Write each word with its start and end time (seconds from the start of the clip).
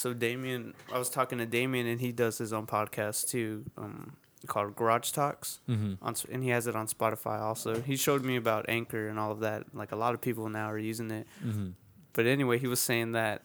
So 0.00 0.14
Damien, 0.14 0.74
I 0.92 0.98
was 0.98 1.10
talking 1.10 1.38
to 1.38 1.46
Damien, 1.46 1.86
and 1.86 2.00
he 2.00 2.10
does 2.12 2.38
his 2.38 2.52
own 2.52 2.66
podcast 2.66 3.28
too, 3.28 3.64
um, 3.76 4.16
called 4.46 4.74
Garage 4.74 5.10
Talks, 5.10 5.60
Mm-hmm. 5.68 6.02
on 6.02 6.14
and 6.32 6.42
he 6.42 6.48
has 6.50 6.66
it 6.66 6.74
on 6.74 6.86
Spotify 6.86 7.38
also. 7.40 7.80
He 7.82 7.96
showed 7.96 8.24
me 8.24 8.36
about 8.36 8.64
Anchor 8.68 9.08
and 9.08 9.18
all 9.18 9.30
of 9.30 9.40
that. 9.40 9.64
Like 9.74 9.92
a 9.92 9.96
lot 9.96 10.14
of 10.14 10.20
people 10.22 10.48
now 10.48 10.70
are 10.70 10.78
using 10.78 11.10
it. 11.10 11.26
Mm-hmm. 11.44 11.68
But 12.14 12.26
anyway, 12.26 12.58
he 12.58 12.66
was 12.66 12.80
saying 12.80 13.12
that 13.12 13.44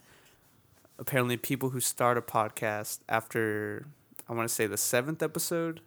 apparently 0.97 1.37
people 1.37 1.69
who 1.71 1.79
start 1.79 2.17
a 2.17 2.21
podcast 2.21 2.99
after 3.09 3.85
I 4.29 4.33
want 4.33 4.47
to 4.47 4.53
say 4.55 4.65
the 4.65 4.77
seventh 4.77 5.21
episode, 5.21 5.81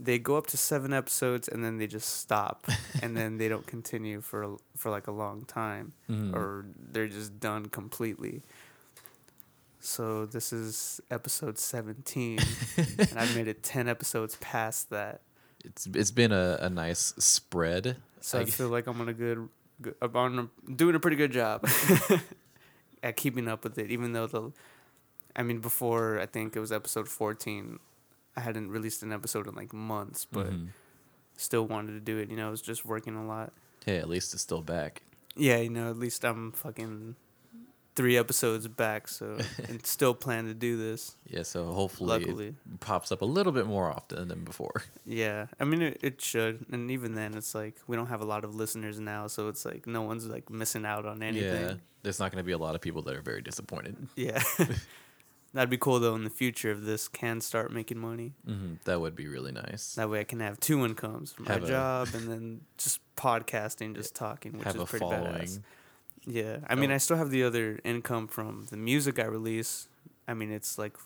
they 0.00 0.18
go 0.18 0.36
up 0.36 0.46
to 0.48 0.56
seven 0.56 0.92
episodes 0.92 1.48
and 1.48 1.64
then 1.64 1.78
they 1.78 1.86
just 1.88 2.18
stop, 2.18 2.66
and 3.02 3.16
then 3.16 3.36
they 3.38 3.48
don't 3.48 3.66
continue 3.66 4.20
for 4.20 4.56
for 4.76 4.90
like 4.90 5.08
a 5.08 5.12
long 5.12 5.44
time, 5.44 5.92
Mm-hmm. 6.08 6.36
or 6.36 6.66
they're 6.92 7.08
just 7.08 7.40
done 7.40 7.66
completely. 7.66 8.42
So 9.80 10.26
this 10.26 10.52
is 10.52 11.00
episode 11.10 11.58
seventeen, 11.58 12.38
and 12.76 13.16
I've 13.16 13.34
made 13.36 13.48
it 13.48 13.62
ten 13.62 13.88
episodes 13.88 14.36
past 14.40 14.90
that. 14.90 15.20
It's 15.64 15.86
it's 15.86 16.10
been 16.10 16.32
a, 16.32 16.58
a 16.60 16.68
nice 16.70 17.14
spread. 17.18 17.96
So 18.20 18.38
I, 18.38 18.42
I- 18.42 18.44
feel 18.46 18.68
like 18.68 18.86
I'm 18.86 19.00
on 19.00 19.08
a 19.08 19.12
good, 19.14 19.48
good 19.80 19.94
I'm 20.02 20.14
on 20.16 20.38
a, 20.66 20.70
doing 20.72 20.94
a 20.96 21.00
pretty 21.00 21.16
good 21.16 21.30
job 21.32 21.64
at 23.02 23.16
keeping 23.16 23.46
up 23.48 23.62
with 23.64 23.78
it. 23.78 23.90
Even 23.90 24.12
though 24.12 24.26
the, 24.26 24.52
I 25.36 25.42
mean, 25.44 25.60
before 25.60 26.18
I 26.18 26.26
think 26.26 26.56
it 26.56 26.60
was 26.60 26.72
episode 26.72 27.08
14, 27.08 27.78
I 28.36 28.40
hadn't 28.40 28.70
released 28.70 29.02
an 29.04 29.12
episode 29.12 29.46
in 29.46 29.54
like 29.54 29.72
months, 29.72 30.24
but 30.30 30.48
Mhm. 30.50 30.68
still 31.36 31.66
wanted 31.66 31.92
to 31.92 32.00
do 32.00 32.18
it. 32.18 32.30
You 32.30 32.36
know, 32.36 32.48
I 32.48 32.50
was 32.50 32.62
just 32.62 32.84
working 32.84 33.14
a 33.14 33.24
lot. 33.24 33.52
Hey, 33.86 33.98
at 33.98 34.08
least 34.08 34.34
it's 34.34 34.42
still 34.42 34.62
back. 34.62 35.02
Yeah, 35.36 35.58
you 35.58 35.70
know, 35.70 35.88
at 35.88 35.96
least 35.96 36.24
I'm 36.24 36.50
fucking 36.50 37.14
three 37.98 38.16
episodes 38.16 38.66
back, 38.68 39.08
so 39.08 39.36
and 39.68 39.84
still 39.84 40.14
plan 40.14 40.46
to 40.46 40.54
do 40.54 40.76
this. 40.76 41.16
Yeah, 41.26 41.42
so 41.42 41.66
hopefully 41.72 42.08
Luckily, 42.20 42.46
it 42.48 42.80
pops 42.80 43.10
up 43.12 43.20
a 43.22 43.24
little 43.26 43.52
bit 43.52 43.66
more 43.66 43.90
often 43.90 44.28
than 44.28 44.44
before. 44.44 44.82
yeah. 45.04 45.46
I 45.60 45.64
mean, 45.64 45.82
it, 45.82 45.98
it 46.02 46.20
should, 46.22 46.64
and 46.72 46.90
even 46.90 47.14
then, 47.14 47.34
it's 47.34 47.54
like 47.54 47.74
we 47.88 47.96
don't 47.96 48.06
have 48.06 48.20
a 48.22 48.24
lot 48.34 48.44
of 48.44 48.54
listeners 48.54 48.98
now, 49.00 49.26
so 49.26 49.48
it's 49.48 49.64
like 49.64 49.86
no 49.86 50.02
one's 50.02 50.26
like 50.26 50.48
missing 50.48 50.86
out 50.86 51.04
on 51.06 51.22
anything. 51.22 51.62
Yeah, 51.68 51.74
there's 52.04 52.20
not 52.20 52.30
going 52.32 52.40
to 52.42 52.46
be 52.46 52.52
a 52.52 52.58
lot 52.66 52.74
of 52.76 52.80
people 52.80 53.02
that 53.02 53.14
are 53.16 53.22
very 53.22 53.42
disappointed. 53.42 53.96
Yeah. 54.16 54.42
That'd 55.54 55.70
be 55.70 55.78
cool 55.78 55.98
though 55.98 56.14
in 56.14 56.24
the 56.24 56.30
future 56.30 56.72
if 56.72 56.82
this 56.82 57.08
can 57.08 57.40
start 57.40 57.72
making 57.72 57.98
money. 57.98 58.34
hmm 58.44 58.74
That 58.84 59.00
would 59.00 59.16
be 59.16 59.26
really 59.28 59.50
nice. 59.50 59.94
That 59.94 60.10
way 60.10 60.20
I 60.20 60.24
can 60.24 60.40
have 60.40 60.60
two 60.60 60.84
incomes 60.84 61.34
my 61.38 61.52
Have 61.54 61.64
a- 61.64 61.68
job 61.68 62.08
and 62.14 62.28
then 62.30 62.60
just 62.76 63.00
podcasting, 63.16 63.94
just 63.96 64.14
talking, 64.14 64.52
which 64.52 64.64
Have 64.64 64.76
is 64.76 64.82
a 64.82 64.84
pretty 64.84 65.04
following. 65.06 65.32
badass. 65.32 65.60
Yeah. 66.30 66.58
I 66.68 66.74
mean, 66.74 66.90
Oh. 66.90 66.94
I 66.94 66.98
still 66.98 67.16
have 67.16 67.30
the 67.30 67.42
other 67.44 67.80
income 67.84 68.28
from 68.28 68.66
the 68.70 68.76
music 68.76 69.18
I 69.18 69.24
release. 69.24 69.88
I 70.28 70.34
mean, 70.34 70.50
it's 70.52 70.76
like 70.78 70.96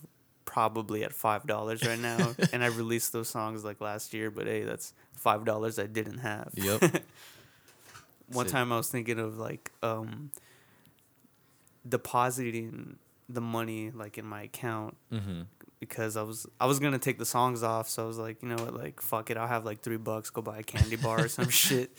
probably 0.44 1.04
at 1.04 1.12
$5 1.12 1.86
right 1.86 1.98
now. 1.98 2.34
and 2.52 2.64
I 2.64 2.66
released 2.66 3.12
those 3.12 3.28
songs 3.28 3.64
like 3.64 3.80
last 3.80 4.12
year, 4.12 4.30
but 4.30 4.46
hey, 4.46 4.64
that's 4.64 4.92
$5 5.24 5.78
I 5.82 5.86
didn't 5.86 6.18
have. 6.18 6.50
Yep. 6.54 6.82
One 8.32 8.46
So- 8.46 8.52
time 8.52 8.72
I 8.72 8.76
was 8.76 8.88
thinking 8.88 9.18
of 9.20 9.38
like 9.38 9.70
um 9.82 10.30
depositing 11.88 12.96
the 13.28 13.40
money 13.40 13.90
like 13.90 14.18
in 14.18 14.24
my 14.26 14.42
account 14.42 14.96
hmm 15.10 15.42
because 15.80 16.16
I 16.16 16.22
was 16.22 16.46
I 16.60 16.66
was 16.66 16.78
gonna 16.78 17.00
take 17.00 17.18
the 17.18 17.26
songs 17.26 17.64
off, 17.64 17.88
so 17.88 18.04
I 18.04 18.06
was 18.06 18.16
like, 18.16 18.40
you 18.40 18.48
know 18.48 18.54
what, 18.62 18.72
like 18.72 19.00
fuck 19.02 19.30
it, 19.30 19.36
I'll 19.36 19.48
have 19.48 19.64
like 19.64 19.80
three 19.82 19.96
bucks, 19.96 20.30
go 20.30 20.40
buy 20.40 20.58
a 20.58 20.62
candy 20.62 20.94
bar 20.94 21.24
or 21.24 21.28
some 21.28 21.48
shit. 21.64 21.90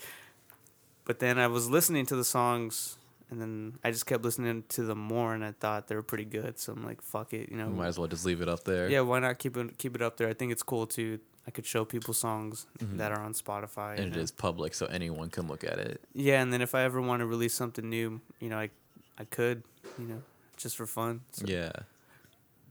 But 1.04 1.18
then 1.18 1.38
I 1.38 1.48
was 1.48 1.68
listening 1.68 2.06
to 2.06 2.16
the 2.16 2.24
songs, 2.24 2.96
and 3.30 3.40
then 3.40 3.78
I 3.82 3.90
just 3.90 4.06
kept 4.06 4.22
listening 4.22 4.64
to 4.70 4.82
them 4.84 4.98
more, 4.98 5.34
and 5.34 5.44
I 5.44 5.52
thought 5.52 5.88
they 5.88 5.94
were 5.94 6.02
pretty 6.02 6.24
good. 6.24 6.58
So 6.58 6.72
I'm 6.72 6.84
like, 6.84 7.00
fuck 7.02 7.32
it, 7.32 7.50
you 7.50 7.56
know. 7.56 7.68
Might 7.68 7.88
as 7.88 7.98
well 7.98 8.08
just 8.08 8.24
leave 8.24 8.40
it 8.42 8.48
up 8.48 8.64
there. 8.64 8.88
Yeah, 8.88 9.00
why 9.00 9.18
not 9.18 9.38
keep 9.38 9.56
it 9.56 9.78
keep 9.78 9.94
it 9.94 10.02
up 10.02 10.16
there? 10.16 10.28
I 10.28 10.34
think 10.34 10.52
it's 10.52 10.62
cool 10.62 10.86
too. 10.86 11.18
I 11.46 11.50
could 11.50 11.66
show 11.66 11.84
people 11.84 12.14
songs 12.14 12.66
Mhm. 12.78 12.96
that 12.98 13.12
are 13.12 13.20
on 13.20 13.34
Spotify. 13.34 13.96
And 13.98 14.06
it 14.06 14.10
then- 14.14 14.20
is 14.20 14.30
public, 14.30 14.74
so 14.74 14.86
anyone 14.86 15.28
can 15.28 15.46
look 15.46 15.62
at 15.62 15.78
it. 15.78 16.00
Yeah, 16.14 16.40
and 16.42 16.50
then 16.52 16.62
if 16.62 16.74
I 16.74 16.82
ever 16.84 17.00
want 17.02 17.20
to 17.20 17.26
release 17.26 17.52
something 17.54 17.88
new, 17.88 18.20
you 18.40 18.48
know, 18.48 18.58
I 18.58 18.70
I 19.18 19.24
could, 19.24 19.62
you 19.98 20.06
know, 20.06 20.22
just 20.56 20.76
for 20.76 20.86
fun. 20.86 21.20
So 21.32 21.44
Yeah. 21.46 21.70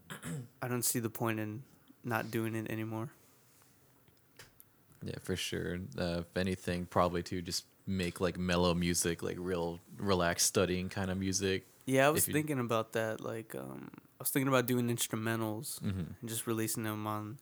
I 0.61 0.67
don't 0.67 0.83
see 0.83 0.99
the 0.99 1.09
point 1.09 1.39
in 1.39 1.63
not 2.03 2.31
doing 2.31 2.55
it 2.55 2.69
anymore. 2.69 3.09
Yeah, 5.03 5.16
for 5.22 5.35
sure. 5.35 5.79
Uh, 5.97 6.22
if 6.22 6.38
anything, 6.38 6.85
probably 6.85 7.23
to 7.23 7.41
just 7.41 7.66
make 7.85 8.21
like 8.21 8.38
mellow 8.38 8.73
music, 8.73 9.21
like 9.23 9.38
real 9.39 9.79
relaxed 9.97 10.47
studying 10.47 10.89
kind 10.89 11.11
of 11.11 11.17
music. 11.17 11.66
Yeah, 11.85 12.07
I 12.07 12.09
was 12.11 12.27
you- 12.27 12.33
thinking 12.33 12.59
about 12.59 12.94
that. 12.94 13.19
Like, 13.21 13.55
um, 13.55 13.89
I 13.94 13.99
was 14.19 14.29
thinking 14.29 14.47
about 14.47 14.66
doing 14.66 14.88
instrumentals 14.88 15.79
hmm 15.79 15.89
and 16.22 16.29
just 16.29 16.47
releasing 16.47 16.83
them 16.83 17.05
on, 17.07 17.38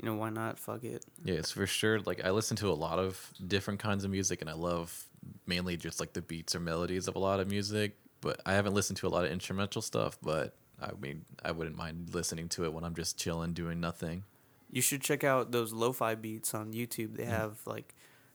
you 0.00 0.06
know, 0.08 0.14
why 0.16 0.30
not? 0.30 0.58
Fuck 0.58 0.84
it. 0.84 1.04
Yes, 1.24 1.50
for 1.50 1.66
sure. 1.66 2.00
Like 2.00 2.24
I 2.24 2.30
listen 2.30 2.56
to 2.58 2.68
a 2.70 2.74
lot 2.86 2.98
of 2.98 3.30
different 3.46 3.80
kinds 3.80 4.04
of 4.04 4.10
music, 4.10 4.40
and 4.40 4.48
I 4.48 4.54
love 4.54 5.04
mainly 5.46 5.76
just 5.76 6.00
like 6.00 6.12
the 6.14 6.22
beats 6.22 6.54
or 6.54 6.60
melodies 6.60 7.08
of 7.08 7.16
a 7.16 7.18
lot 7.18 7.40
of 7.40 7.48
music. 7.50 7.96
But 8.20 8.40
I 8.46 8.54
haven't 8.54 8.72
listened 8.74 8.96
to 8.98 9.06
a 9.06 9.10
lot 9.10 9.26
of 9.26 9.30
instrumental 9.32 9.82
stuff. 9.82 10.16
But 10.22 10.54
I 10.80 10.90
mean, 11.00 11.24
I 11.44 11.50
wouldn't 11.52 11.76
mind 11.76 12.14
listening 12.14 12.48
to 12.50 12.64
it 12.64 12.72
when 12.72 12.84
I'm 12.84 12.94
just 12.94 13.18
chilling, 13.18 13.52
doing 13.52 13.80
nothing. 13.80 14.24
You 14.70 14.80
should 14.82 15.02
check 15.02 15.22
out 15.24 15.52
those 15.52 15.72
lo-fi 15.72 16.14
beats 16.14 16.52
on 16.54 16.72
YouTube. 16.72 17.16
They 17.16 17.24
Mhm. 17.24 17.28
have 17.28 17.58
like, 17.66 17.94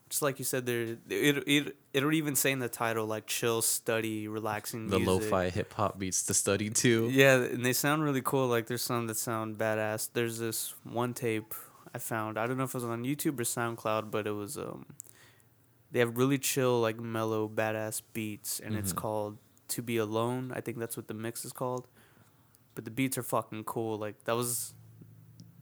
just 0.09 0.21
like 0.21 0.39
you 0.39 0.45
said, 0.45 0.65
there 0.65 0.97
it 1.09 1.43
it 1.47 1.75
it'll 1.93 2.13
even 2.13 2.35
say 2.35 2.51
in 2.51 2.59
the 2.59 2.69
title 2.69 3.05
like 3.05 3.27
chill, 3.27 3.61
study, 3.61 4.27
relaxing 4.27 4.87
The 4.87 4.97
music. 4.99 5.07
lo-fi 5.31 5.49
hip 5.49 5.73
hop 5.73 5.99
beats 5.99 6.23
to 6.25 6.33
study 6.33 6.69
to. 6.69 7.09
Yeah, 7.11 7.35
and 7.43 7.63
they 7.65 7.73
sound 7.73 8.03
really 8.03 8.21
cool. 8.21 8.47
Like 8.47 8.67
there's 8.67 8.81
some 8.81 9.07
that 9.07 9.17
sound 9.17 9.57
badass. 9.57 10.09
There's 10.13 10.39
this 10.39 10.73
one 10.83 11.13
tape 11.13 11.53
I 11.93 11.97
found. 11.99 12.37
I 12.37 12.47
don't 12.47 12.57
know 12.57 12.63
if 12.63 12.71
it 12.71 12.75
was 12.75 12.83
on 12.85 13.03
YouTube 13.03 13.39
or 13.39 13.43
SoundCloud, 13.43 14.09
but 14.11 14.25
it 14.27 14.31
was 14.31 14.57
um 14.57 14.85
they 15.91 15.99
have 15.99 16.17
really 16.17 16.37
chill, 16.37 16.79
like 16.81 16.99
mellow, 16.99 17.47
badass 17.49 18.01
beats, 18.13 18.59
and 18.59 18.75
it's 18.75 18.93
Mhm. 18.93 18.97
called 18.97 19.37
"To 19.69 19.81
Be 19.81 19.97
Alone." 19.97 20.51
I 20.55 20.61
think 20.61 20.77
that's 20.79 20.95
what 20.97 21.07
the 21.07 21.13
mix 21.15 21.45
is 21.45 21.51
called. 21.53 21.87
But 22.75 22.85
the 22.85 22.91
beats 22.91 23.17
are 23.17 23.23
fucking 23.23 23.63
cool. 23.65 23.97
Like 23.97 24.23
that 24.25 24.35
was 24.35 24.73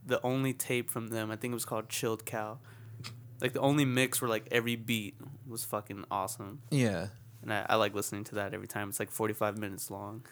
the 0.05 0.21
only 0.23 0.53
tape 0.53 0.89
from 0.89 1.07
them. 1.09 1.31
I 1.31 1.35
think 1.35 1.51
it 1.51 1.55
was 1.55 1.65
called 1.65 1.89
"Chilled 1.89 2.25
Cow." 2.25 2.59
Like 3.41 3.53
the 3.53 3.59
only 3.59 3.85
mix 3.85 4.21
where 4.21 4.29
like 4.29 4.47
every 4.51 4.75
beat 4.75 5.15
was 5.47 5.63
fucking 5.63 6.05
awesome, 6.09 6.61
Yeah. 6.71 7.07
and 7.43 7.53
I, 7.53 7.65
I 7.69 7.75
like 7.75 7.93
listening 7.93 8.23
to 8.25 8.35
that 8.35 8.53
every 8.53 8.67
time. 8.67 8.89
It's 8.89 8.99
like 8.99 9.11
forty 9.11 9.33
five 9.33 9.57
minutes 9.57 9.91
long. 9.91 10.25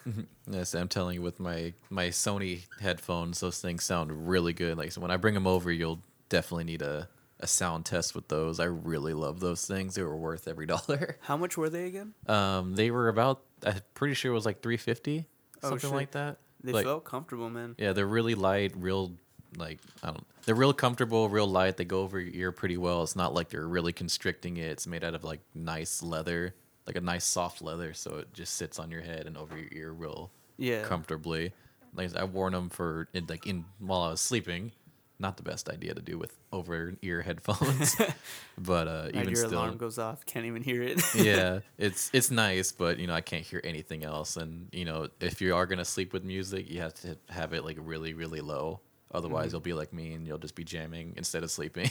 Yes, 0.49 0.73
I'm 0.73 0.87
telling 0.87 1.15
you, 1.15 1.21
with 1.21 1.39
my 1.39 1.73
my 1.89 2.07
Sony 2.07 2.65
headphones, 2.81 3.39
those 3.41 3.59
things 3.61 3.83
sound 3.83 4.27
really 4.27 4.53
good. 4.53 4.77
Like 4.77 4.91
so 4.91 5.01
when 5.01 5.11
I 5.11 5.17
bring 5.17 5.33
them 5.35 5.45
over, 5.47 5.71
you'll 5.71 6.01
definitely 6.29 6.63
need 6.65 6.81
a 6.81 7.07
a 7.41 7.47
sound 7.47 7.85
test 7.85 8.15
with 8.15 8.27
those. 8.29 8.59
I 8.59 8.65
really 8.65 9.13
love 9.13 9.39
those 9.41 9.65
things. 9.67 9.95
They 9.95 10.03
were 10.03 10.15
worth 10.17 10.47
every 10.47 10.65
dollar. 10.73 11.17
How 11.21 11.35
much 11.37 11.57
were 11.57 11.69
they 11.69 11.85
again? 11.85 12.13
Um, 12.27 12.75
they 12.75 12.89
were 12.91 13.07
about. 13.09 13.41
I'm 13.65 13.81
pretty 13.93 14.13
sure 14.15 14.31
it 14.31 14.35
was 14.35 14.45
like 14.45 14.61
350, 14.61 15.25
Oh, 15.63 15.69
something 15.69 15.89
shit. 15.89 15.95
like 15.95 16.11
that. 16.11 16.37
They 16.63 16.71
Like- 16.71 16.85
felt 16.85 17.03
comfortable, 17.05 17.49
man. 17.49 17.75
Yeah, 17.77 17.93
they're 17.93 18.07
really 18.07 18.35
light, 18.35 18.73
real 18.75 19.13
like 19.57 19.79
I 20.03 20.07
don't. 20.07 20.25
They're 20.45 20.55
real 20.55 20.73
comfortable, 20.73 21.27
real 21.29 21.47
light. 21.47 21.77
They 21.77 21.85
go 21.85 22.01
over 22.01 22.19
your 22.19 22.33
ear 22.33 22.51
pretty 22.51 22.77
well. 22.77 23.03
It's 23.03 23.15
not 23.15 23.33
like 23.33 23.49
they're 23.49 23.67
really 23.67 23.93
constricting 23.93 24.57
it. 24.57 24.69
It's 24.71 24.85
made 24.87 25.03
out 25.03 25.15
of 25.15 25.23
like 25.23 25.39
nice 25.53 26.03
leather, 26.03 26.53
like 26.85 26.95
a 26.95 27.01
nice 27.01 27.25
soft 27.25 27.61
leather, 27.61 27.93
so 27.93 28.17
it 28.17 28.33
just 28.33 28.53
sits 28.55 28.77
on 28.79 28.91
your 28.91 29.01
head 29.01 29.25
and 29.27 29.37
over 29.37 29.57
your 29.57 29.69
ear 29.71 29.91
real 29.91 30.31
Yeah. 30.57 30.83
comfortably. 30.83 31.53
Like 31.95 32.15
I've 32.15 32.33
worn 32.33 32.53
them 32.53 32.69
for 32.69 33.07
in, 33.13 33.25
like 33.27 33.47
in 33.47 33.65
while 33.79 34.01
I 34.01 34.09
was 34.11 34.21
sleeping. 34.21 34.71
Not 35.17 35.37
the 35.37 35.43
best 35.43 35.69
idea 35.69 35.93
to 35.93 36.01
do 36.01 36.17
with 36.17 36.37
over 36.51 36.93
ear 37.01 37.21
headphones, 37.27 37.95
but 38.57 38.87
uh, 38.89 39.07
even 39.13 39.29
your 39.29 39.37
still, 39.37 39.53
alarm 39.53 39.77
goes 39.77 39.97
off. 39.97 40.25
Can't 40.25 40.45
even 40.45 40.61
hear 40.61 40.83
it. 40.83 41.01
yeah, 41.15 41.59
it's 41.77 42.09
it's 42.13 42.29
nice, 42.29 42.73
but 42.73 42.99
you 42.99 43.07
know 43.07 43.13
I 43.13 43.21
can't 43.21 43.43
hear 43.43 43.61
anything 43.63 44.03
else. 44.03 44.35
And 44.35 44.67
you 44.73 44.83
know 44.83 45.07
if 45.21 45.39
you 45.39 45.55
are 45.55 45.65
gonna 45.65 45.85
sleep 45.85 46.11
with 46.11 46.25
music, 46.25 46.69
you 46.69 46.81
have 46.81 46.93
to 46.95 47.17
have 47.29 47.53
it 47.53 47.63
like 47.63 47.77
really 47.79 48.13
really 48.13 48.41
low. 48.41 48.81
Otherwise, 49.15 49.49
Mhm. 49.49 49.51
you'll 49.53 49.61
be 49.61 49.73
like 49.73 49.91
me 49.93 50.13
and 50.13 50.27
you'll 50.27 50.37
just 50.37 50.55
be 50.55 50.63
jamming 50.63 51.13
instead 51.17 51.43
of 51.43 51.49
sleeping. 51.51 51.89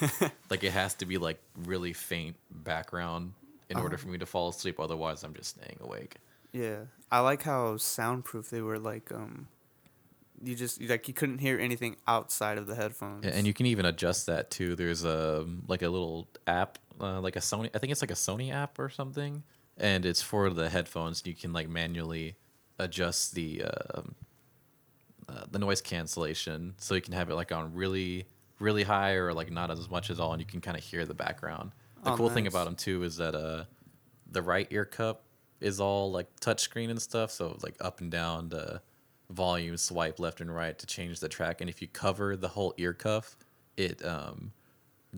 like 0.50 0.62
it 0.62 0.72
has 0.72 0.94
to 0.94 1.06
be 1.06 1.18
like 1.18 1.40
really 1.64 1.92
faint 1.92 2.36
background 2.50 3.32
in 3.68 3.76
order 3.78 3.94
Uh-huh. 3.96 4.02
for 4.04 4.08
me 4.08 4.18
to 4.18 4.26
fall 4.26 4.48
asleep. 4.50 4.78
Otherwise, 4.78 5.24
I'm 5.24 5.34
just 5.34 5.50
staying 5.56 5.78
awake. 5.80 6.16
yeah. 6.52 6.84
I 7.10 7.20
like 7.20 7.42
how 7.42 7.76
soundproof 7.76 8.50
they 8.50 8.60
were. 8.62 8.78
Like, 8.78 9.12
um, 9.12 9.46
you 10.42 10.54
just 10.54 10.80
like 10.82 11.06
you 11.08 11.14
couldn't 11.14 11.38
hear 11.38 11.58
anything 11.58 11.96
outside 12.06 12.58
of 12.58 12.66
the 12.66 12.74
headphones. 12.74 13.24
Yeah, 13.24 13.30
and 13.32 13.46
you 13.46 13.54
can 13.54 13.66
even 13.66 13.86
adjust 13.86 14.26
that 14.26 14.50
too. 14.50 14.74
There's 14.76 15.04
a 15.04 15.46
like 15.68 15.82
a 15.82 15.88
little 15.88 16.28
app, 16.46 16.78
uh, 17.00 17.20
like 17.20 17.36
a 17.36 17.40
Sony. 17.40 17.70
I 17.74 17.78
think 17.78 17.90
it's 17.92 18.02
like 18.02 18.10
a 18.10 18.14
Sony 18.14 18.52
app 18.52 18.78
or 18.78 18.88
something, 18.90 19.44
and 19.78 20.04
it's 20.04 20.20
for 20.20 20.50
the 20.50 20.68
headphones. 20.68 21.22
You 21.24 21.34
can 21.34 21.52
like 21.52 21.68
manually 21.68 22.36
adjust 22.78 23.34
the 23.34 23.62
um 23.62 24.14
uh, 25.28 25.44
the 25.50 25.58
noise 25.58 25.80
cancellation, 25.80 26.74
so 26.78 26.94
you 26.94 27.00
can 27.00 27.12
have 27.12 27.30
it 27.30 27.34
like 27.34 27.52
on 27.52 27.74
really 27.74 28.26
really 28.58 28.84
high 28.84 29.12
or 29.12 29.34
like 29.34 29.50
not 29.50 29.70
as 29.70 29.90
much 29.90 30.08
as 30.10 30.18
all, 30.18 30.32
and 30.32 30.40
you 30.40 30.46
can 30.46 30.60
kind 30.60 30.76
of 30.76 30.82
hear 30.82 31.04
the 31.04 31.14
background. 31.14 31.72
The 32.02 32.12
Oh, 32.12 32.16
cool 32.16 32.30
thing 32.30 32.46
about 32.46 32.64
them 32.64 32.76
too 32.76 33.02
is 33.02 33.16
that 33.16 33.34
uh 33.34 33.64
the 34.30 34.42
right 34.42 34.66
ear 34.70 34.84
cup 34.84 35.24
is 35.60 35.80
all 35.80 36.10
like 36.10 36.28
touchscreen 36.40 36.90
and 36.90 37.00
stuff, 37.00 37.30
so 37.30 37.56
like 37.62 37.76
up 37.80 38.00
and 38.00 38.10
down 38.10 38.48
the 38.48 38.80
volume 39.30 39.76
swipe 39.76 40.20
left 40.20 40.40
and 40.40 40.54
right 40.54 40.78
to 40.78 40.86
change 40.86 41.20
the 41.20 41.28
track. 41.28 41.60
And 41.60 41.68
if 41.68 41.82
you 41.82 41.88
cover 41.88 42.36
the 42.36 42.48
whole 42.48 42.74
ear 42.76 42.92
cuff, 42.92 43.36
it 43.76 44.04
um, 44.04 44.52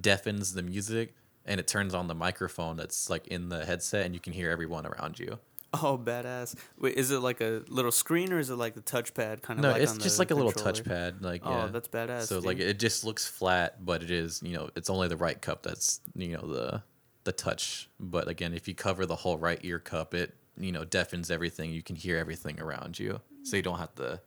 deafens 0.01 0.55
the 0.55 0.63
music 0.63 1.15
and 1.45 1.59
it 1.61 1.67
turns 1.67 1.95
on 1.95 2.09
the 2.09 2.15
microphone 2.15 2.77
that's 2.77 3.09
like 3.09 3.27
in 3.29 3.49
the 3.49 3.65
headset, 3.65 4.05
and 4.05 4.15
you 4.15 4.21
can 4.21 4.33
hear 4.33 4.51
everyone 4.51 4.87
around 4.87 5.19
you. 5.19 5.39
Oh, 5.83 5.99
badass! 6.03 6.55
Wait, 6.79 6.97
is 6.97 7.11
it 7.11 7.19
like 7.19 7.43
a 7.43 7.63
little 7.69 7.93
screen 7.93 8.33
or 8.33 8.39
is 8.39 8.49
it 8.49 8.57
like 8.57 8.75
the 8.75 8.81
touchpad 8.81 9.43
kind 9.43 9.59
of? 9.61 9.63
No, 9.63 9.73
like 9.73 9.83
it's 9.83 9.99
just 9.99 10.19
like 10.19 10.31
a 10.31 10.35
little 10.35 10.51
touchpad. 10.53 11.23
Like 11.23 11.43
Oh, 11.45 11.51
yeah. 11.51 11.67
that's 11.67 11.89
badass. 11.89 12.23
So 12.23 12.37
dude. 12.37 12.47
like 12.47 12.59
it 12.59 12.79
just 12.79 13.05
looks 13.05 13.27
flat, 13.27 13.85
but 13.85 14.03
it 14.03 14.11
is 14.11 14.41
you 14.43 14.55
know 14.55 14.71
it's 14.77 14.89
only 14.89 15.09
the 15.09 15.17
right 15.19 15.39
cup 15.41 15.63
that's 15.63 16.01
you 16.15 16.37
know 16.39 16.47
the 16.47 16.83
the 17.25 17.33
touch. 17.33 17.91
But 18.01 18.29
again, 18.29 18.55
if 18.55 18.67
you 18.67 18.75
cover 18.75 19.05
the 19.05 19.17
whole 19.17 19.37
right 19.37 19.61
ear 19.63 19.79
cup, 19.79 20.15
it 20.15 20.35
you 20.57 20.73
know 20.73 20.85
deafens 20.85 21.31
everything. 21.31 21.71
You 21.71 21.83
can 21.83 21.97
hear 21.97 22.17
everything 22.17 22.59
around 22.61 22.99
you, 22.99 23.21
so 23.43 23.57
you 23.57 23.63
don't 23.63 23.79
have 23.79 23.95
to 23.97 24.21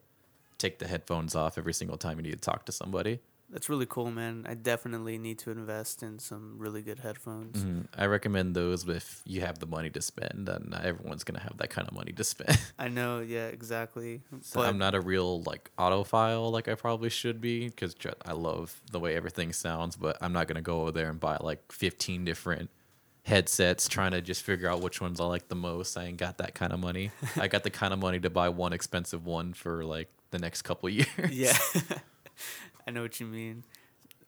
take 0.60 0.78
the 0.78 0.88
headphones 0.88 1.34
off 1.34 1.58
every 1.58 1.74
single 1.74 1.98
time 1.98 2.18
you 2.18 2.24
need 2.24 2.34
to 2.34 2.38
talk 2.38 2.66
to 2.68 2.72
somebody. 2.72 3.20
That's 3.52 3.68
really 3.68 3.86
cool, 3.86 4.10
man. 4.12 4.46
I 4.48 4.54
definitely 4.54 5.18
need 5.18 5.38
to 5.40 5.52
invest 5.52 6.04
in 6.04 6.20
some 6.20 6.56
really 6.58 6.82
good 6.82 7.00
headphones. 7.00 7.64
Mhm. 7.64 7.88
I 7.98 8.06
recommend 8.06 8.56
those 8.56 8.88
if 8.88 9.22
you 9.26 9.42
have 9.42 9.60
the 9.60 9.66
money 9.66 9.90
to 9.90 10.02
spend. 10.02 10.48
And 10.48 10.70
not 10.70 10.86
everyone's 10.86 11.26
gonna 11.26 11.42
have 11.42 11.58
that 11.58 11.70
kind 11.70 11.86
of 11.88 11.94
money 11.94 12.14
to 12.14 12.24
spend. 12.24 12.58
I 12.80 12.88
know, 12.88 13.20
yeah, 13.20 13.48
exactly. 13.48 14.22
So 14.42 14.62
I'm 14.62 14.78
not 14.78 14.96
a 14.96 15.02
real 15.02 15.42
like 15.44 15.70
audiophile 15.78 16.50
like 16.52 16.70
I 16.70 16.76
probably 16.76 17.10
should 17.10 17.42
be 17.42 17.68
because 17.68 17.94
I 18.26 18.32
love 18.32 18.80
the 18.92 19.00
way 19.00 19.16
everything 19.16 19.52
sounds, 19.52 19.98
but 19.98 20.18
I'm 20.22 20.32
not 20.32 20.48
gonna 20.48 20.62
go 20.62 20.82
over 20.84 20.92
there 20.92 21.10
and 21.10 21.20
buy 21.20 21.38
like 21.42 21.72
15 21.74 22.24
different 22.24 22.70
headsets 23.24 23.88
trying 23.88 24.12
to 24.12 24.22
just 24.22 24.42
figure 24.44 24.68
out 24.70 24.82
which 24.82 25.00
ones 25.02 25.20
I 25.20 25.26
like 25.26 25.48
the 25.50 25.56
most. 25.56 25.98
I 25.98 26.06
ain't 26.06 26.18
got 26.18 26.38
that 26.40 26.56
kind 26.56 26.72
of 26.74 26.80
money. 26.80 27.12
I 27.36 27.48
got 27.50 27.64
the 27.64 27.70
kind 27.70 27.94
of 27.94 28.00
money 28.00 28.20
to 28.22 28.30
buy 28.30 28.50
one 28.50 28.72
expensive 28.74 29.26
one 29.26 29.54
for 29.54 29.84
like 29.84 30.08
the 30.32 30.40
next 30.40 30.62
couple 30.64 30.90
years. 31.00 31.08
Yeah, 31.30 31.58
I 32.88 32.92
know 32.92 33.02
what 33.02 33.20
you 33.20 33.26
mean. 33.26 33.64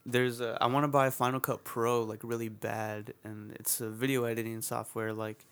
There's 0.06 0.40
a, 0.40 0.58
I 0.60 0.66
want 0.66 0.84
to 0.84 0.88
buy 0.88 1.08
Final 1.10 1.40
Cut 1.40 1.64
Pro 1.64 2.02
like 2.02 2.20
really 2.22 2.48
bad, 2.50 3.14
and 3.24 3.52
it's 3.52 3.80
a 3.80 3.88
video 3.88 4.24
editing 4.24 4.60
software 4.60 5.12
like 5.12 5.46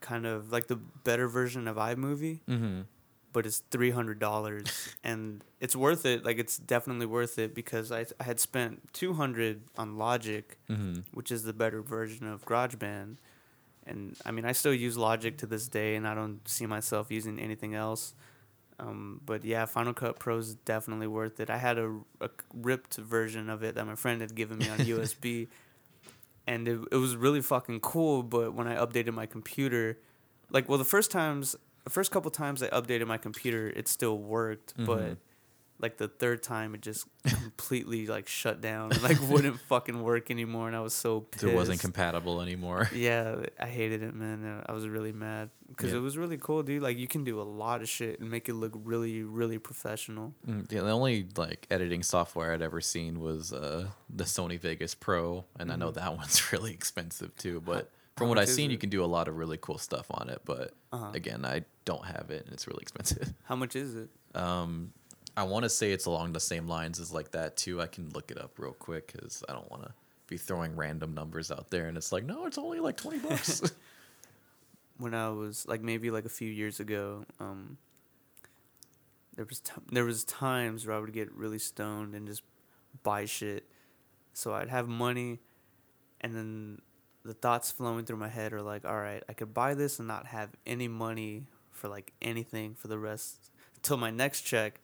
kind 0.00 0.26
of 0.26 0.50
like 0.52 0.66
the 0.66 0.76
better 0.76 1.28
version 1.28 1.68
of 1.68 1.76
iMovie, 1.76 2.40
Mm-hmm. 2.48 2.80
but 3.32 3.46
it's 3.46 3.62
three 3.70 3.90
hundred 3.90 4.18
dollars, 4.18 4.94
and 5.04 5.44
it's 5.60 5.76
worth 5.76 6.04
it. 6.06 6.24
Like 6.24 6.38
it's 6.38 6.56
definitely 6.58 7.06
worth 7.06 7.38
it 7.38 7.54
because 7.54 7.92
I 7.92 8.04
I 8.18 8.24
had 8.24 8.40
spent 8.40 8.92
two 8.92 9.14
hundred 9.14 9.62
on 9.76 9.96
Logic, 9.96 10.58
Mm-hmm. 10.68 11.00
which 11.14 11.30
is 11.30 11.44
the 11.44 11.52
better 11.52 11.80
version 11.82 12.26
of 12.26 12.44
GarageBand. 12.44 13.16
And 13.86 14.16
I 14.26 14.32
mean, 14.32 14.44
I 14.44 14.52
still 14.52 14.74
use 14.74 14.98
Logic 14.98 15.38
to 15.38 15.46
this 15.46 15.66
day, 15.68 15.94
and 15.94 16.06
I 16.06 16.14
don't 16.14 16.46
see 16.48 16.66
myself 16.66 17.10
using 17.10 17.38
anything 17.38 17.74
else. 17.74 18.12
Um, 18.80 19.20
but 19.26 19.44
yeah, 19.44 19.64
Final 19.66 19.92
Cut 19.92 20.18
Pro 20.18 20.38
is 20.38 20.54
definitely 20.54 21.08
worth 21.08 21.40
it. 21.40 21.50
I 21.50 21.58
had 21.58 21.78
a, 21.78 21.98
a 22.20 22.30
ripped 22.54 22.96
version 22.96 23.50
of 23.50 23.62
it 23.64 23.74
that 23.74 23.84
my 23.86 23.96
friend 23.96 24.20
had 24.20 24.34
given 24.34 24.58
me 24.58 24.68
on 24.68 24.78
USB, 24.86 25.48
and 26.46 26.68
it, 26.68 26.80
it 26.92 26.96
was 26.96 27.16
really 27.16 27.40
fucking 27.40 27.80
cool. 27.80 28.22
But 28.22 28.54
when 28.54 28.68
I 28.68 28.76
updated 28.76 29.14
my 29.14 29.26
computer, 29.26 29.98
like, 30.50 30.68
well, 30.68 30.78
the 30.78 30.84
first 30.84 31.10
times, 31.10 31.56
the 31.84 31.90
first 31.90 32.10
couple 32.10 32.30
times 32.30 32.62
I 32.62 32.68
updated 32.68 33.06
my 33.06 33.18
computer, 33.18 33.68
it 33.68 33.88
still 33.88 34.18
worked, 34.18 34.74
but 34.76 34.84
Mhm. 34.86 35.16
Like 35.80 35.96
the 35.96 36.08
third 36.08 36.42
time, 36.42 36.74
it 36.74 36.80
just 36.82 37.06
completely 37.24 38.06
like 38.06 38.28
shut 38.28 38.60
down, 38.60 38.92
and, 38.92 39.02
like 39.02 39.20
wouldn't 39.28 39.60
fucking 39.68 40.02
work 40.02 40.30
anymore, 40.30 40.66
and 40.66 40.76
I 40.76 40.80
was 40.80 40.92
so 40.94 41.20
pissed. 41.20 41.44
It 41.44 41.54
wasn't 41.54 41.80
compatible 41.80 42.40
anymore. 42.40 42.88
Yeah, 42.94 43.44
I 43.60 43.66
hated 43.66 44.02
it, 44.02 44.14
man. 44.14 44.44
Uh, 44.44 44.64
I 44.68 44.72
was 44.72 44.88
really 44.88 45.12
mad 45.12 45.50
because 45.68 45.92
Yeah. 45.92 45.98
it 45.98 46.00
was 46.00 46.16
really 46.18 46.36
cool, 46.36 46.62
dude. 46.62 46.82
Like 46.82 46.98
you 46.98 47.06
can 47.06 47.22
do 47.24 47.40
a 47.40 47.44
lot 47.44 47.80
of 47.82 47.88
shit 47.88 48.18
and 48.20 48.28
make 48.30 48.48
it 48.48 48.54
look 48.54 48.72
really, 48.74 49.22
really 49.22 49.58
professional. 49.58 50.34
Mm, 50.46 50.70
Yeah, 50.72 50.80
the 50.82 50.90
only 50.90 51.28
like 51.36 51.66
editing 51.70 52.02
software 52.02 52.52
I'd 52.52 52.62
ever 52.62 52.80
seen 52.80 53.20
was 53.20 53.52
uh, 53.52 53.86
the 54.10 54.24
Sony 54.24 54.58
Vegas 54.58 54.94
Pro, 54.94 55.44
and 55.58 55.70
I 55.72 55.76
know 55.76 55.90
that 55.92 56.16
one's 56.16 56.52
really 56.52 56.72
expensive 56.72 57.36
too. 57.36 57.60
But 57.60 57.90
from 58.16 58.28
what 58.28 58.38
I've 58.38 58.48
seen, 58.48 58.70
you 58.72 58.78
can 58.78 58.90
do 58.90 59.04
a 59.04 59.06
lot 59.06 59.28
of 59.28 59.36
really 59.36 59.58
cool 59.58 59.78
stuff 59.78 60.06
on 60.10 60.28
it. 60.28 60.40
But 60.44 60.72
Uh-huh. 60.92 61.10
again, 61.14 61.44
I 61.44 61.64
don't 61.84 62.04
have 62.04 62.30
it, 62.30 62.44
and 62.46 62.52
it's 62.52 62.66
really 62.66 62.82
expensive. 62.82 63.32
How 63.44 63.54
much 63.54 63.76
is 63.76 63.94
it? 63.94 64.08
Um, 64.34 64.92
I 65.38 65.44
want 65.44 65.62
to 65.62 65.68
say 65.68 65.92
it's 65.92 66.06
along 66.06 66.32
the 66.32 66.40
same 66.40 66.66
lines 66.66 66.98
as 66.98 67.12
like 67.12 67.30
that 67.30 67.56
too. 67.56 67.80
I 67.80 67.86
can 67.86 68.10
look 68.10 68.32
it 68.32 68.40
up 68.40 68.58
real 68.58 68.72
quick 68.72 69.12
because 69.12 69.44
I 69.48 69.52
don't 69.52 69.70
want 69.70 69.84
to 69.84 69.92
be 70.26 70.36
throwing 70.36 70.74
random 70.74 71.14
numbers 71.14 71.52
out 71.52 71.70
there, 71.70 71.86
and 71.86 71.96
it's 71.96 72.10
like, 72.10 72.24
no, 72.24 72.46
it's 72.46 72.58
only 72.58 72.80
like 72.80 72.96
twenty 72.96 73.18
bucks. 73.18 73.62
When 74.98 75.14
I 75.14 75.28
was 75.28 75.64
like 75.68 75.80
maybe 75.80 76.10
like 76.10 76.24
a 76.24 76.28
few 76.28 76.50
years 76.50 76.80
ago, 76.80 77.24
um, 77.38 77.78
there 79.36 79.44
was 79.44 79.60
t- 79.60 79.80
there 79.92 80.04
was 80.04 80.24
times 80.24 80.84
where 80.84 80.96
I 80.96 80.98
would 80.98 81.12
get 81.12 81.30
really 81.32 81.60
stoned 81.60 82.16
and 82.16 82.26
just 82.26 82.42
buy 83.04 83.24
shit. 83.24 83.64
So 84.32 84.54
I'd 84.54 84.68
have 84.68 84.88
money, 84.88 85.38
and 86.20 86.34
then 86.34 86.80
the 87.24 87.32
thoughts 87.32 87.70
flowing 87.70 88.06
through 88.06 88.16
my 88.16 88.28
head 88.28 88.52
are 88.52 88.60
like, 88.62 88.84
all 88.84 88.98
right, 88.98 89.22
I 89.28 89.34
could 89.34 89.54
buy 89.54 89.74
this 89.74 90.00
and 90.00 90.08
not 90.08 90.26
have 90.26 90.50
any 90.66 90.88
money 90.88 91.44
for 91.70 91.86
like 91.88 92.12
anything 92.20 92.74
for 92.74 92.88
the 92.88 92.98
rest 92.98 93.52
till 93.82 93.98
my 93.98 94.10
next 94.10 94.42
check, 94.42 94.80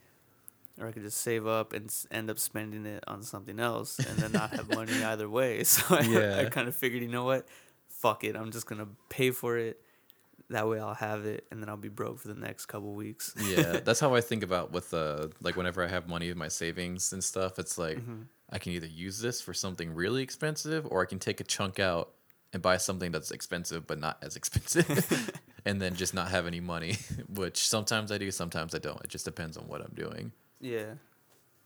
or 0.81 0.89
I 0.89 0.93
could 0.93 1.03
just 1.03 1.21
save 1.21 1.47
up 1.47 1.73
and 1.73 1.93
end 2.11 2.31
up 2.31 2.39
spending 2.39 2.85
it 2.87 3.05
on 3.07 3.23
something 3.23 3.61
else 3.61 3.99
and 3.99 4.19
then 4.19 4.33
not 4.33 4.51
have 4.51 4.69
money 4.69 5.03
either 5.05 5.29
way. 5.29 5.63
So 5.65 5.83
I, 5.97 6.41
I 6.41 6.45
kind 6.51 6.69
of 6.69 6.75
figured, 6.75 7.03
you 7.03 7.09
know 7.09 7.25
what, 7.25 7.47
fuck 7.89 8.25
it, 8.25 8.37
I'm 8.37 8.51
just 8.51 8.67
gonna 8.67 8.89
pay 9.09 9.31
for 9.31 9.57
it. 9.59 9.81
That 10.51 10.69
way 10.69 10.79
I'll 10.79 10.95
have 10.95 11.25
it, 11.25 11.47
and 11.51 11.63
then 11.63 11.71
I'll 11.71 11.77
be 11.79 11.89
broke 11.89 12.19
for 12.19 12.29
the 12.29 12.35
next 12.35 12.67
couple 12.67 12.93
weeks. 12.93 13.35
yeah, 13.49 13.81
that's 13.85 13.99
how 13.99 14.15
I 14.15 14.21
think 14.21 14.43
about 14.43 14.73
with 14.73 14.93
uh 14.93 15.29
like 15.41 15.57
whenever 15.57 15.83
I 15.83 15.89
have 15.89 16.07
money 16.09 16.29
in 16.29 16.37
my 16.37 16.49
savings 16.49 17.13
and 17.15 17.25
stuff. 17.25 17.59
It's 17.59 17.79
like 17.79 17.97
Mm-hmm. 17.99 18.23
I 18.51 18.59
can 18.59 18.73
either 18.73 18.87
use 18.87 19.21
this 19.21 19.41
for 19.41 19.55
something 19.55 19.95
really 19.95 20.23
expensive, 20.23 20.87
or 20.91 21.01
I 21.03 21.07
can 21.07 21.19
take 21.19 21.41
a 21.41 21.45
chunk 21.45 21.81
out 21.81 22.11
and 22.53 22.63
buy 22.63 22.77
something 22.77 23.11
that's 23.11 23.31
expensive 23.31 23.87
but 23.87 23.99
not 23.99 24.19
as 24.23 24.37
expensive, 24.37 25.31
and 25.65 25.81
then 25.81 25.95
just 25.97 26.13
not 26.15 26.29
have 26.29 26.47
any 26.47 26.61
money. 26.61 26.99
Which 27.31 27.67
sometimes 27.67 28.13
I 28.13 28.19
do, 28.19 28.31
sometimes 28.31 28.75
I 28.75 28.79
don't. 28.79 29.01
It 29.03 29.09
just 29.09 29.25
depends 29.25 29.57
on 29.57 29.65
what 29.67 29.81
I'm 29.81 29.93
doing. 29.95 30.31
Yeah. 30.65 30.95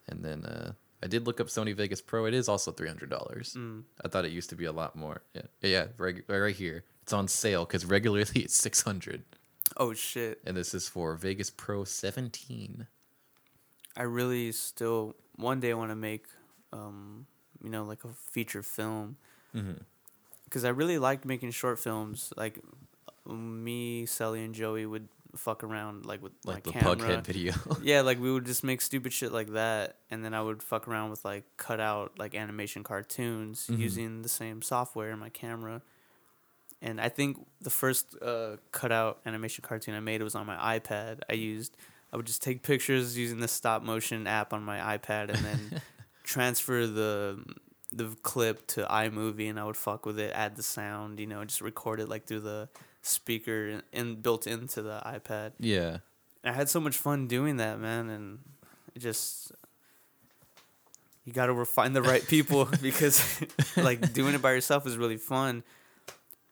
And 0.08 0.24
then 0.24 0.44
uh, 0.44 0.72
I 1.02 1.06
did 1.06 1.26
look 1.26 1.38
up 1.40 1.46
Sony 1.48 1.74
Vegas 1.76 2.00
Pro. 2.00 2.24
It 2.26 2.34
is 2.34 2.48
also 2.48 2.72
three 2.72 2.88
hundred 2.88 3.10
dollars. 3.10 3.54
Mm. 3.56 3.84
I 4.04 4.08
thought 4.08 4.24
it 4.24 4.32
used 4.32 4.50
to 4.50 4.56
be 4.56 4.64
a 4.64 4.72
lot 4.72 4.96
more. 4.96 5.22
Yeah, 5.34 5.42
yeah, 5.62 5.86
reg- 5.98 6.24
right 6.28 6.54
here. 6.56 6.84
It's 7.02 7.12
on 7.12 7.28
sale 7.28 7.64
because 7.64 7.84
regularly 7.86 8.26
it's 8.44 8.56
six 8.56 8.82
hundred. 8.82 9.22
Oh 9.76 9.92
shit. 9.94 10.40
and 10.46 10.56
this 10.56 10.72
is 10.74 10.88
for 10.88 11.14
Vegas 11.14 11.50
Pro 11.50 11.84
seventeen. 11.84 12.86
I 13.96 14.02
really 14.02 14.50
still 14.52 15.14
one 15.36 15.60
day 15.60 15.74
want 15.74 15.90
to 15.90 15.96
make, 15.96 16.26
um, 16.72 17.26
you 17.62 17.68
know, 17.70 17.84
like 17.84 18.04
a 18.04 18.08
feature 18.30 18.62
film 18.62 19.16
Mm-hmm. 19.54 19.80
because 20.44 20.64
I 20.64 20.68
really 20.70 20.98
liked 20.98 21.24
making 21.24 21.50
short 21.52 21.78
films. 21.78 22.32
Like 22.36 22.60
me, 23.26 24.06
Sally, 24.06 24.44
and 24.44 24.54
Joey 24.54 24.86
would 24.86 25.08
fuck 25.38 25.62
around 25.64 26.04
like 26.06 26.22
with 26.22 26.32
Like 26.44 26.66
my 26.66 26.72
the 26.72 26.78
camera. 26.78 26.96
Pughead 26.96 27.24
video. 27.26 27.52
yeah, 27.82 28.00
like 28.02 28.20
we 28.20 28.30
would 28.32 28.44
just 28.46 28.62
make 28.64 28.80
stupid 28.80 29.12
shit 29.12 29.32
like 29.32 29.52
that, 29.52 29.96
and 30.10 30.24
then 30.24 30.34
I 30.34 30.42
would 30.42 30.62
fuck 30.62 30.86
around 30.88 31.10
with 31.10 31.24
like 31.24 31.44
cut 31.56 31.80
out 31.80 32.18
like 32.18 32.34
animation 32.34 32.82
cartoons 32.84 33.66
Mhm. 33.70 33.78
using 33.78 34.22
the 34.22 34.28
same 34.28 34.62
software 34.62 35.10
in 35.10 35.18
my 35.18 35.28
camera. 35.30 35.82
And 36.80 37.00
I 37.00 37.08
think 37.08 37.44
the 37.60 37.70
first 37.70 38.14
uh, 38.22 38.56
cutout 38.70 39.18
animation 39.26 39.64
cartoon 39.66 39.94
I 39.94 40.00
made 40.00 40.22
was 40.22 40.34
on 40.34 40.46
my 40.46 40.78
iPad. 40.78 41.20
I 41.28 41.32
used 41.52 41.76
I 42.12 42.16
would 42.16 42.26
just 42.26 42.42
take 42.42 42.62
pictures 42.62 43.18
using 43.18 43.40
the 43.40 43.48
stop 43.48 43.82
motion 43.82 44.26
app 44.26 44.52
on 44.52 44.62
my 44.62 44.78
iPad, 44.96 45.28
and 45.30 45.44
then 45.44 45.82
transfer 46.24 46.86
the 46.86 47.42
the 47.90 48.14
clip 48.22 48.66
to 48.68 48.84
iMovie, 48.84 49.48
and 49.48 49.58
I 49.58 49.64
would 49.64 49.76
fuck 49.76 50.04
with 50.06 50.18
it, 50.18 50.30
add 50.34 50.56
the 50.56 50.62
sound, 50.62 51.18
you 51.20 51.26
know, 51.26 51.42
just 51.44 51.60
record 51.62 52.00
it 52.00 52.08
like 52.08 52.26
through 52.26 52.40
the 52.40 52.68
speaker 53.02 53.68
in, 53.68 53.82
in 53.92 54.14
built 54.16 54.46
into 54.46 54.82
the 54.82 55.00
iPad. 55.06 55.52
yeah. 55.58 55.98
I 56.44 56.52
had 56.52 56.68
so 56.68 56.78
much 56.80 56.96
fun 56.96 57.26
doing 57.26 57.56
that, 57.56 57.80
man, 57.80 58.08
and 58.08 58.38
it 58.94 59.00
just 59.00 59.50
you 61.24 61.32
got 61.32 61.46
to 61.46 61.64
find 61.64 61.94
the 61.94 62.02
right 62.02 62.26
people 62.28 62.66
because 62.80 63.42
like 63.76 64.12
doing 64.12 64.34
it 64.34 64.40
by 64.42 64.52
yourself 64.52 64.86
is 64.86 64.96
really 64.96 65.16
fun. 65.16 65.62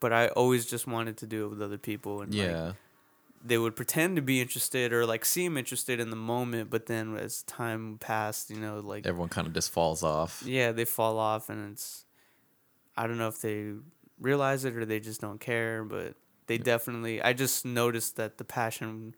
But 0.00 0.12
I 0.12 0.28
always 0.28 0.66
just 0.66 0.86
wanted 0.86 1.16
to 1.18 1.26
do 1.26 1.46
it 1.46 1.48
with 1.48 1.62
other 1.62 1.78
people, 1.78 2.20
and 2.20 2.34
like, 2.34 2.46
Yeah. 2.48 2.72
they 3.42 3.56
would 3.56 3.74
pretend 3.76 4.16
to 4.16 4.22
be 4.22 4.40
interested 4.42 4.92
or 4.92 5.06
like 5.06 5.24
seem 5.24 5.56
interested 5.56 6.00
in 6.00 6.10
the 6.10 6.16
moment, 6.16 6.68
but 6.68 6.86
then 6.86 7.16
as 7.16 7.42
time 7.44 7.96
passed, 7.98 8.50
you 8.50 8.58
know, 8.60 8.80
like 8.80 9.06
Everyone 9.06 9.30
kind 9.30 9.46
of 9.46 9.54
just 9.54 9.70
falls 9.70 10.02
off. 10.02 10.42
yeah, 10.44 10.72
they 10.72 10.84
fall 10.84 11.18
off, 11.18 11.48
and 11.48 11.72
it's 11.72 12.04
I 12.96 13.06
don't 13.06 13.16
know 13.18 13.28
if 13.28 13.40
they 13.40 13.72
realize 14.20 14.64
it 14.66 14.76
or 14.76 14.84
they 14.84 15.00
just 15.00 15.20
don't 15.22 15.40
care, 15.40 15.82
but 15.84 16.14
they 16.46 16.58
definitely. 16.58 17.20
I 17.22 17.32
just 17.32 17.64
noticed 17.64 18.16
that 18.16 18.38
the 18.38 18.44
passion. 18.44 19.14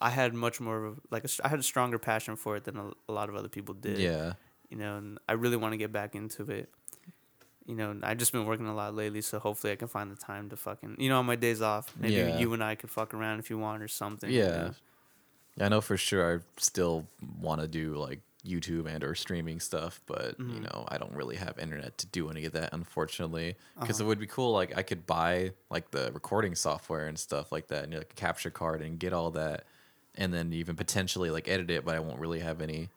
I 0.00 0.10
had 0.10 0.32
much 0.32 0.60
more 0.60 0.84
of 0.84 0.92
a, 0.92 1.00
like 1.10 1.24
a, 1.24 1.28
I 1.42 1.48
had 1.48 1.58
a 1.58 1.62
stronger 1.64 1.98
passion 1.98 2.36
for 2.36 2.56
it 2.56 2.62
than 2.64 2.76
a, 2.76 2.90
a 3.08 3.12
lot 3.12 3.28
of 3.28 3.34
other 3.34 3.48
people 3.48 3.74
did. 3.74 3.98
Yeah. 3.98 4.34
you 4.70 4.76
know, 4.76 4.96
and 4.96 5.18
I 5.28 5.32
really 5.32 5.56
want 5.56 5.72
to 5.72 5.76
get 5.76 5.90
back 5.92 6.14
into 6.14 6.44
it. 6.52 6.68
You 7.66 7.74
know, 7.74 7.98
I've 8.04 8.16
just 8.18 8.30
been 8.32 8.46
working 8.46 8.66
a 8.68 8.74
lot 8.74 8.94
lately, 8.94 9.20
so 9.22 9.40
hopefully 9.40 9.72
I 9.72 9.76
can 9.76 9.88
find 9.88 10.10
the 10.10 10.16
time 10.16 10.50
to 10.50 10.56
fucking, 10.56 10.96
you 11.00 11.08
know, 11.08 11.18
on 11.18 11.26
my 11.26 11.34
days 11.36 11.60
off, 11.60 11.92
maybe 11.98 12.14
Yeah. 12.14 12.38
you 12.38 12.52
and 12.54 12.62
I 12.62 12.76
could 12.76 12.90
fuck 12.90 13.12
around 13.12 13.40
if 13.40 13.50
you 13.50 13.58
want 13.58 13.82
or 13.82 13.88
something. 13.88 14.30
you 14.30 14.38
Yeah. 14.38 14.56
know? 15.58 15.66
I 15.66 15.68
know 15.68 15.80
for 15.80 15.96
sure 15.96 16.36
I 16.36 16.40
still 16.58 17.08
want 17.40 17.60
to 17.60 17.66
do 17.66 17.96
like 17.96 18.20
YouTube 18.48 18.86
and 18.86 19.04
or 19.04 19.14
streaming 19.14 19.60
stuff, 19.60 20.00
but 20.06 20.38
you 20.38 20.44
mm-hmm. 20.44 20.62
know 20.64 20.84
I 20.88 20.98
don't 20.98 21.12
really 21.12 21.36
have 21.36 21.58
internet 21.58 21.98
to 21.98 22.06
do 22.06 22.30
any 22.30 22.44
of 22.44 22.52
that, 22.52 22.70
unfortunately. 22.72 23.50
Uh-huh. 23.50 23.80
Because 23.80 24.00
it 24.00 24.04
would 24.04 24.18
be 24.18 24.26
cool, 24.26 24.52
like 24.52 24.76
I 24.76 24.82
could 24.82 25.06
buy 25.06 25.52
like 25.70 25.90
the 25.90 26.10
recording 26.12 26.54
software 26.54 27.06
and 27.06 27.18
stuff 27.18 27.52
like 27.52 27.68
that, 27.68 27.84
and 27.84 27.94
like 27.94 28.12
a 28.12 28.14
capture 28.14 28.50
card 28.50 28.82
and 28.82 28.98
get 28.98 29.12
all 29.12 29.30
that, 29.32 29.64
and 30.14 30.32
then 30.32 30.52
even 30.52 30.76
potentially 30.76 31.30
like 31.30 31.48
edit 31.48 31.70
it, 31.70 31.84
but 31.84 31.94
I 31.94 32.00
won't 32.00 32.18
really 32.18 32.40
have 32.40 32.60
any 32.60 32.88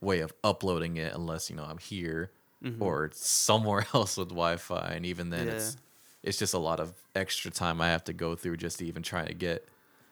way 0.00 0.20
of 0.20 0.32
uploading 0.44 0.96
it 0.96 1.14
unless 1.14 1.50
you 1.50 1.56
know 1.56 1.64
I'm 1.64 1.78
here 1.78 2.30
mm-hmm. 2.62 2.82
or 2.82 3.10
somewhere 3.14 3.86
else 3.94 4.16
with 4.16 4.28
Wi-Fi, 4.28 4.92
and 4.94 5.06
even 5.06 5.30
then 5.30 5.48
it's 5.48 5.74
Yeah. 5.74 6.28
it's 6.30 6.38
just 6.38 6.54
a 6.54 6.58
lot 6.58 6.80
of 6.80 6.92
extra 7.14 7.50
time 7.50 7.80
I 7.80 7.88
have 7.88 8.04
to 8.04 8.12
go 8.12 8.34
through 8.34 8.58
just 8.58 8.78
to 8.80 8.86
even 8.86 9.02
try 9.02 9.24
to 9.24 9.34
get 9.34 9.68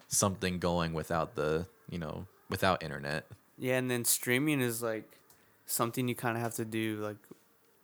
something 0.09 0.59
going 0.59 0.93
without 0.93 1.35
the 1.35 1.67
you 1.89 1.99
know 1.99 2.27
without 2.49 2.83
internet. 2.83 3.27
Yeah, 3.59 3.79
and 3.79 3.91
then 3.91 4.05
streaming 4.05 4.61
is 4.61 4.83
like 4.83 5.19
something 5.67 6.09
you 6.09 6.15
kind 6.15 6.37
of 6.37 6.43
have 6.43 6.55
to 6.55 6.65
do 6.65 6.97
like 6.97 7.17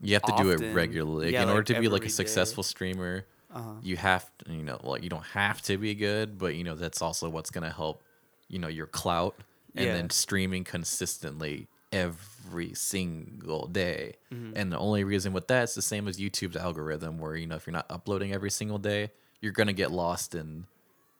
You 0.00 0.14
have 0.14 0.22
to 0.24 0.32
do 0.36 0.50
it 0.50 0.74
regularly 0.74 1.26
Like, 1.26 1.32
Yeah, 1.34 1.42
in 1.44 1.48
order 1.48 1.74
to 1.74 1.80
be 1.80 1.88
like 1.88 2.02
a 2.02 2.04
day. 2.06 2.10
successful 2.10 2.62
streamer. 2.62 3.26
uh 3.54 3.74
You 3.82 3.96
have 3.96 4.30
to, 4.38 4.52
you 4.52 4.62
know, 4.62 4.78
like 4.82 5.02
you 5.02 5.08
don't 5.08 5.26
have 5.26 5.62
to 5.62 5.78
be 5.78 5.94
good, 5.94 6.38
but 6.38 6.54
you 6.54 6.64
know 6.64 6.74
that's 6.74 7.00
also 7.02 7.28
what's 7.28 7.50
gonna 7.50 7.70
help, 7.72 8.02
you 8.48 8.58
know, 8.58 8.68
your 8.68 8.86
clout, 8.86 9.34
and 9.76 9.86
Yeah. 9.86 9.94
then 9.94 10.10
streaming 10.10 10.64
consistently 10.64 11.68
every 11.92 12.74
single 12.74 13.66
day. 13.66 14.14
Mm-hmm. 14.32 14.56
And 14.56 14.72
the 14.72 14.78
only 14.78 15.02
reason 15.04 15.32
with 15.32 15.48
that 15.48 15.64
is 15.64 15.74
the 15.74 15.82
same 15.82 16.06
as 16.08 16.18
YouTube's 16.18 16.56
algorithm, 16.56 17.18
where 17.18 17.34
you 17.36 17.46
know 17.46 17.56
if 17.56 17.66
you're 17.66 17.72
not 17.72 17.86
uploading 17.90 18.32
every 18.32 18.50
single 18.50 18.78
day, 18.78 19.10
you're 19.40 19.52
gonna 19.52 19.72
get 19.72 19.90
lost 19.90 20.34
in 20.34 20.66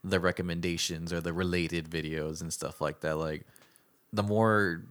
the 0.04 0.18
recommendations 0.20 1.12
or 1.12 1.20
the 1.20 1.32
related 1.32 1.88
videos 1.90 2.40
and 2.40 2.52
stuff 2.52 2.80
like 2.80 3.00
that. 3.00 3.16
Like 3.16 3.46
the 4.12 4.22
more 4.22 4.84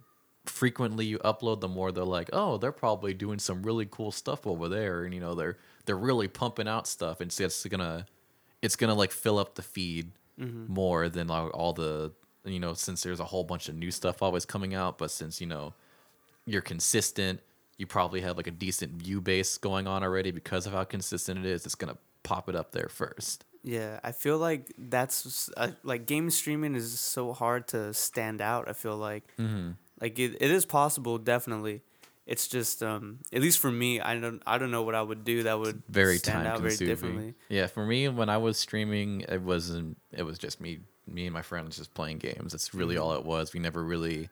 frequently 0.46 1.06
you 1.06 1.20
upload, 1.20 1.62
the 1.62 1.68
more 1.68 1.92
they're 1.92 2.04
like, 2.04 2.30
oh, 2.34 2.58
they're 2.58 2.72
probably 2.72 3.14
doing 3.14 3.40
some 3.40 3.64
really 3.64 3.88
cool 3.90 4.12
stuff 4.12 4.46
over 4.48 4.68
there, 4.68 5.04
and 5.04 5.14
you 5.14 5.20
know 5.20 5.36
they're 5.36 5.58
they're 5.86 5.98
really 5.98 6.28
pumping 6.28 6.68
out 6.68 6.88
stuff, 6.88 7.22
and 7.22 7.32
so 7.32 7.46
it's 7.46 7.66
gonna 7.66 8.06
it's 8.62 8.76
gonna 8.76 8.94
like 8.94 9.12
fill 9.12 9.38
up 9.38 9.56
the 9.56 9.62
feed 9.62 10.12
mm-hmm. 10.40 10.72
more 10.72 11.10
than 11.10 11.28
like 11.28 11.54
all 11.54 11.74
the 11.74 12.12
you 12.46 12.60
know 12.60 12.74
since 12.74 13.04
there's 13.04 13.20
a 13.20 13.26
whole 13.26 13.44
bunch 13.44 13.70
of 13.70 13.76
new 13.76 13.92
stuff 13.92 14.22
always 14.22 14.46
coming 14.46 14.74
out, 14.74 14.98
but 14.98 15.12
since 15.12 15.40
you 15.40 15.48
know 15.48 15.74
you're 16.46 16.62
consistent, 16.62 17.40
you 17.78 17.86
probably 17.86 18.22
have 18.22 18.38
like 18.38 18.48
a 18.48 18.52
decent 18.52 18.94
view 18.94 19.22
base 19.22 19.58
going 19.58 19.88
on 19.88 20.04
already 20.04 20.32
because 20.32 20.66
of 20.66 20.74
how 20.74 20.84
consistent 20.84 21.40
it 21.40 21.46
is. 21.46 21.66
It's 21.66 21.76
gonna 21.76 21.98
pop 22.24 22.50
it 22.50 22.56
up 22.56 22.72
there 22.72 22.90
first. 22.90 23.46
Yeah, 23.64 24.00
I 24.04 24.12
feel 24.14 24.38
like 24.38 24.72
that's 24.78 25.50
uh, 25.58 25.72
like 25.84 26.06
game 26.06 26.30
streaming 26.30 26.76
is 26.76 27.00
so 27.00 27.34
hard 27.34 27.68
to 27.70 27.94
stand 27.94 28.42
out. 28.42 28.70
I 28.70 28.74
feel 28.74 28.96
like 28.98 29.24
Mm-hmm. 29.38 29.72
like 30.02 30.18
it, 30.20 30.38
it 30.40 30.52
is 30.52 30.66
possible, 30.66 31.18
definitely. 31.18 31.82
It's 32.26 32.48
just 32.48 32.84
um 32.84 33.20
at 33.34 33.42
least 33.42 33.60
for 33.60 33.72
me, 33.72 34.00
I 34.00 34.18
don't 34.20 34.42
I 34.46 34.58
don't 34.60 34.72
know 34.72 34.84
what 34.84 34.96
I 34.96 35.02
would 35.02 35.24
do 35.26 35.44
that 35.44 35.60
would 35.60 35.82
very 35.90 36.18
stand 36.18 36.44
time 36.44 36.48
out 36.48 36.60
very 36.60 36.70
consuming. 36.78 36.96
differently. 36.96 37.34
Yeah, 37.50 37.68
for 37.68 37.86
me 37.86 38.08
when 38.08 38.30
I 38.30 38.38
was 38.38 38.58
streaming, 38.58 39.22
it 39.22 39.42
wasn't. 39.42 39.98
It 40.12 40.24
was 40.24 40.38
just 40.38 40.62
me, 40.62 40.80
me 41.08 41.26
and 41.26 41.34
my 41.34 41.42
friends 41.42 41.78
just 41.78 41.94
playing 41.94 42.20
games. 42.20 42.52
That's 42.54 42.74
really 42.74 42.96
Mm-hmm. 42.96 43.04
all 43.04 43.14
it 43.16 43.26
was. 43.26 43.54
We 43.54 43.60
never 43.60 43.84
really 43.84 44.30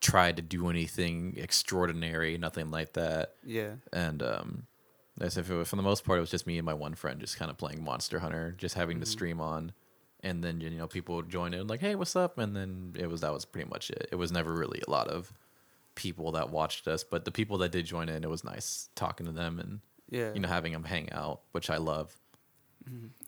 tried 0.00 0.36
to 0.36 0.42
do 0.42 0.70
anything 0.70 1.34
extraordinary, 1.36 2.38
nothing 2.38 2.70
like 2.70 2.94
that. 2.94 3.34
Yeah, 3.44 3.74
And 3.92 4.22
um, 4.22 4.62
as 5.20 5.36
if 5.36 5.50
it 5.50 5.54
was, 5.54 5.68
for 5.68 5.76
the 5.76 5.82
most 5.82 6.04
part, 6.04 6.18
it 6.18 6.20
was 6.20 6.30
just 6.30 6.46
me 6.46 6.58
and 6.58 6.64
my 6.66 6.74
one 6.74 6.94
friend 6.94 7.20
just 7.20 7.36
kind 7.36 7.50
of 7.50 7.56
playing 7.58 7.84
Monster 7.84 8.18
Hunter, 8.20 8.54
just 8.58 8.74
having 8.74 8.96
Mm-hmm. 8.96 9.04
to 9.04 9.10
stream 9.10 9.40
on. 9.40 9.72
And 10.22 10.44
then 10.44 10.60
you 10.60 10.68
know 10.70 10.86
people 10.86 11.16
would 11.16 11.28
join 11.30 11.54
in 11.54 11.66
like, 11.66 11.80
hey, 11.80 11.94
what's 11.94 12.14
up? 12.16 12.36
And 12.38 12.54
then 12.54 12.94
it 12.98 13.08
was 13.08 13.22
that 13.22 13.32
was 13.32 13.44
pretty 13.44 13.68
much 13.70 13.88
it. 13.90 14.08
It 14.12 14.16
was 14.16 14.30
never 14.30 14.52
really 14.52 14.82
a 14.86 14.90
lot 14.90 15.08
of 15.08 15.32
people 15.94 16.32
that 16.32 16.50
watched 16.50 16.86
us, 16.88 17.04
but 17.04 17.24
the 17.24 17.30
people 17.30 17.58
that 17.58 17.72
did 17.72 17.86
join 17.86 18.08
in, 18.08 18.22
it 18.22 18.28
was 18.30 18.44
nice 18.44 18.88
talking 18.94 19.24
to 19.26 19.32
them 19.32 19.58
and 19.58 19.80
yeah, 20.10 20.32
you 20.34 20.40
know 20.40 20.48
having 20.48 20.72
them 20.72 20.84
hang 20.84 21.10
out, 21.12 21.40
which 21.52 21.70
I 21.70 21.78
love. 21.78 22.14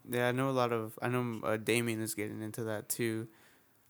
yeah. 0.09 0.29
I 0.29 0.33
know 0.33 0.49
a 0.49 0.53
lot 0.53 0.73
of 0.73 0.99
I 1.01 1.09
know 1.09 1.41
uh, 1.45 1.57
Damien 1.57 2.01
is 2.03 2.15
getting 2.15 2.43
into 2.43 2.65
that 2.65 2.89
too. 2.89 3.29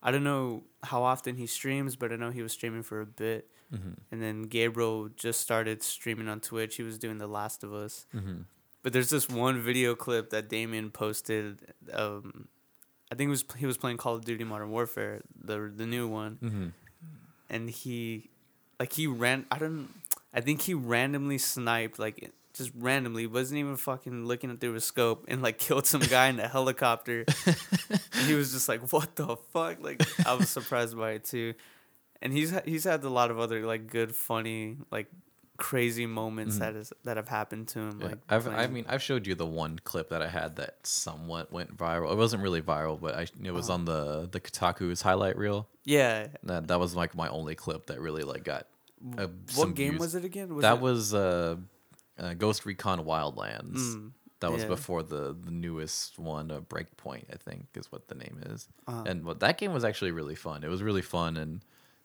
I 0.02 0.10
don't 0.10 0.24
know 0.24 0.64
how 0.82 1.02
often 1.02 1.36
he 1.36 1.46
streams, 1.46 1.94
but 1.96 2.12
I 2.12 2.16
know 2.16 2.30
he 2.30 2.42
was 2.42 2.52
streaming 2.52 2.82
for 2.82 3.00
a 3.00 3.06
bit. 3.06 3.48
Mm-hmm. 3.72 3.92
And 4.10 4.22
then 4.22 4.42
Gabriel 4.42 5.08
just 5.16 5.40
started 5.40 5.82
streaming 5.82 6.28
on 6.28 6.40
Twitch. 6.40 6.76
He 6.76 6.82
was 6.82 6.98
doing 6.98 7.18
The 7.18 7.26
Last 7.28 7.62
of 7.64 7.72
Us. 7.72 8.06
Mm-hmm. 8.14 8.42
But 8.82 8.92
there's 8.92 9.10
this 9.10 9.28
one 9.28 9.60
video 9.62 9.94
clip 9.94 10.30
that 10.30 10.48
Damien 10.48 10.90
posted. 10.90 11.60
Um, 11.92 12.48
I 13.10 13.14
think 13.14 13.28
it 13.28 13.30
was 13.30 13.44
he 13.56 13.66
was 13.66 13.76
playing 13.78 13.96
Call 13.98 14.16
of 14.16 14.24
Duty 14.24 14.42
Modern 14.44 14.70
Warfare, 14.70 15.20
the 15.40 15.72
the 15.74 15.86
new 15.86 16.08
one, 16.08 16.38
Mm-hmm. 16.42 16.66
and 17.48 17.70
he, 17.70 18.30
like 18.80 18.92
he 18.94 19.06
ran. 19.06 19.46
I 19.52 19.58
don't. 19.58 19.88
I 20.34 20.40
think 20.40 20.62
he 20.62 20.74
randomly 20.74 21.38
sniped 21.38 21.98
like 22.00 22.32
just 22.54 22.70
randomly 22.78 23.26
wasn't 23.26 23.58
even 23.58 23.76
fucking 23.76 24.26
looking 24.26 24.56
through 24.58 24.74
his 24.74 24.84
scope 24.84 25.24
and 25.28 25.40
like 25.42 25.58
killed 25.58 25.86
some 25.86 26.02
guy 26.02 26.28
in 26.28 26.38
a 26.40 26.48
helicopter. 26.58 27.24
and 27.46 28.26
he 28.26 28.34
was 28.34 28.52
just 28.52 28.68
like, 28.68 28.92
"What 28.92 29.16
the 29.16 29.36
fuck?" 29.52 29.78
Like 29.80 30.02
I 30.26 30.34
was 30.34 30.48
surprised 30.50 30.96
by 30.96 31.12
it 31.12 31.24
too. 31.24 31.54
And 32.20 32.32
he's 32.32 32.52
he's 32.64 32.84
had 32.84 33.02
a 33.04 33.08
lot 33.10 33.30
of 33.30 33.38
other 33.40 33.64
like 33.66 33.86
good, 33.88 34.14
funny, 34.14 34.76
like 34.90 35.08
crazy 35.58 36.06
moments 36.06 36.56
Mhm. 36.56 36.58
that 36.60 36.74
is 36.76 36.92
that 37.04 37.16
have 37.16 37.28
happened 37.28 37.68
to 37.68 37.78
him. 37.80 38.00
Yeah. 38.00 38.06
Like 38.08 38.18
I've, 38.28 38.46
I 38.48 38.66
mean, 38.66 38.84
I've 38.88 39.02
showed 39.02 39.26
you 39.26 39.34
the 39.34 39.46
one 39.46 39.78
clip 39.82 40.10
that 40.10 40.22
I 40.22 40.28
had 40.28 40.56
that 40.56 40.78
somewhat 40.86 41.52
went 41.52 41.76
viral. 41.76 42.10
It 42.12 42.16
wasn't 42.18 42.42
really 42.42 42.62
viral, 42.62 43.00
but 43.00 43.14
I, 43.14 43.26
it 43.42 43.50
was 43.52 43.68
Uh-huh. 43.70 43.74
on 43.74 43.84
the 43.86 44.28
the 44.30 44.40
Kotaku's 44.40 45.02
highlight 45.02 45.36
reel. 45.36 45.68
yeah. 45.84 46.28
That 46.44 46.68
that 46.68 46.78
was 46.80 46.94
like 46.94 47.14
my 47.14 47.28
only 47.28 47.54
clip 47.54 47.86
that 47.86 48.00
really 48.00 48.22
like 48.24 48.44
got. 48.44 48.66
Uh, 49.18 49.26
what 49.56 49.74
game 49.74 49.90
views. 49.92 50.00
was 50.00 50.14
it 50.14 50.24
again? 50.24 50.54
Was 50.54 50.62
that 50.62 50.76
it- 50.76 50.80
was 50.80 51.12
uh, 51.12 51.56
uh, 52.18 52.34
Ghost 52.34 52.64
Recon 52.66 53.00
Wildlands. 53.04 53.78
Mm, 53.96 54.10
That 54.40 54.50
was 54.52 54.62
yeah. 54.62 54.68
before 54.68 55.02
the 55.02 55.36
the 55.38 55.50
newest 55.52 56.18
one, 56.18 56.50
uh, 56.50 56.60
Breakpoint, 56.60 57.26
I 57.32 57.36
think 57.36 57.66
is 57.74 57.90
what 57.92 58.08
the 58.08 58.14
name 58.16 58.40
is. 58.46 58.68
uh, 58.88 59.04
And 59.06 59.24
what 59.24 59.40
that 59.40 59.58
game 59.58 59.72
was 59.72 59.84
actually 59.84 60.10
really 60.12 60.34
fun. 60.34 60.64
It 60.64 60.68
was 60.68 60.82
really 60.82 61.02
fun, 61.02 61.36
and 61.36 61.60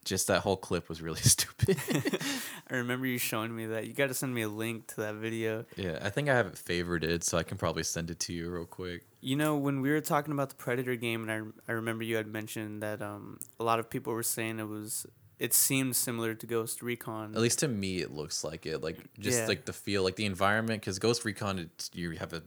just 0.05 0.27
that 0.27 0.41
whole 0.41 0.55
clip 0.55 0.87
was 0.87 1.01
really 1.01 1.19
stupid. 1.35 1.77
I 2.69 2.75
remember 2.75 3.05
you 3.07 3.17
showing 3.17 3.55
me 3.55 3.65
that. 3.67 3.87
You 3.87 3.93
got 3.93 4.07
to 4.07 4.13
send 4.13 4.33
me 4.33 4.41
a 4.43 4.49
link 4.49 4.87
to 4.87 4.97
that 5.01 5.15
video. 5.15 5.65
yeah, 5.75 5.99
I 6.01 6.09
think 6.09 6.29
I 6.29 6.35
have 6.35 6.47
it 6.47 6.55
favorited, 6.55 7.23
so 7.23 7.37
I 7.37 7.43
can 7.43 7.57
probably 7.57 7.83
send 7.83 8.09
it 8.11 8.19
to 8.21 8.33
you 8.33 8.49
real 8.49 8.65
quick. 8.65 9.03
You 9.21 9.35
know, 9.35 9.57
when 9.57 9.81
we 9.81 9.89
were 9.89 9.99
talking 10.01 10.31
about 10.31 10.49
the 10.49 10.55
Predator 10.55 10.95
game, 10.95 11.27
and 11.27 11.31
I, 11.67 11.71
I 11.71 11.73
remember 11.75 12.03
you 12.03 12.15
had 12.17 12.27
mentioned 12.27 12.81
that 12.83 13.01
um, 13.01 13.39
a 13.59 13.63
lot 13.63 13.79
of 13.79 13.89
people 13.89 14.13
were 14.13 14.23
saying 14.23 14.59
it 14.59 14.67
was, 14.67 15.05
it 15.39 15.53
seemed 15.53 15.95
similar 15.95 16.33
to 16.33 16.45
Ghost 16.47 16.81
Recon. 16.81 17.33
At 17.35 17.41
least 17.41 17.59
to 17.59 17.67
me, 17.67 17.99
it 17.99 18.11
looks 18.11 18.43
like 18.43 18.65
it. 18.65 18.81
Like 18.81 18.97
just 19.19 19.39
Yeah. 19.41 19.47
like 19.47 19.65
the 19.65 19.73
feel, 19.73 20.03
like 20.03 20.15
the 20.15 20.25
environment. 20.25 20.81
Because 20.81 20.99
Ghost 20.99 21.25
Recon, 21.25 21.59
it's, 21.59 21.89
you 21.93 22.11
have 22.11 22.33
a 22.33 22.43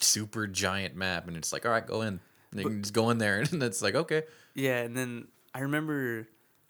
super 0.00 0.46
giant 0.46 0.96
map, 0.96 1.28
and 1.28 1.36
it's 1.36 1.52
like, 1.52 1.64
all 1.66 1.72
right, 1.72 1.86
go 1.86 2.02
in. 2.02 2.20
And 2.52 2.60
you 2.60 2.68
can 2.68 2.82
just 2.82 2.94
go 2.94 3.10
in 3.10 3.18
there, 3.18 3.40
and 3.52 3.62
it's 3.62 3.82
like, 3.82 3.94
okay. 3.94 4.22
Yeah, 4.54 4.80
and 4.82 4.96
then 4.96 5.28
I 5.54 5.60
remember, 5.60 6.28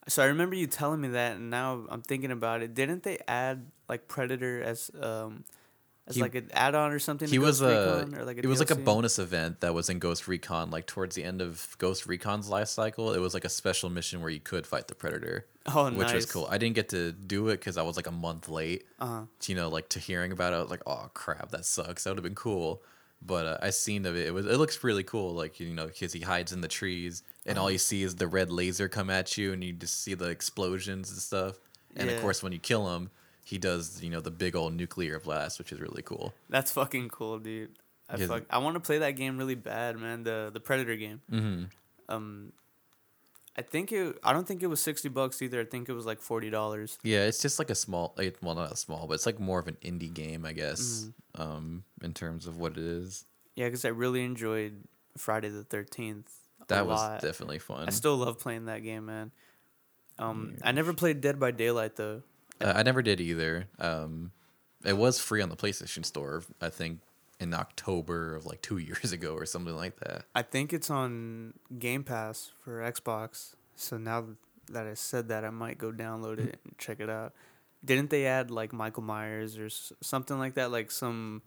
so 0.09 0.23
I 0.23 0.27
remember 0.27 0.55
you 0.57 0.67
telling 0.67 1.01
me 1.01 1.09
that, 1.09 1.37
and 1.37 1.51
now 1.51 1.85
I'm 1.89 2.03
thinking 2.03 2.31
about 2.31 2.63
it. 2.63 2.75
Didn't 2.75 3.03
they 3.03 3.19
add 3.29 3.71
like 3.89 4.09
Predator 4.09 4.63
as 4.63 4.91
um, 5.01 5.45
as 6.07 6.17
He- 6.17 6.23
like 6.23 6.35
an 6.35 6.51
add-on 6.53 6.93
or 6.93 6.99
something? 6.99 7.29
He 7.29 7.37
to 7.37 7.41
was 7.43 7.61
a. 7.61 8.07
Like 8.25 8.37
a 8.37 8.41
it 8.41 8.47
was 8.47 8.59
like 8.59 8.71
a 8.71 8.75
bonus 8.77 9.19
event 9.19 9.61
that 9.61 9.73
was 9.75 9.89
in 9.89 9.99
Ghost 9.99 10.29
Recon. 10.29 10.71
Like 10.71 10.87
towards 10.87 11.15
the 11.17 11.25
end 11.25 11.41
of 11.41 11.75
Ghost 11.79 12.07
Recon's 12.07 12.49
life 12.49 12.69
cycle, 12.69 13.13
it 13.15 13.19
was 13.21 13.33
like 13.35 13.45
a 13.45 13.49
special 13.49 13.89
mission 13.91 14.21
where 14.21 14.31
you 14.31 14.41
could 14.41 14.67
fight 14.67 14.89
the 14.89 14.95
Predator, 14.95 15.47
Oh, 15.67 15.91
which 15.91 16.13
was 16.13 16.27
cool. 16.27 16.47
I 16.51 16.59
didn't 16.59 16.75
get 16.75 16.91
to 16.91 17.13
do 17.13 17.49
it 17.49 17.59
because 17.59 17.77
I 17.79 17.83
was 17.83 17.97
like 17.97 18.07
a 18.07 18.11
month 18.13 18.49
late. 18.49 18.85
Uh-huh. 19.01 19.23
you 19.47 19.55
know, 19.55 19.69
like 19.69 19.89
to 19.91 19.99
hearing 19.99 20.33
about 20.33 20.53
it, 20.53 20.57
I 20.57 20.61
was 20.61 20.71
like, 20.71 20.83
oh 20.87 21.11
crap, 21.15 21.51
that 21.53 21.65
sucks. 21.65 22.05
That 22.05 22.11
would 22.11 22.19
have 22.19 22.25
been 22.25 22.35
cool. 22.35 22.83
But 23.27 23.47
uh, 23.47 23.59
I 23.63 23.71
seen 23.71 24.05
of 24.05 24.17
it. 24.17 24.27
It 24.27 24.35
was. 24.35 24.45
It 24.45 24.59
looks 24.59 24.85
really 24.85 25.05
cool. 25.05 25.33
Like 25.33 25.59
you 25.59 25.73
know, 25.73 25.87
because 25.87 26.13
he 26.13 26.21
hides 26.21 26.53
in 26.53 26.61
the 26.61 26.69
trees, 26.69 27.23
and 27.47 27.57
Uh-huh. 27.57 27.65
all 27.65 27.71
you 27.71 27.79
see 27.79 28.03
is 28.03 28.17
the 28.17 28.27
red 28.27 28.51
laser 28.51 28.87
come 28.87 29.09
at 29.09 29.39
you, 29.39 29.55
and 29.55 29.65
you 29.65 29.73
just 29.73 30.03
see 30.03 30.13
the 30.13 30.27
explosions 30.29 31.11
and 31.11 31.19
stuff. 31.19 31.57
And 31.97 32.11
Yeah. 32.11 32.17
of 32.17 32.21
course, 32.23 32.43
when 32.43 32.53
you 32.53 32.59
kill 32.59 32.95
him, 32.95 33.09
he 33.45 33.59
does 33.59 34.03
you 34.03 34.11
know 34.11 34.21
the 34.21 34.31
big 34.33 34.57
old 34.57 34.75
nuclear 34.75 35.21
blast, 35.21 35.59
which 35.59 35.71
is 35.73 35.81
really 35.81 36.03
cool. 36.03 36.35
That's 36.49 36.73
fucking 36.73 37.11
cool, 37.11 37.39
dude. 37.39 37.71
I 38.09 38.17
fuck, 38.19 38.43
I 38.51 38.59
want 38.59 38.75
to 38.75 38.81
play 38.81 38.99
that 38.99 39.13
game 39.13 39.39
really 39.39 39.55
bad, 39.55 39.97
man. 39.99 40.25
The 40.25 40.51
the 40.53 40.61
Predator 40.61 40.97
game. 40.97 41.21
Mm-hmm. 41.31 41.65
Um, 42.09 42.53
I 43.57 43.63
think 43.63 43.93
it. 43.93 44.19
I 44.23 44.33
don't 44.33 44.47
think 44.47 44.63
it 44.63 44.67
was 44.67 44.81
sixty 44.81 45.09
bucks 45.09 45.41
either. 45.41 45.61
I 45.61 45.65
think 45.65 45.89
it 45.89 45.93
was 45.95 46.05
like 46.05 46.21
forty 46.21 46.51
dollars. 46.51 46.99
Yeah, 47.03 47.25
it's 47.25 47.41
just 47.41 47.59
like 47.59 47.71
a 47.71 47.75
small, 47.75 48.13
like, 48.19 48.37
well, 48.43 48.55
not 48.57 48.73
a 48.73 48.77
small, 48.77 49.07
but 49.07 49.15
it's 49.15 49.27
like 49.27 49.39
more 49.41 49.59
of 49.61 49.69
an 49.69 49.77
indie 49.83 50.13
game, 50.13 50.45
I 50.45 50.53
guess, 50.53 51.07
Mm-hmm. 51.37 51.43
um, 51.43 51.85
in 52.03 52.13
terms 52.13 52.47
of 52.47 52.59
what 52.59 52.73
it 52.73 52.79
is. 52.85 53.25
Yeah, 53.57 53.67
because 53.67 53.85
I 53.85 53.89
really 53.89 54.25
enjoyed 54.25 54.85
Friday 55.17 55.49
the 55.49 55.65
Thirteenth. 55.65 56.31
That 56.69 56.87
was 56.87 57.23
definitely 57.23 57.59
fun. 57.59 57.87
I 57.87 57.91
still 57.91 58.17
love 58.17 58.39
playing 58.41 58.67
that 58.67 58.83
game, 58.83 59.07
man. 59.07 59.31
Um, 60.19 60.57
I 60.63 60.73
never 60.73 60.93
played 60.95 61.21
Dead 61.21 61.39
by 61.41 61.51
Daylight 61.51 61.97
though. 61.97 62.23
Uh, 62.65 62.73
I 62.75 62.83
never 62.83 63.03
did 63.03 63.21
either. 63.21 63.67
Um, 63.79 64.33
it 64.85 64.97
was 64.97 65.19
free 65.21 65.43
on 65.43 65.49
the 65.51 65.57
PlayStation 65.57 66.05
Store, 66.05 66.43
I 66.61 66.71
think, 66.71 67.01
in 67.41 67.53
October 67.55 68.35
of 68.35 68.47
like 68.47 68.63
two 68.63 68.79
years 68.89 69.13
ago 69.13 69.35
or 69.35 69.45
something 69.47 69.77
like 69.77 69.97
that. 70.01 70.25
I 70.35 70.43
think 70.43 70.73
it's 70.73 70.91
on 70.91 71.55
Game 71.79 72.03
Pass 72.05 72.51
for 72.63 72.81
Xbox. 72.81 73.55
So 73.77 73.99
now 73.99 74.25
that 74.71 74.87
I 74.87 74.95
said 74.95 75.29
that, 75.29 75.45
I 75.45 75.51
might 75.51 75.79
go 75.79 75.93
download 75.93 76.39
it 76.39 76.59
and 76.65 76.79
check 76.79 77.01
it 77.01 77.11
out. 77.11 77.35
Didn't 77.85 78.09
they 78.11 78.25
add 78.27 78.51
like 78.51 78.73
Michael 78.73 79.03
Myers 79.03 79.59
or 79.59 79.67
s- 79.67 79.93
something 80.01 80.39
like 80.39 80.55
that? 80.55 80.71
Like 80.71 80.91
some 80.91 81.43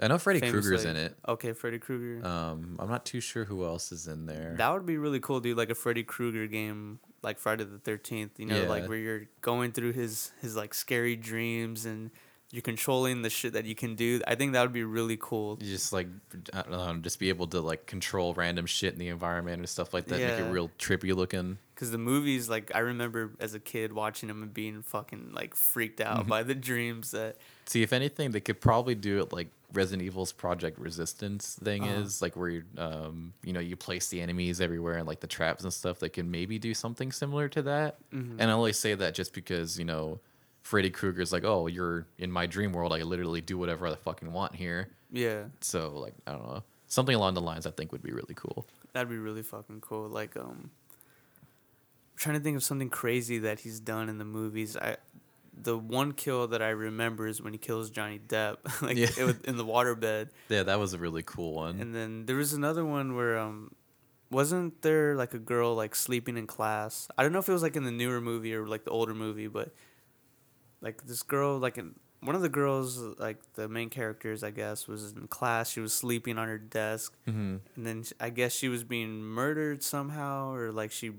I 0.00 0.08
know 0.08 0.16
Freddy 0.16 0.40
famous, 0.40 0.52
Krueger's 0.64 0.86
like- 0.86 0.90
in 0.94 0.96
it. 0.96 1.16
Okay, 1.28 1.52
Freddy 1.52 1.78
Krueger. 1.78 2.26
Um, 2.26 2.76
I'm 2.78 2.88
not 2.88 3.04
too 3.04 3.20
sure 3.20 3.44
who 3.44 3.64
else 3.66 3.92
is 3.92 4.06
in 4.06 4.24
there. 4.24 4.54
That 4.56 4.72
would 4.72 4.86
be 4.86 4.96
really 4.96 5.20
cool, 5.20 5.40
dude. 5.40 5.58
Like 5.58 5.68
a 5.68 5.74
Freddy 5.74 6.02
Krueger 6.02 6.46
game, 6.46 6.98
like 7.22 7.38
Friday 7.38 7.64
the 7.64 7.78
Thirteenth. 7.78 8.38
You 8.38 8.46
know, 8.46 8.64
like 8.64 8.88
where 8.88 8.98
you're 8.98 9.22
going 9.40 9.72
through 9.72 9.92
his 9.92 10.32
his 10.40 10.56
like 10.56 10.74
scary 10.74 11.16
dreams 11.16 11.84
and 11.86 12.10
you're 12.52 12.62
controlling 12.62 13.22
the 13.22 13.30
shit 13.30 13.54
that 13.54 13.64
you 13.64 13.74
can 13.74 13.94
do. 13.94 14.20
I 14.26 14.34
think 14.34 14.52
that 14.52 14.62
would 14.62 14.74
be 14.74 14.84
really 14.84 15.16
cool. 15.18 15.58
You 15.60 15.70
just 15.70 15.92
like 15.92 16.06
I 16.52 16.62
don't 16.62 16.70
know, 16.70 16.96
just 16.98 17.18
be 17.18 17.30
able 17.30 17.46
to 17.48 17.60
like 17.60 17.86
control 17.86 18.34
random 18.34 18.66
shit 18.66 18.92
in 18.92 18.98
the 18.98 19.08
environment 19.08 19.58
and 19.58 19.68
stuff 19.68 19.94
like 19.94 20.06
that. 20.06 20.20
Make 20.20 20.46
it 20.46 20.52
real 20.52 20.70
trippy 20.78 21.14
looking. 21.16 21.58
Because 21.82 21.90
the 21.90 21.98
movies, 21.98 22.48
like 22.48 22.70
I 22.76 22.78
remember 22.78 23.32
as 23.40 23.54
a 23.54 23.58
kid 23.58 23.92
watching 23.92 24.28
them 24.28 24.40
and 24.40 24.54
being 24.54 24.82
fucking 24.82 25.32
like 25.32 25.56
freaked 25.56 25.98
Mm-hmm. 25.98 26.16
out 26.20 26.26
by 26.28 26.44
the 26.44 26.54
dreams 26.54 27.10
that. 27.10 27.38
See, 27.66 27.82
if 27.82 27.92
anything, 27.92 28.30
they 28.30 28.38
could 28.40 28.60
probably 28.60 28.94
do 28.94 29.18
it 29.18 29.32
like 29.32 29.48
Resident 29.72 30.02
Evil's 30.06 30.30
Project 30.30 30.78
Resistance 30.78 31.58
thing 31.60 31.82
Uh-huh. 31.82 32.02
is, 32.02 32.22
like 32.22 32.36
where 32.36 32.50
you, 32.50 32.62
um, 32.78 33.32
you 33.42 33.52
know, 33.52 33.58
you 33.58 33.74
place 33.74 34.06
the 34.10 34.20
enemies 34.20 34.60
everywhere 34.60 34.96
and 34.98 35.08
like 35.08 35.18
the 35.18 35.26
traps 35.26 35.64
and 35.64 35.72
stuff. 35.72 35.98
They 35.98 36.08
can 36.08 36.30
maybe 36.30 36.56
do 36.60 36.72
something 36.72 37.10
similar 37.10 37.48
to 37.48 37.62
that. 37.62 37.96
Mhm. 38.12 38.36
And 38.38 38.42
I 38.48 38.52
only 38.54 38.72
say 38.74 38.94
that 38.94 39.14
just 39.14 39.32
because 39.32 39.76
you 39.76 39.84
know, 39.84 40.20
Freddy 40.62 40.88
Krueger's 40.90 41.32
like, 41.32 41.42
oh, 41.42 41.66
you're 41.66 42.06
in 42.16 42.30
my 42.30 42.46
dream 42.46 42.72
world. 42.72 42.92
I 42.92 43.00
can 43.00 43.08
literally 43.08 43.40
do 43.40 43.58
whatever 43.58 43.88
I 43.88 43.96
fucking 43.96 44.32
want 44.32 44.54
here. 44.54 44.86
Yeah, 45.10 45.46
So 45.60 45.90
like, 45.98 46.14
I 46.28 46.30
don't 46.30 46.46
know, 46.46 46.62
something 46.86 47.16
along 47.16 47.34
the 47.34 47.40
lines 47.42 47.66
I 47.66 47.72
think 47.72 47.90
would 47.90 48.02
be 48.04 48.12
really 48.12 48.34
cool. 48.36 48.66
that'd 48.92 49.08
be 49.08 49.18
really 49.18 49.42
fucking 49.42 49.80
cool. 49.80 50.08
Like 50.08 50.36
um, 50.36 50.70
trying 52.16 52.36
to 52.36 52.42
think 52.42 52.56
of 52.56 52.62
something 52.64 52.90
crazy 52.90 53.38
that 53.40 53.60
he's 53.60 53.80
done 53.80 54.08
in 54.08 54.18
the 54.18 54.24
movies. 54.24 54.76
I. 54.76 54.96
The 55.54 55.76
one 55.76 56.12
kill 56.12 56.48
that 56.48 56.62
I 56.62 56.70
remember 56.70 57.26
is 57.26 57.42
when 57.42 57.52
he 57.52 57.58
kills 57.58 57.90
Johnny 57.90 58.18
Depp, 58.18 58.56
like 58.82 58.96
Yeah. 58.96 59.10
it 59.18 59.24
was 59.24 59.36
in 59.44 59.56
the 59.58 59.64
waterbed. 59.64 60.30
Yeah, 60.48 60.62
that 60.62 60.78
was 60.80 60.94
a 60.94 60.98
really 60.98 61.22
cool 61.22 61.52
one. 61.52 61.78
And 61.78 61.94
then 61.94 62.24
there 62.26 62.36
was 62.36 62.52
another 62.54 62.84
one 62.86 63.14
where 63.14 63.38
um 63.38 63.74
wasn't 64.30 64.80
there 64.80 65.14
like 65.14 65.34
a 65.34 65.38
girl 65.38 65.74
like 65.74 65.94
sleeping 65.94 66.38
in 66.38 66.46
class? 66.46 67.06
I 67.18 67.22
don't 67.22 67.32
know 67.32 67.38
if 67.38 67.48
it 67.48 67.52
was 67.52 67.62
like 67.62 67.76
in 67.76 67.84
the 67.84 67.92
newer 67.92 68.20
movie 68.20 68.54
or 68.54 68.66
like 68.66 68.84
the 68.84 68.90
older 68.90 69.14
movie, 69.14 69.46
but 69.46 69.74
like 70.80 71.04
this 71.06 71.22
girl 71.22 71.58
like 71.58 71.78
in 71.78 71.94
one 72.20 72.34
of 72.34 72.42
the 72.42 72.48
girls 72.48 72.98
like 73.18 73.36
the 73.54 73.68
main 73.68 73.90
characters 73.90 74.42
I 74.42 74.50
guess 74.50 74.88
was 74.88 75.12
in 75.12 75.26
class. 75.28 75.70
She 75.70 75.80
was 75.80 75.92
sleeping 75.92 76.38
on 76.38 76.48
her 76.48 76.58
desk 76.58 77.14
hmm 77.26 77.56
and 77.76 77.86
then 77.86 78.04
I 78.18 78.30
guess 78.30 78.52
she 78.54 78.68
was 78.68 78.84
being 78.84 79.22
murdered 79.22 79.82
somehow 79.82 80.52
or 80.54 80.72
like 80.72 80.92
she 80.92 81.10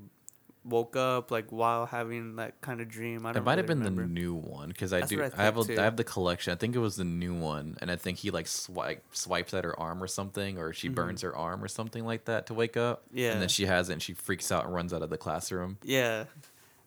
woke 0.65 0.95
up 0.95 1.29
like 1.29 1.51
while 1.51 1.85
having 1.85 2.37
that 2.37 2.59
kind 2.61 2.79
of 2.79 2.87
dream. 2.87 3.25
I 3.25 3.31
It 3.31 3.33
don't 3.33 3.43
might 3.43 3.57
have 3.57 3.67
been 3.67 3.79
remember. 3.79 4.03
the 4.03 4.07
new 4.07 4.33
one 4.33 4.69
because 4.69 4.93
I 4.93 4.99
That's 5.01 5.09
do. 5.11 5.21
I 5.21 5.29
I, 5.37 5.43
have 5.43 5.57
a. 5.57 5.79
I 5.79 5.83
have 5.83 5.97
the 5.97 6.03
collection. 6.03 6.53
I 6.53 6.55
think 6.55 6.75
it 6.75 6.79
was 6.79 6.95
the 6.95 7.03
new 7.03 7.33
one, 7.33 7.77
and 7.81 7.91
I 7.91 7.95
think 7.97 8.19
he 8.19 8.31
like 8.31 8.47
swipe, 8.47 9.03
swipes 9.11 9.53
at 9.53 9.63
her 9.65 9.77
arm 9.79 10.01
or 10.01 10.07
something, 10.07 10.57
or 10.57 10.71
she 10.73 10.89
Mhm. 10.89 10.95
burns 10.95 11.21
her 11.21 11.35
arm 11.35 11.63
or 11.63 11.67
something 11.67 12.05
like 12.05 12.25
that 12.25 12.47
to 12.47 12.53
wake 12.53 12.77
up. 12.77 13.03
Yeah. 13.11 13.31
and 13.33 13.41
then 13.41 13.49
she 13.49 13.65
has 13.65 13.89
it, 13.89 13.93
and 13.93 14.01
she 14.01 14.13
freaks 14.13 14.51
out 14.51 14.65
and 14.65 14.73
runs 14.73 14.93
out 14.93 15.01
of 15.01 15.09
the 15.09 15.17
classroom. 15.17 15.77
Yeah. 15.83 16.25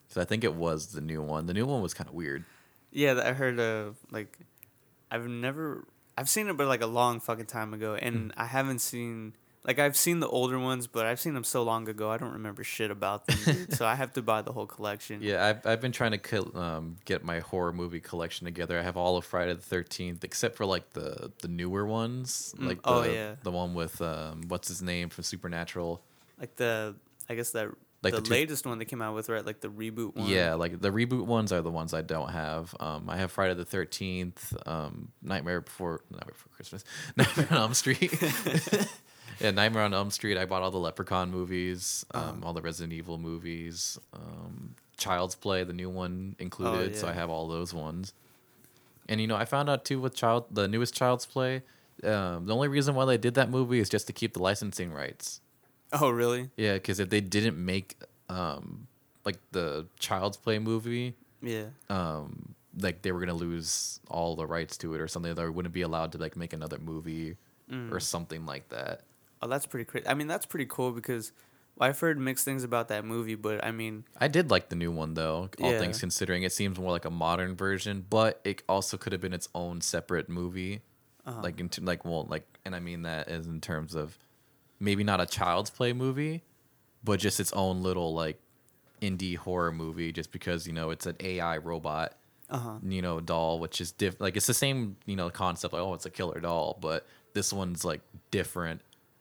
So 0.09 0.21
I 0.21 0.25
think 0.25 0.45
it 0.45 0.55
was 0.55 0.89
the 0.89 1.01
new 1.01 1.21
one. 1.21 1.47
The 1.47 1.55
new 1.55 1.67
one 1.67 1.83
was 1.83 1.93
kind 1.93 2.09
of 2.09 2.15
weird. 2.15 2.45
Yeah, 2.93 3.21
I 3.23 3.33
heard 3.33 3.59
of 3.61 3.97
like 4.11 4.39
I've 5.11 5.27
never 5.29 5.85
I've 6.17 6.29
seen 6.31 6.49
it 6.49 6.57
but 6.57 6.67
like 6.67 6.81
a 6.81 6.87
long 6.87 7.21
fucking 7.21 7.45
time 7.47 7.75
ago 7.75 7.95
and 7.95 8.33
I 8.39 8.47
haven't 8.47 8.79
seen 8.79 9.35
like 9.67 9.79
I've 9.79 9.97
seen 9.97 10.21
the 10.21 10.29
older 10.29 10.59
ones 10.59 10.87
but 10.87 11.05
I've 11.07 11.21
seen 11.21 11.35
them 11.35 11.45
so 11.45 11.63
long 11.65 11.89
ago 11.89 12.11
I 12.11 12.17
don't 12.17 12.33
remember 12.33 12.63
shit 12.65 12.91
about 12.91 13.27
them 13.27 13.37
dude. 13.45 13.75
so 13.75 13.85
I 13.85 13.95
have 13.97 14.13
to 14.15 14.23
buy 14.23 14.41
the 14.43 14.53
whole 14.53 14.67
collection. 14.67 15.21
Yeah, 15.23 15.45
I've 15.45 15.67
I've 15.67 15.81
been 15.81 15.93
trying 15.93 16.13
to 16.13 16.19
kill, 16.19 16.57
um, 16.57 16.97
get 17.05 17.25
my 17.25 17.41
horror 17.41 17.73
movie 17.73 18.01
collection 18.01 18.45
together. 18.45 18.79
I 18.79 18.83
have 18.83 18.97
all 18.97 19.17
of 19.17 19.25
Friday 19.25 19.53
the 19.55 19.61
Thirteenth, 19.61 20.23
except 20.25 20.57
for 20.57 20.65
like 20.65 20.91
the 20.95 21.33
the 21.43 21.49
newer 21.49 21.85
ones, 21.85 22.55
Mm, 22.59 22.67
like 22.69 22.83
the, 22.83 22.89
oh, 22.89 23.03
yeah. 23.03 23.35
the 23.43 23.51
one 23.51 23.75
with 23.75 24.01
um, 24.01 24.43
what's 24.49 24.69
his 24.69 24.81
name 24.83 25.09
from 25.11 25.25
Supernatural. 25.25 26.01
Like 26.41 26.57
the 26.57 26.95
I 27.29 27.35
guess 27.35 27.51
that 27.51 27.69
Like 28.03 28.15
the, 28.15 28.21
the 28.21 28.27
two- 28.27 28.31
latest 28.35 28.67
one 28.67 28.79
they 28.79 28.85
came 28.85 29.03
out 29.03 29.15
with 29.17 29.29
right 29.29 29.45
like 29.45 29.61
the 29.61 29.69
reboot 29.69 30.15
one. 30.15 30.29
Yeah, 30.29 30.55
like 30.55 30.81
the 30.81 30.91
reboot 30.93 31.25
ones 31.27 31.51
are 31.53 31.61
the 31.63 31.71
ones 31.73 31.93
I 31.93 32.03
don't 32.03 32.31
have. 32.31 32.73
Um, 32.79 33.11
I 33.11 33.17
have 33.17 33.33
Friday 33.33 33.55
the 33.55 33.65
Thirteenth, 33.65 34.55
um, 34.67 35.09
Nightmare 35.23 35.61
Before 35.63 36.03
Nightmare 36.11 36.35
Before 36.35 36.53
Christmas, 36.55 36.85
Nightmare 37.17 37.49
on 37.51 37.57
Elm 37.57 37.75
Street. 37.75 38.13
yeah, 39.41 39.51
Nightmare 39.51 39.83
on 39.85 39.95
Elm 39.95 40.11
Street. 40.11 40.37
I 40.37 40.45
bought 40.47 40.63
all 40.63 40.71
the 40.71 40.79
Leprechaun 40.79 41.31
movies, 41.31 42.05
um, 42.13 42.23
Uh-huh. 42.23 42.35
all 42.47 42.53
the 42.53 42.63
Resident 42.63 42.93
Evil 42.93 43.19
movies, 43.19 43.99
um, 44.13 44.75
Child's 44.97 45.35
Play, 45.35 45.65
the 45.65 45.73
new 45.73 45.91
one 45.91 46.37
included. 46.39 46.97
So 46.97 47.07
I 47.09 47.13
have 47.13 47.29
all 47.31 47.49
those 47.49 47.73
ones. 47.75 48.13
And 49.09 49.21
you 49.21 49.27
know, 49.27 49.37
I 49.37 49.45
found 49.45 49.69
out 49.71 49.85
too 49.85 50.01
with 50.01 50.15
Child, 50.15 50.47
the 50.51 50.67
newest 50.67 50.95
Child's 50.95 51.27
Play. 51.27 51.63
Um, 52.03 52.47
the 52.47 52.55
only 52.55 52.69
reason 52.69 52.95
why 52.95 53.05
they 53.05 53.17
did 53.17 53.35
that 53.35 53.49
movie 53.51 53.79
is 53.79 53.89
just 53.89 54.07
to 54.09 54.13
keep 54.13 54.35
the 54.35 54.43
licensing 54.43 54.93
rights. 54.93 55.41
Oh 55.93 56.11
really? 56.11 56.51
Yeah, 56.57 56.75
because 56.75 56.99
if 57.01 57.09
they 57.11 57.21
didn't 57.21 57.57
make 57.63 57.97
um, 58.29 58.87
like 59.25 59.39
the 59.53 59.87
Child's 59.99 60.37
Play 60.37 60.59
movie, 60.59 61.15
Yeah. 61.41 61.67
um, 61.89 62.55
like 62.79 63.03
they 63.03 63.13
were 63.13 63.21
gonna 63.21 63.33
lose 63.35 64.01
all 64.11 64.35
the 64.37 64.47
rights 64.47 64.77
to 64.79 64.95
it 64.95 65.01
or 65.01 65.09
something. 65.09 65.35
They 65.35 65.49
wouldn't 65.49 65.73
be 65.75 65.83
allowed 65.83 66.13
to 66.13 66.19
like 66.19 66.37
make 66.37 66.53
another 66.53 66.79
movie 66.79 67.37
Mm. 67.71 67.91
or 67.93 67.99
something 67.99 68.47
like 68.47 68.69
that. 68.69 69.01
Oh, 69.43 69.49
that's 69.49 69.67
pretty 69.67 69.85
crazy. 69.85 70.07
I 70.09 70.15
mean, 70.15 70.27
that's 70.27 70.47
pretty 70.47 70.67
cool 70.67 70.93
because 70.93 71.33
I've 71.79 71.99
heard 72.01 72.19
mixed 72.19 72.45
things 72.45 72.65
about 72.65 72.89
that 72.89 73.05
movie, 73.05 73.35
but 73.35 73.63
I 73.65 73.71
mean, 73.71 74.05
I 74.19 74.29
did 74.29 74.51
like 74.51 74.71
the 74.71 74.77
new 74.77 74.91
one 74.91 75.15
though, 75.15 75.51
all 75.61 75.71
Yeah. 75.73 75.79
things 75.79 76.01
considering. 76.01 76.43
It 76.43 76.53
seems 76.53 76.79
more 76.79 76.91
like 76.91 77.05
a 77.05 77.11
modern 77.11 77.55
version, 77.55 78.07
but 78.09 78.41
it 78.45 78.63
also 78.69 78.97
could 78.97 79.13
have 79.13 79.21
been 79.21 79.35
its 79.35 79.49
own 79.55 79.81
separate 79.83 80.29
movie. 80.29 80.81
uh 81.27 81.41
Like 81.43 81.61
into 81.61 81.83
like 81.83 82.05
well 82.05 82.25
like 82.25 82.47
and 82.65 82.75
I 82.75 82.81
mean 82.81 83.03
that 83.03 83.29
as 83.29 83.47
in 83.47 83.61
terms 83.61 83.95
of 83.95 84.17
maybe 84.81 85.05
not 85.05 85.21
a 85.21 85.27
child's 85.27 85.69
play 85.71 85.93
movie, 85.93 86.43
but 87.05 87.21
just 87.21 87.39
its 87.41 87.53
own 87.53 87.83
little 87.83 88.15
like 88.15 88.41
indie 89.03 89.37
horror 89.37 89.71
movie 89.73 90.13
just 90.13 90.33
because, 90.33 90.67
you 90.67 90.73
know, 90.73 90.89
it's 90.91 91.05
an 91.07 91.17
AI 91.21 91.59
robot 91.59 92.15
uh 92.49 92.59
huh. 92.59 92.79
you 92.87 93.03
know 93.03 93.19
doll 93.19 93.59
which 93.59 93.81
is 93.81 93.91
diff 93.91 94.21
like 94.21 94.37
it's 94.37 94.47
the 94.47 94.55
same 94.55 94.97
you 95.05 95.17
know 95.17 95.29
concept 95.29 95.75
like 95.75 95.83
oh 95.83 95.95
it's 95.95 96.07
a 96.07 96.11
killer 96.11 96.39
doll 96.39 96.79
but 96.81 97.05
this 97.35 97.53
one's 97.53 97.85
like 97.85 98.01
different 98.31 98.81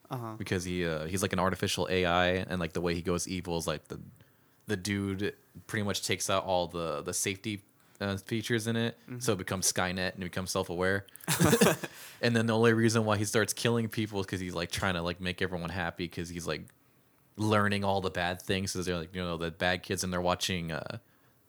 Uh 0.10 0.18
huh. 0.18 0.34
because 0.38 0.64
he 0.64 0.86
uh, 0.86 1.06
he's 1.06 1.22
like 1.22 1.34
an 1.34 1.40
artificial 1.40 1.88
AI 1.90 2.28
and 2.28 2.60
like 2.60 2.74
the 2.74 2.82
way 2.82 2.94
he 2.94 3.02
goes 3.02 3.28
evil 3.28 3.58
is 3.58 3.66
like 3.68 3.88
the 3.88 4.00
the 4.68 4.76
dude 4.78 5.34
pretty 5.68 5.84
much 5.84 6.06
takes 6.06 6.30
out 6.30 6.44
all 6.46 6.68
the 6.68 7.02
the 7.02 7.14
safety 7.14 7.62
uh, 8.02 8.18
features 8.18 8.68
in 8.68 8.76
it. 8.76 8.98
So 9.20 9.34
it 9.34 9.38
becomes 9.38 9.72
Skynet 9.72 10.14
and 10.16 10.24
it 10.24 10.32
becomes 10.32 10.52
self-aware. 10.52 11.06
And 12.22 12.36
then 12.36 12.46
the 12.48 12.56
only 12.56 12.74
reason 12.74 13.06
why 13.06 13.18
he 13.18 13.26
starts 13.26 13.54
killing 13.54 13.88
people 13.90 14.20
is 14.20 14.26
because 14.26 14.40
he's 14.40 14.56
like 14.56 14.72
trying 14.72 14.96
to 14.96 15.02
like 15.02 15.22
make 15.22 15.42
everyone 15.42 15.70
happy 15.70 16.06
because 16.06 16.30
he's 16.30 16.48
like 16.48 16.64
learning 17.38 17.84
all 17.84 18.02
the 18.02 18.10
bad 18.10 18.42
things. 18.42 18.72
So 18.72 18.82
they're 18.82 18.98
like 18.98 19.14
you 19.16 19.22
know 19.22 19.38
the 19.38 19.52
bad 19.52 19.84
kids 19.84 20.04
and 20.04 20.12
they're 20.12 20.22
watching 20.22 20.72
uh 20.72 20.98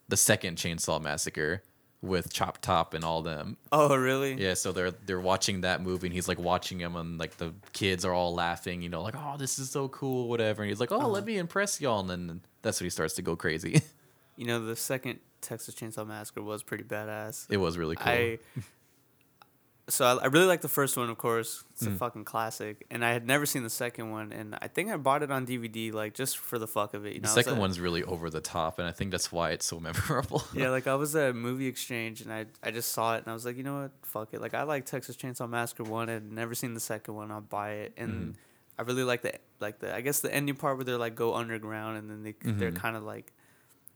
the 0.09 0.17
second 0.17 0.57
chainsaw 0.59 1.01
massacre 1.01 1.63
with 2.07 2.33
chop 2.33 2.59
top 2.61 2.95
and 2.95 3.05
all 3.05 3.23
them 3.23 3.57
Oh 3.73 3.95
really? 3.97 4.35
yeah, 4.41 4.55
so 4.55 4.73
they're 4.73 4.91
they're 4.91 5.21
watching 5.21 5.63
that 5.63 5.83
movie, 5.83 6.07
and 6.07 6.15
he's 6.15 6.29
like 6.29 6.39
watching 6.39 6.79
him, 6.79 6.97
and 6.97 7.19
like 7.19 7.37
the 7.39 7.53
kids 7.73 8.05
are 8.05 8.13
all 8.13 8.35
laughing, 8.35 8.83
you 8.83 8.89
know, 8.89 9.03
like 9.03 9.15
oh 9.17 9.37
this 9.39 9.59
is 9.59 9.71
so 9.71 9.89
cool, 9.89 10.29
whatever. 10.29 10.63
And 10.63 10.69
he's 10.71 10.81
like, 10.81 10.93
oh 10.93 10.97
Uh-huh. 10.99 11.09
let 11.09 11.25
me 11.25 11.37
impress 11.39 11.81
y'all, 11.81 12.01
and 12.01 12.09
then 12.11 12.41
that's 12.63 12.81
when 12.81 12.87
he 12.87 12.91
starts 12.91 13.15
to 13.15 13.23
go 13.23 13.37
crazy. 13.37 13.83
You 14.39 14.47
know, 14.47 14.63
the 14.67 14.77
second 14.77 15.21
Texas 15.41 15.75
Chainsaw 15.75 16.07
Massacre 16.07 16.43
was 16.43 16.63
pretty 16.63 16.85
badass. 16.85 17.47
it 17.49 17.57
was 17.57 17.79
really 17.79 17.97
cool. 17.97 18.07
I 18.13 18.39
so 19.89 20.05
I, 20.05 20.25
I 20.25 20.27
really 20.27 20.47
like 20.47 20.61
the 20.63 20.69
first 20.69 20.97
one, 20.97 21.09
of 21.11 21.17
course. 21.19 21.63
It's 21.73 21.83
a 21.87 21.91
Mm. 21.91 21.99
fucking 21.99 22.25
classic, 22.25 22.87
and 22.91 23.05
I 23.05 23.13
had 23.13 23.27
never 23.27 23.47
seen 23.47 23.63
the 23.63 23.71
second 23.71 24.11
one, 24.11 24.33
and 24.33 24.57
I 24.61 24.69
think 24.69 24.91
I 24.91 24.97
bought 24.97 25.23
it 25.23 25.31
on 25.31 25.47
DVD, 25.47 25.93
like 25.93 26.15
just 26.15 26.39
for 26.39 26.59
the 26.59 26.67
fuck 26.67 26.95
of 26.95 27.07
it. 27.07 27.15
You 27.15 27.21
the 27.21 27.29
know, 27.29 27.33
second 27.35 27.55
at- 27.55 27.59
one's 27.61 27.79
really 27.79 28.03
over 28.03 28.29
the 28.31 28.41
top, 28.41 28.79
and 28.79 28.89
I 28.89 28.93
think 28.93 29.11
that's 29.13 29.31
why 29.31 29.51
it's 29.51 29.67
so 29.67 29.79
memorable. 29.89 30.43
yeah, 30.55 30.71
like 30.71 30.87
I 30.87 30.95
was 30.97 31.15
at 31.15 31.31
a 31.31 31.35
movie 31.35 31.67
exchange, 31.69 32.21
and 32.23 32.33
I 32.33 32.47
I 32.63 32.71
just 32.71 32.93
saw 32.93 33.15
it, 33.15 33.19
and 33.19 33.29
I 33.29 33.33
was 33.35 33.45
like, 33.45 33.57
you 33.57 33.63
know 33.63 33.83
what, 33.83 33.93
fuck 34.03 34.35
it. 34.35 34.41
Like 34.41 34.55
I 34.55 34.63
like 34.65 34.87
Texas 34.87 35.17
Chainsaw 35.17 35.49
Massacre 35.49 35.85
one, 35.85 36.09
and 36.09 36.33
never 36.33 36.55
seen 36.55 36.75
the 36.75 36.81
second 36.81 37.15
one. 37.15 37.31
I'll 37.31 37.41
buy 37.41 37.71
it, 37.73 37.93
and 37.97 38.13
Mhm. 38.13 38.37
I 38.79 38.83
really 38.83 39.05
like 39.05 39.23
the 39.23 39.35
like 39.61 39.79
the 39.79 39.95
I 39.95 40.01
guess 40.01 40.21
the 40.21 40.35
ending 40.35 40.57
part 40.57 40.77
where 40.77 40.85
they're 40.85 40.99
like 40.99 41.15
go 41.15 41.35
underground, 41.35 41.99
and 41.99 42.11
then 42.11 42.23
they 42.25 42.35
they're 42.43 42.73
Mhm. 42.73 42.77
kind 42.77 42.97
of 42.97 43.05
like, 43.05 43.33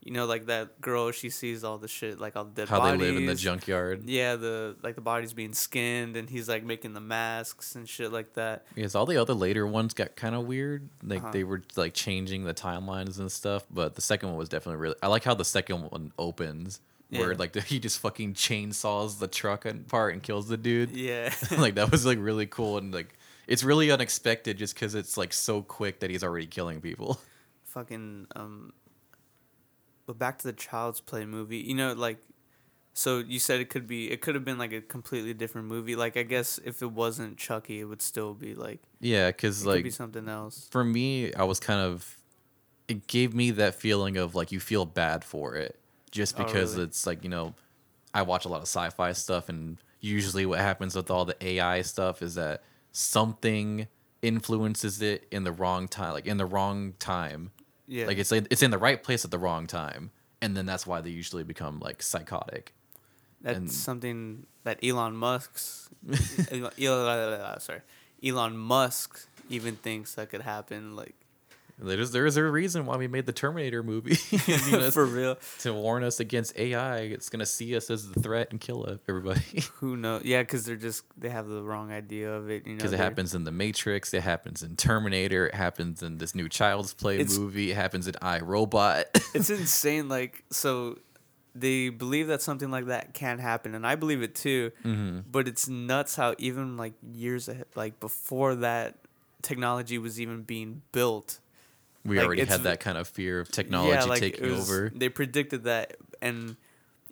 you 0.03 0.11
know, 0.11 0.25
like 0.25 0.47
that 0.47 0.81
girl 0.81 1.11
she 1.11 1.29
sees 1.29 1.63
all 1.63 1.77
the 1.77 1.87
shit, 1.87 2.19
like 2.19 2.35
all 2.35 2.43
the 2.45 2.51
dead 2.51 2.69
How 2.69 2.79
bodies. 2.79 2.99
they 2.99 3.07
live 3.07 3.17
in 3.17 3.25
the 3.27 3.35
junkyard. 3.35 4.09
Yeah, 4.09 4.35
the 4.35 4.75
like 4.81 4.95
the 4.95 5.01
bodies 5.01 5.33
being 5.33 5.53
skinned, 5.53 6.17
and 6.17 6.29
he's 6.29 6.49
like 6.49 6.63
making 6.63 6.93
the 6.93 6.99
masks 7.01 7.75
and 7.75 7.87
shit 7.87 8.11
like 8.11 8.33
that. 8.33 8.65
Yes, 8.75 8.95
all 8.95 9.05
the 9.05 9.17
other 9.17 9.33
later 9.35 9.65
ones 9.67 9.93
got 9.93 10.15
kind 10.15 10.33
of 10.33 10.45
weird. 10.45 10.89
Like 11.03 11.21
Uh-huh. 11.21 11.31
they 11.31 11.43
were 11.43 11.61
like 11.75 11.93
changing 11.93 12.45
the 12.45 12.53
timelines 12.53 13.19
and 13.19 13.31
stuff, 13.31 13.63
but 13.69 13.93
the 13.95 14.01
second 14.01 14.29
one 14.29 14.37
was 14.39 14.49
definitely 14.49 14.77
really. 14.81 14.95
I 15.03 15.07
like 15.07 15.23
how 15.23 15.35
the 15.35 15.45
second 15.45 15.89
one 15.91 16.11
opens, 16.17 16.79
where 17.09 17.31
Yeah. 17.33 17.37
like 17.37 17.55
he 17.65 17.79
just 17.79 17.99
fucking 17.99 18.33
chainsaws 18.33 19.19
the 19.19 19.27
truck 19.27 19.65
apart 19.65 20.13
and 20.13 20.23
kills 20.23 20.47
the 20.47 20.57
dude. 20.57 20.91
Yeah, 20.95 21.31
like 21.57 21.75
that 21.75 21.91
was 21.91 22.05
like 22.07 22.17
really 22.19 22.47
cool 22.47 22.77
and 22.79 22.91
like 22.91 23.13
it's 23.47 23.63
really 23.63 23.91
unexpected 23.91 24.57
just 24.57 24.73
because 24.73 24.95
it's 24.95 25.15
like 25.17 25.31
so 25.33 25.61
quick 25.61 25.99
that 25.99 26.09
he's 26.09 26.23
already 26.23 26.47
killing 26.47 26.81
people. 26.81 27.19
fucking 27.65 28.27
um, 28.35 28.73
but 30.11 30.19
back 30.19 30.37
to 30.39 30.47
the 30.47 30.53
Child's 30.53 30.99
Play 31.01 31.25
movie. 31.25 31.57
You 31.59 31.75
know, 31.75 31.93
like, 31.93 32.17
so 32.93 33.19
you 33.19 33.39
said 33.39 33.61
it 33.61 33.69
could 33.69 33.87
be, 33.87 34.11
it 34.11 34.19
could 34.21 34.35
have 34.35 34.43
been 34.43 34.57
like 34.57 34.73
a 34.73 34.81
completely 34.81 35.33
different 35.33 35.67
movie. 35.67 35.95
Like, 35.95 36.17
I 36.17 36.23
guess 36.23 36.59
if 36.65 36.81
it 36.81 36.91
wasn't 36.91 37.37
Chucky, 37.37 37.79
it 37.79 37.85
would 37.85 38.01
still 38.01 38.33
be 38.33 38.53
like, 38.53 38.81
Yeah, 38.99 39.27
it 39.27 39.37
because 39.37 39.63
could 39.63 39.67
like 39.69 39.83
be 39.83 39.89
something 39.89 40.27
else. 40.27 40.69
for 40.69 40.83
me, 40.83 41.33
I 41.33 41.43
was 41.43 41.59
kind 41.59 41.79
of. 41.79 42.17
It 42.87 43.07
gave 43.07 43.33
me 43.33 43.51
that 43.51 43.75
feeling 43.75 44.17
of 44.17 44.35
like 44.35 44.51
you 44.51 44.59
feel 44.59 44.85
bad 44.85 45.23
for 45.23 45.55
it, 45.55 45.79
just 46.11 46.35
Oh, 46.37 46.43
because 46.43 46.75
really? 46.75 46.83
it's 46.87 47.07
like 47.07 47.23
you 47.23 47.29
know, 47.29 47.55
I 48.13 48.23
watch 48.23 48.43
a 48.43 48.49
lot 48.49 48.57
of 48.57 48.63
sci-fi 48.63 49.13
stuff, 49.13 49.47
and 49.47 49.77
usually 50.01 50.45
what 50.45 50.59
happens 50.59 50.93
with 50.95 51.09
all 51.09 51.23
the 51.23 51.37
AI 51.41 51.83
stuff 51.83 52.21
is 52.21 52.35
that 52.35 52.63
something 52.91 53.87
influences 54.21 55.01
it 55.01 55.25
in 55.31 55.45
the 55.45 55.51
wrong 55.53 55.87
time, 55.87 56.13
like 56.13 56.25
in 56.25 56.35
the 56.37 56.45
wrong 56.45 56.93
time. 56.99 57.51
Yeah. 57.91 58.05
Like 58.07 58.17
it's 58.19 58.31
like, 58.31 58.47
it's 58.49 58.63
in 58.63 58.71
the 58.71 58.77
right 58.77 59.03
place 59.03 59.25
at 59.25 59.31
the 59.31 59.37
wrong 59.37 59.67
time, 59.67 60.11
and 60.41 60.55
then 60.55 60.65
that's 60.65 60.87
why 60.87 61.01
they 61.01 61.09
usually 61.09 61.43
become 61.43 61.79
like 61.79 62.01
psychotic. 62.01 62.73
That's 63.41 63.57
and- 63.57 63.71
something 63.71 64.45
that 64.63 64.79
Elon 64.81 65.17
Musk's, 65.17 65.89
Elon, 66.51 66.71
Elon, 66.81 67.59
sorry, 67.59 67.81
Elon 68.23 68.57
Musk 68.57 69.27
even 69.49 69.75
thinks 69.75 70.15
that 70.15 70.29
could 70.29 70.41
happen. 70.41 70.95
Like, 70.95 71.15
There's 71.81 72.11
there 72.11 72.25
is 72.25 72.37
a 72.37 72.43
reason 72.43 72.85
why 72.85 72.97
we 72.97 73.07
made 73.07 73.25
the 73.25 73.33
Terminator 73.33 73.81
movie. 73.83 74.17
you 74.47 74.71
know, 74.71 74.91
for 74.91 75.05
real. 75.05 75.37
to 75.59 75.73
warn 75.73 76.03
us 76.03 76.19
against 76.19 76.57
AI. 76.57 76.97
It's 76.99 77.29
gonna 77.29 77.45
see 77.45 77.75
us 77.75 77.89
as 77.89 78.09
the 78.09 78.21
threat 78.21 78.49
and 78.51 78.59
kill 78.61 78.99
everybody. 79.09 79.41
Who 79.75 79.97
knows? 79.97 80.23
Yeah, 80.23 80.41
because 80.41 80.65
they're 80.65 80.75
just 80.75 81.03
they 81.17 81.29
have 81.29 81.47
the 81.47 81.61
wrong 81.63 81.91
idea 81.91 82.31
of 82.31 82.49
it. 82.49 82.65
You 82.65 82.73
know, 82.73 82.77
Because 82.77 82.93
it 82.93 82.97
happens 82.97 83.33
in 83.33 83.43
the 83.43 83.51
Matrix, 83.51 84.13
it 84.13 84.21
happens 84.21 84.63
in 84.63 84.75
Terminator, 84.75 85.47
it 85.47 85.55
happens 85.55 86.03
in 86.03 86.17
this 86.19 86.35
new 86.35 86.47
Child's 86.47 86.93
Play 86.93 87.15
It's- 87.15 87.37
movie, 87.37 87.71
it 87.71 87.75
happens 87.75 88.07
in 88.07 88.13
iRobot. 88.15 89.05
It's 89.33 89.49
insane. 89.49 90.09
Like, 90.09 90.43
so 90.51 90.99
they 91.55 91.89
believe 91.89 92.27
that 92.27 92.41
something 92.41 92.69
like 92.71 92.87
that 92.87 93.13
can 93.13 93.39
happen, 93.39 93.75
and 93.75 93.85
I 93.87 93.95
believe 93.95 94.21
it 94.21 94.35
too. 94.35 94.71
mm-hmm. 94.85 95.19
But 95.29 95.47
it's 95.47 95.67
nuts 95.67 96.15
how 96.15 96.35
even 96.37 96.77
like 96.77 96.93
years 97.13 97.47
ahead, 97.49 97.65
like 97.75 97.99
before 97.99 98.55
that 98.55 98.95
technology 99.41 99.97
was 99.97 100.19
even 100.21 100.43
being 100.43 100.81
built, 100.91 101.39
We 102.03 102.17
Like, 102.17 102.25
already 102.25 102.45
had 102.45 102.63
that 102.63 102.79
kind 102.79 102.97
of 102.97 103.07
fear 103.07 103.39
of 103.39 103.49
technology 103.51 104.07
like, 104.09 104.19
taking 104.19 104.51
was- 104.51 104.69
over. 104.71 104.91
They 104.95 105.09
predicted 105.09 105.65
that, 105.65 105.97
and 106.21 106.55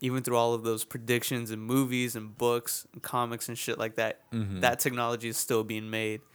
even 0.01 0.23
through 0.23 0.37
all 0.37 0.53
of 0.53 0.63
those 0.63 0.83
predictions 0.85 1.51
and 1.51 1.61
movies 1.61 2.15
and 2.15 2.35
books 2.37 2.87
and 2.93 3.01
comics 3.03 3.49
and 3.49 3.57
shit 3.57 3.77
like 3.77 3.95
that, 3.95 4.21
Mhm. 4.31 4.61
that 4.61 4.79
technology 4.79 5.27
is 5.27 5.37
still 5.37 5.63
being 5.63 5.89
made. 5.89 6.21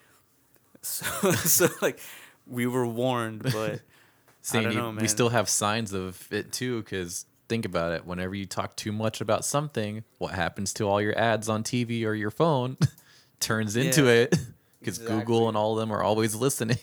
So, 0.83 1.05
so 1.33 1.69
like, 1.81 1.99
we 2.47 2.67
were 2.67 2.87
warned, 2.87 3.43
but 3.43 3.81
See, 4.43 4.61
don't 4.61 4.73
you- 4.73 4.79
know, 4.79 4.91
we 4.91 5.09
still 5.09 5.31
have 5.31 5.49
signs 5.49 5.95
of 5.95 6.31
it 6.31 6.53
too, 6.53 6.83
because 6.83 7.25
think 7.49 7.65
about 7.65 7.93
it. 7.93 8.05
Whenever 8.07 8.35
you 8.35 8.45
talk 8.45 8.77
too 8.77 8.93
much 8.93 9.21
about 9.23 9.45
something, 9.47 10.05
what 10.19 10.35
happens 10.35 10.75
to 10.75 10.85
all 10.85 11.01
your 11.01 11.19
ads 11.19 11.49
on 11.49 11.63
TV 11.65 12.05
or 12.05 12.13
your 12.15 12.31
phone 12.31 12.77
turns 13.41 13.77
into 13.77 14.05
Yeah, 14.05 14.11
it. 14.25 14.31
Because 14.79 14.99
exactly. 14.99 15.21
Google 15.21 15.49
and 15.49 15.57
all 15.57 15.73
of 15.73 15.79
them 15.81 15.91
are 15.91 16.03
always 16.03 16.35
listening. 16.35 16.79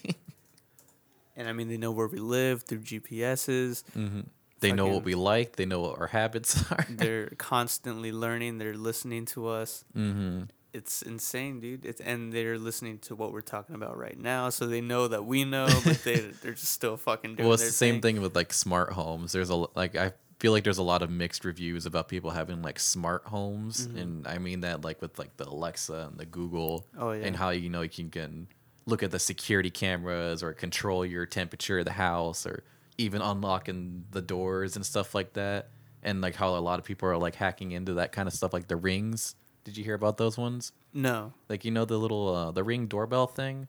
And 1.36 1.48
I 1.48 1.54
mean 1.54 1.68
they 1.70 1.78
know 1.78 1.92
where 1.92 2.08
we 2.08 2.20
live 2.20 2.64
through 2.64 2.80
GPSs. 2.80 3.84
hmm 3.94 4.22
They 4.60 4.72
know 4.72 4.88
what 4.88 5.04
we 5.04 5.16
like. 5.16 5.56
They 5.56 5.66
know 5.66 5.80
what 5.82 6.00
our 6.00 6.08
habits 6.08 6.64
are. 6.72 6.86
They're 6.90 7.30
constantly 7.38 8.12
learning. 8.12 8.58
They're 8.60 8.76
listening 8.78 9.26
to 9.28 9.48
us. 9.48 9.84
hmm 9.94 10.44
It's 10.74 11.02
insane, 11.02 11.60
dude. 11.60 11.86
It's 11.86 12.00
and 12.02 12.32
they're 12.32 12.58
listening 12.58 13.00
to 13.00 13.16
what 13.16 13.34
we're 13.34 13.42
talking 13.56 13.76
about 13.76 13.98
right 13.98 14.18
now, 14.18 14.50
so 14.50 14.68
they 14.68 14.82
know 14.82 15.08
that 15.08 15.26
we 15.26 15.44
know, 15.46 15.68
but 15.84 16.04
they 16.04 16.20
they're 16.42 16.54
just 16.54 16.72
still 16.74 16.96
fucking 16.98 17.36
doing. 17.36 17.48
Well, 17.48 17.56
it's 17.56 17.66
the 17.66 17.72
same 17.72 18.02
thing 18.02 18.22
with 18.22 18.36
like 18.36 18.54
smart 18.54 18.94
homes. 18.94 19.32
There's 19.34 19.50
a 19.50 19.56
like 19.76 19.96
I 19.96 20.14
feel 20.40 20.54
like 20.54 20.64
there's 20.64 20.80
a 20.80 20.84
lot 20.94 21.02
of 21.04 21.10
mixed 21.12 21.44
reviews 21.46 21.86
about 21.86 22.08
people 22.08 22.32
having 22.32 22.62
like 22.64 22.80
smart 22.80 23.24
homes, 23.26 23.88
Mhm. 23.88 24.02
and 24.02 24.28
I 24.28 24.38
mean 24.40 24.62
that 24.62 24.84
like 24.84 25.02
with 25.02 25.20
like 25.20 25.36
the 25.38 25.48
Alexa 25.48 26.08
and 26.10 26.18
the 26.18 26.26
Google, 26.26 26.86
Oh 26.98 27.12
yeah. 27.12 27.26
and 27.26 27.36
how 27.36 27.50
you 27.52 27.70
know 27.70 27.82
you 27.82 27.90
can, 27.90 28.10
can 28.10 28.48
look 28.86 29.04
at 29.04 29.12
the 29.12 29.20
security 29.20 29.70
cameras 29.70 30.42
or 30.44 30.54
control 30.54 31.06
your 31.06 31.26
temperature 31.26 31.80
of 31.80 31.86
the 31.86 31.92
house 31.92 32.46
or 32.46 32.64
even 32.98 33.22
unlocking 33.22 34.06
the 34.12 34.22
doors 34.22 34.76
and 34.76 34.86
stuff 34.86 35.14
like 35.16 35.34
that. 35.34 35.70
And 36.04 36.22
like 36.22 36.36
how 36.36 36.56
a 36.56 36.60
lot 36.60 36.80
of 36.80 36.86
people 36.86 37.08
are 37.10 37.18
like 37.18 37.36
hacking 37.36 37.72
into 37.72 37.94
that 37.96 38.12
kind 38.12 38.28
of 38.28 38.34
stuff, 38.34 38.54
like 38.54 38.68
the 38.68 38.76
rings. 38.76 39.36
Did 39.64 39.78
you 39.78 39.84
hear 39.84 39.94
about 39.94 40.18
those 40.18 40.38
ones? 40.38 40.72
no. 40.94 41.34
Like 41.48 41.64
you 41.64 41.72
know 41.72 41.86
the 41.86 41.98
little 41.98 42.34
uh, 42.36 42.52
the 42.52 42.64
ring 42.64 42.88
doorbell 42.88 43.28
thing. 43.28 43.68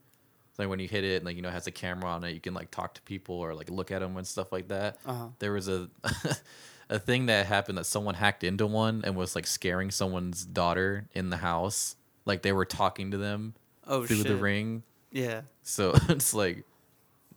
Like 0.59 0.69
when 0.69 0.79
you 0.79 0.89
hit 0.89 1.03
it, 1.05 1.17
and 1.17 1.25
like 1.27 1.37
you 1.37 1.43
know 1.43 1.49
it 1.49 1.53
has 1.53 1.67
a 1.67 1.71
camera 1.71 2.11
on 2.11 2.25
it, 2.25 2.33
you 2.33 2.41
can 2.41 2.55
like 2.55 2.71
talk 2.71 2.95
to 2.95 3.03
people 3.03 3.37
or 3.37 3.55
like 3.55 3.69
look 3.71 3.91
at 3.91 4.01
them 4.01 4.17
and 4.17 4.27
stuff 4.27 4.51
like 4.53 4.69
that. 4.69 4.97
Uh 5.05 5.13
huh. 5.15 5.27
There 5.39 5.53
was 5.53 5.69
a 5.69 5.89
a 6.91 6.99
thing 6.99 7.27
that 7.27 7.47
happened 7.47 7.79
that 7.79 7.87
someone 7.87 8.15
hacked 8.15 8.45
into 8.45 8.67
one 8.67 9.03
and 9.05 9.17
was 9.17 9.35
like 9.35 9.47
scaring 9.47 9.91
someone's 9.91 10.45
daughter 10.45 11.09
in 11.15 11.31
the 11.31 11.37
house. 11.39 11.97
Like 12.25 12.43
they 12.43 12.53
were 12.53 12.65
talking 12.67 13.11
to 13.13 13.19
them 13.19 13.55
Oh 13.87 14.05
through 14.07 14.19
shit. 14.19 14.27
the 14.29 14.37
ring. 14.37 14.83
Yeah. 15.13 15.43
So 15.63 15.93
it's 16.09 16.35
like 16.35 16.65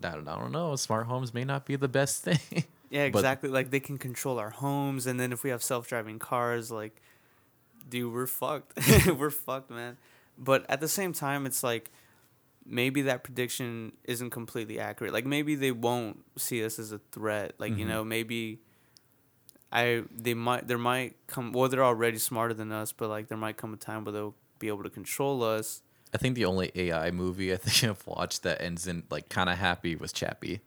I 0.03 0.11
don't, 0.11 0.27
I 0.27 0.37
don't 0.37 0.51
know. 0.51 0.75
Smart 0.75 1.05
homes 1.07 1.33
may 1.33 1.43
not 1.43 1.65
be 1.65 1.75
the 1.75 1.87
best 1.87 2.23
thing. 2.23 2.39
Yeah, 2.91 3.03
exactly. 3.05 3.49
like 3.49 3.71
they 3.71 3.79
can 3.81 3.97
control 3.97 4.39
our 4.39 4.51
homes, 4.51 5.05
and 5.05 5.19
then 5.19 5.33
if 5.33 5.43
we 5.43 5.49
have 5.49 5.61
self-driving 5.61 6.19
cars, 6.19 6.71
like, 6.71 7.01
dude, 7.89 8.13
we're 8.13 8.27
fucked. 8.27 8.73
we're 9.17 9.31
fucked, 9.31 9.69
man. 9.71 9.97
But 10.37 10.65
at 10.69 10.79
the 10.79 10.87
same 10.87 11.11
time, 11.11 11.45
it's 11.45 11.61
like 11.63 11.89
maybe 12.65 13.01
that 13.01 13.23
prediction 13.23 13.91
isn't 14.05 14.29
completely 14.29 14.79
accurate. 14.79 15.11
Like 15.11 15.25
maybe 15.25 15.55
they 15.55 15.71
won't 15.71 16.23
see 16.37 16.63
us 16.63 16.79
as 16.79 16.91
a 16.93 16.99
threat. 17.11 17.55
Like 17.57 17.77
you 17.77 17.85
Mhm. 17.85 17.89
know, 17.89 18.03
maybe 18.05 18.59
I 19.71 20.03
they 20.15 20.33
might 20.35 20.67
there 20.67 20.77
might 20.77 21.15
come. 21.27 21.51
Well, 21.51 21.67
they're 21.67 21.83
already 21.83 22.19
smarter 22.19 22.53
than 22.53 22.71
us, 22.71 22.91
but 22.93 23.09
like 23.09 23.27
there 23.27 23.37
might 23.37 23.57
come 23.57 23.73
a 23.73 23.77
time 23.77 24.05
where 24.05 24.13
they'll 24.13 24.35
be 24.59 24.67
able 24.69 24.83
to 24.83 24.89
control 24.89 25.43
us. 25.43 25.81
I 26.15 26.17
think 26.17 26.35
the 26.35 26.45
only 26.45 26.71
AI 26.75 27.11
movie 27.11 27.51
I 27.51 27.57
think 27.57 27.83
I've 27.91 28.07
watched 28.07 28.43
that 28.43 28.61
ends 28.61 28.87
in 28.87 29.03
like 29.09 29.27
kind 29.27 29.49
of 29.49 29.57
happy 29.57 29.97
was 29.97 30.13
Chappie. 30.13 30.61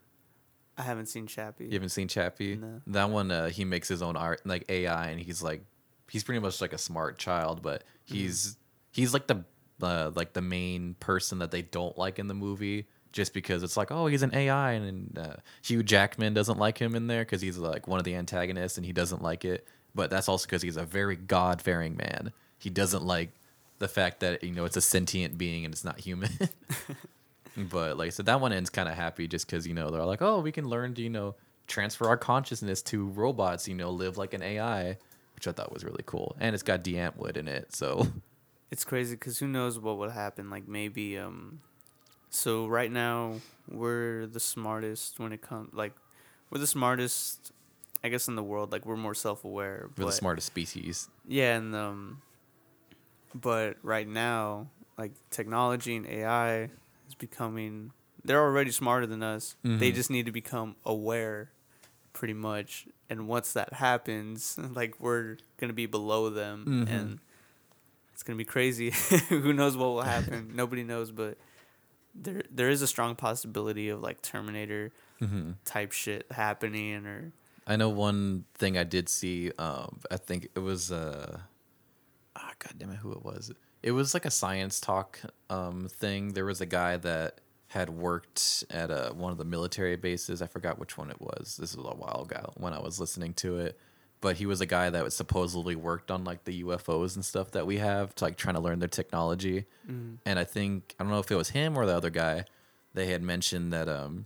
I 0.77 0.83
haven't 0.83 1.07
seen 1.07 1.25
Chappie. 1.25 1.65
You 1.65 1.73
haven't 1.73 1.89
seen 1.89 2.07
Chappie? 2.07 2.55
No. 2.55 2.81
That 2.85 3.09
one, 3.09 3.31
uh, 3.31 3.49
he 3.49 3.65
makes 3.65 3.87
his 3.87 4.03
own 4.03 4.15
art, 4.15 4.41
like 4.45 4.63
AI, 4.69 5.07
and 5.07 5.19
he's 5.19 5.41
like, 5.41 5.63
he's 6.07 6.23
pretty 6.23 6.39
much 6.39 6.61
like 6.61 6.71
a 6.71 6.77
smart 6.77 7.17
child, 7.17 7.63
but 7.63 7.83
he's 8.05 8.57
he's 8.91 9.11
like 9.11 9.25
the 9.25 9.43
uh, 9.81 10.11
like 10.13 10.33
the 10.33 10.41
main 10.41 10.93
person 10.99 11.39
that 11.39 11.49
they 11.49 11.63
don't 11.63 11.97
like 11.97 12.19
in 12.19 12.27
the 12.27 12.35
movie, 12.35 12.87
just 13.11 13.33
because 13.33 13.63
it's 13.63 13.75
like, 13.75 13.91
oh, 13.91 14.05
he's 14.05 14.21
an 14.21 14.33
AI, 14.35 14.73
and 14.73 15.17
uh, 15.17 15.35
Hugh 15.63 15.81
Jackman 15.81 16.35
doesn't 16.35 16.59
like 16.59 16.77
him 16.77 16.93
in 16.93 17.07
there 17.07 17.23
because 17.23 17.41
he's 17.41 17.57
like 17.57 17.87
one 17.87 17.97
of 17.97 18.05
the 18.05 18.15
antagonists, 18.15 18.77
and 18.77 18.85
he 18.85 18.93
doesn't 18.93 19.23
like 19.23 19.45
it. 19.45 19.67
But 19.95 20.11
that's 20.11 20.29
also 20.29 20.45
because 20.45 20.61
he's 20.61 20.77
a 20.77 20.85
very 20.85 21.15
God 21.15 21.59
fearing 21.59 21.97
man. 21.97 22.33
He 22.59 22.69
doesn't 22.69 23.03
like 23.03 23.31
the 23.79 23.87
fact 23.87 24.19
that 24.19 24.43
you 24.43 24.51
know 24.51 24.65
it's 24.65 24.77
a 24.77 24.81
sentient 24.81 25.37
being 25.37 25.65
and 25.65 25.73
it's 25.73 25.83
not 25.83 25.99
human. 25.99 26.31
But 27.57 27.97
like 27.97 28.07
I 28.07 28.09
said, 28.11 28.27
that 28.27 28.39
one 28.39 28.53
ends 28.53 28.69
kind 28.69 28.87
of 28.87 28.95
happy 28.95 29.27
just 29.27 29.45
because 29.45 29.67
you 29.67 29.73
know 29.73 29.89
they're 29.89 30.05
like, 30.05 30.21
oh, 30.21 30.39
we 30.39 30.51
can 30.51 30.69
learn 30.69 30.93
to 30.95 31.01
you 31.01 31.09
know 31.09 31.35
transfer 31.67 32.07
our 32.07 32.17
consciousness 32.17 32.81
to 32.83 33.07
robots, 33.07 33.67
you 33.67 33.75
know, 33.75 33.89
live 33.91 34.17
like 34.17 34.33
an 34.33 34.41
AI, 34.41 34.97
which 35.35 35.47
I 35.47 35.51
thought 35.51 35.73
was 35.73 35.83
really 35.83 36.03
cool, 36.05 36.35
and 36.39 36.53
it's 36.53 36.63
got 36.63 36.83
Die 36.83 36.91
Antwoord 36.93 37.37
in 37.37 37.47
it, 37.47 37.75
so 37.75 38.07
It's 38.71 38.85
crazy 38.85 39.15
because 39.15 39.39
who 39.39 39.47
knows 39.47 39.79
what 39.79 39.97
would 39.97 40.11
happen? 40.11 40.49
Like 40.49 40.67
maybe, 40.67 41.17
um, 41.17 41.59
so 42.29 42.67
right 42.67 42.91
now 42.91 43.35
we're 43.69 44.27
the 44.27 44.39
smartest 44.39 45.19
when 45.19 45.33
it 45.33 45.41
comes. 45.41 45.73
Like 45.73 45.93
we're 46.51 46.59
the 46.59 46.67
smartest, 46.67 47.51
I 48.03 48.09
guess, 48.09 48.27
in 48.27 48.35
the 48.35 48.43
world. 48.43 48.71
Like 48.71 48.85
we're 48.85 48.95
more 48.95 49.15
self-aware. 49.15 49.89
we're 49.97 50.05
the 50.05 50.11
smartest 50.11 50.47
species. 50.47 51.09
Yeah, 51.27 51.57
and 51.57 51.75
um, 51.75 52.21
but 53.33 53.77
right 53.83 54.07
now, 54.07 54.69
like 54.97 55.11
technology 55.29 55.95
and 55.95 56.05
AI 56.07 56.63
is 57.07 57.15
becoming. 57.17 57.91
They're 58.23 58.41
already 58.41 58.71
smarter 58.71 59.07
than 59.07 59.23
us. 59.23 59.55
They 59.63 59.91
Mhm. 59.91 59.95
just 59.95 60.09
need 60.09 60.25
to 60.25 60.31
become 60.31 60.75
aware, 60.85 61.51
pretty 62.13 62.33
much. 62.33 62.87
And 63.09 63.27
once 63.27 63.53
that 63.53 63.73
happens, 63.73 64.57
like 64.75 64.99
we're 64.99 65.37
gonna 65.57 65.73
be 65.73 65.85
below 65.85 66.29
them, 66.29 66.65
Mhm. 66.85 66.91
and 66.91 67.19
it's 68.13 68.23
gonna 68.23 68.37
be 68.37 68.45
crazy. 68.45 68.91
Who 69.29 69.53
knows 69.53 69.77
what 69.77 69.87
will 69.87 70.01
happen? 70.01 70.51
Nobody 70.55 70.83
knows, 70.83 71.11
but 71.11 71.37
there 72.13 72.43
there 72.51 72.69
is 72.69 72.81
a 72.81 72.87
strong 72.87 73.15
possibility 73.15 73.87
of 73.89 74.01
like 74.01 74.21
Terminator 74.21 74.91
hmm 75.19 75.51
type 75.65 75.91
shit 75.91 76.25
happening, 76.31 77.05
or 77.05 77.31
I 77.67 77.75
know 77.75 77.89
one 77.89 78.45
thing 78.55 78.77
I 78.77 78.83
did 78.83 79.07
see. 79.09 79.51
Um, 79.59 79.99
I 80.11 80.17
think 80.17 80.49
it 80.55 80.59
was 80.59 80.91
uh, 80.91 81.39
God 82.59 82.73
damn 82.77 82.91
it, 82.91 82.97
who 82.97 83.11
it 83.11 83.23
was? 83.23 83.51
It 83.81 83.91
was 83.91 84.13
like 84.13 84.25
a 84.25 84.31
science 84.31 84.79
talk 84.79 85.19
um 85.49 85.87
thing. 85.89 86.33
There 86.33 86.45
was 86.45 86.61
a 86.61 86.65
guy 86.65 86.97
that 86.97 87.39
had 87.67 87.89
worked 87.89 88.63
at 88.71 88.89
a, 88.89 89.11
one 89.13 89.31
of 89.31 89.37
the 89.37 89.45
military 89.45 89.95
bases. 89.95 90.41
I 90.41 90.47
forgot 90.47 90.79
which 90.79 90.97
one 90.97 91.11
it 91.11 91.21
was. 91.21 91.55
This 91.59 91.75
was 91.75 91.85
a 91.85 91.89
while 91.95 92.23
ago 92.29 92.51
when 92.57 92.73
I 92.73 92.79
was 92.79 92.99
listening 92.99 93.33
to 93.35 93.57
it. 93.59 93.79
But 94.21 94.35
he 94.37 94.45
was 94.47 94.59
a 94.59 94.65
guy 94.65 94.89
that 94.89 95.03
was 95.03 95.15
supposedly 95.15 95.75
worked 95.75 96.11
on 96.11 96.23
like 96.25 96.43
the 96.43 96.63
UFOs 96.63 97.15
and 97.15 97.23
stuff 97.23 97.51
that 97.51 97.65
we 97.67 97.77
have 97.77 98.13
to 98.15 98.25
like 98.25 98.35
trying 98.37 98.55
to 98.55 98.61
learn 98.61 98.79
their 98.79 98.89
technology. 98.89 99.65
mm, 99.89 100.17
And 100.25 100.37
I 100.39 100.43
think 100.43 100.95
I 100.99 101.03
don't 101.03 101.11
know 101.11 101.19
if 101.19 101.31
it 101.31 101.35
was 101.35 101.49
him 101.51 101.77
or 101.77 101.85
the 101.85 101.95
other 101.95 102.09
guy. 102.09 102.45
They 102.95 103.05
had 103.05 103.21
mentioned 103.21 103.71
that 103.71 103.87
um, 103.87 104.25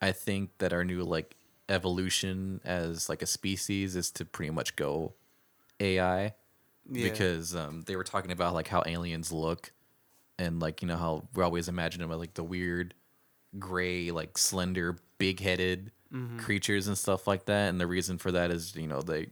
I 0.00 0.12
think 0.12 0.50
that 0.58 0.72
our 0.72 0.84
new 0.84 1.02
like 1.02 1.34
evolution 1.68 2.60
as 2.64 3.08
like 3.08 3.20
a 3.22 3.26
species 3.26 3.96
is 3.96 4.10
to 4.12 4.24
pretty 4.24 4.50
much 4.50 4.76
go 4.76 5.12
AI 5.80 6.34
Yeah. 6.90 7.08
because 7.10 7.54
um, 7.54 7.82
they 7.86 7.96
were 7.96 8.04
talking 8.04 8.30
about 8.32 8.54
like 8.54 8.68
how 8.68 8.82
aliens 8.86 9.30
look 9.32 9.72
and 10.38 10.60
like 10.60 10.82
you 10.82 10.88
know 10.88 10.96
how 10.96 11.28
we 11.34 11.42
always 11.42 11.68
imagine 11.68 12.00
them 12.00 12.10
as 12.10 12.18
like 12.18 12.34
the 12.34 12.44
weird 12.44 12.94
gray 13.58 14.10
like 14.10 14.36
slender 14.38 14.96
big 15.18 15.40
headed 15.40 15.92
Mm-hmm. 16.10 16.38
creatures 16.38 16.88
and 16.88 16.96
stuff 16.96 17.26
like 17.26 17.44
that 17.44 17.68
and 17.68 17.78
the 17.78 17.86
reason 17.86 18.16
for 18.16 18.32
that 18.32 18.50
is 18.50 18.74
you 18.74 18.86
know 18.86 19.02
they 19.02 19.26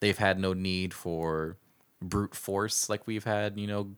they've 0.00 0.16
had 0.16 0.38
no 0.40 0.54
need 0.54 0.94
for 0.94 1.58
brute 2.00 2.34
force 2.34 2.88
like 2.88 3.06
we've 3.06 3.24
had 3.24 3.58
you 3.60 3.66
know 3.66 3.90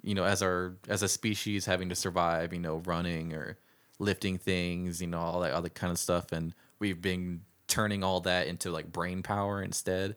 you 0.00 0.14
know 0.14 0.22
as 0.22 0.42
our 0.42 0.76
as 0.88 1.02
a 1.02 1.08
species 1.08 1.66
having 1.66 1.88
to 1.88 1.96
survive 1.96 2.52
you 2.52 2.60
know 2.60 2.76
running 2.86 3.32
or 3.32 3.58
lifting 3.98 4.38
things 4.38 5.00
you 5.02 5.08
know 5.08 5.18
all 5.18 5.40
that 5.40 5.50
other 5.50 5.68
kind 5.68 5.90
of 5.90 5.98
stuff 5.98 6.30
and 6.30 6.54
we've 6.78 7.02
been 7.02 7.40
turning 7.66 8.04
all 8.04 8.20
that 8.20 8.46
into 8.46 8.70
like 8.70 8.92
brain 8.92 9.20
power 9.20 9.60
instead 9.60 10.14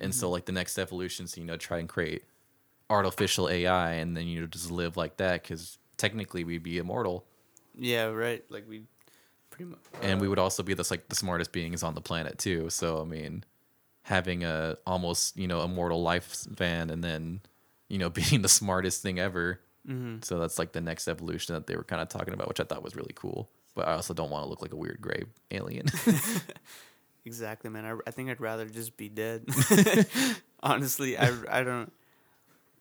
and 0.00 0.14
so 0.14 0.30
like 0.30 0.44
the 0.44 0.52
next 0.52 0.78
evolution 0.78 1.24
is 1.24 1.36
you 1.36 1.44
know 1.44 1.56
try 1.56 1.78
and 1.78 1.88
create 1.88 2.24
artificial 2.88 3.48
ai 3.48 3.92
and 3.92 4.16
then 4.16 4.26
you 4.26 4.40
know 4.40 4.46
just 4.46 4.70
live 4.70 4.96
like 4.96 5.16
that 5.16 5.42
because 5.42 5.78
technically 5.96 6.44
we'd 6.44 6.62
be 6.62 6.78
immortal 6.78 7.26
yeah, 7.76 8.06
right. 8.06 8.44
Like 8.50 8.68
we 8.68 8.82
pretty 9.50 9.70
much. 9.70 9.78
and 10.02 10.20
we 10.20 10.28
would 10.28 10.38
also 10.38 10.62
be 10.62 10.74
this 10.74 10.90
like 10.90 11.08
the 11.08 11.14
smartest 11.14 11.52
beings 11.52 11.82
on 11.82 11.94
the 11.94 12.00
planet 12.00 12.38
too. 12.38 12.70
So 12.70 13.00
I 13.00 13.04
mean, 13.04 13.44
having 14.02 14.44
a 14.44 14.76
almost 14.86 15.36
you 15.36 15.46
know 15.46 15.62
immortal 15.62 16.04
lifespan 16.04 16.90
and 16.90 17.04
then 17.04 17.40
you 17.88 17.98
know 17.98 18.10
being 18.30 18.42
the 18.42 18.48
smartest 18.48 19.02
thing 19.02 19.18
ever. 19.18 19.60
Mm-hmm. 19.86 20.16
So 20.22 20.38
that's 20.38 20.58
like 20.58 20.72
the 20.72 20.80
next 20.80 21.06
evolution 21.06 21.54
that 21.54 21.66
they 21.68 21.76
were 21.76 21.84
kind 21.84 22.02
of 22.02 22.08
talking 22.08 22.34
about, 22.34 22.48
which 22.48 22.58
I 22.58 22.64
thought 22.64 22.82
was 22.82 22.96
really 22.96 23.12
cool. 23.14 23.48
But 23.76 23.86
I 23.86 23.92
also 23.92 24.14
don't 24.14 24.30
want 24.30 24.44
to 24.44 24.48
look 24.48 24.62
like 24.62 24.72
a 24.72 24.76
weird 24.76 25.00
gray 25.00 25.24
alien. 25.50 25.86
Exactly, 27.26 27.68
man. 27.70 27.84
I, 27.84 27.96
I 28.06 28.12
think 28.12 28.30
I'd 28.30 28.40
rather 28.40 28.66
just 28.66 28.96
be 28.96 29.08
dead. 29.08 29.44
Honestly, 30.62 31.18
I, 31.18 31.34
I 31.50 31.64
don't. 31.64 31.92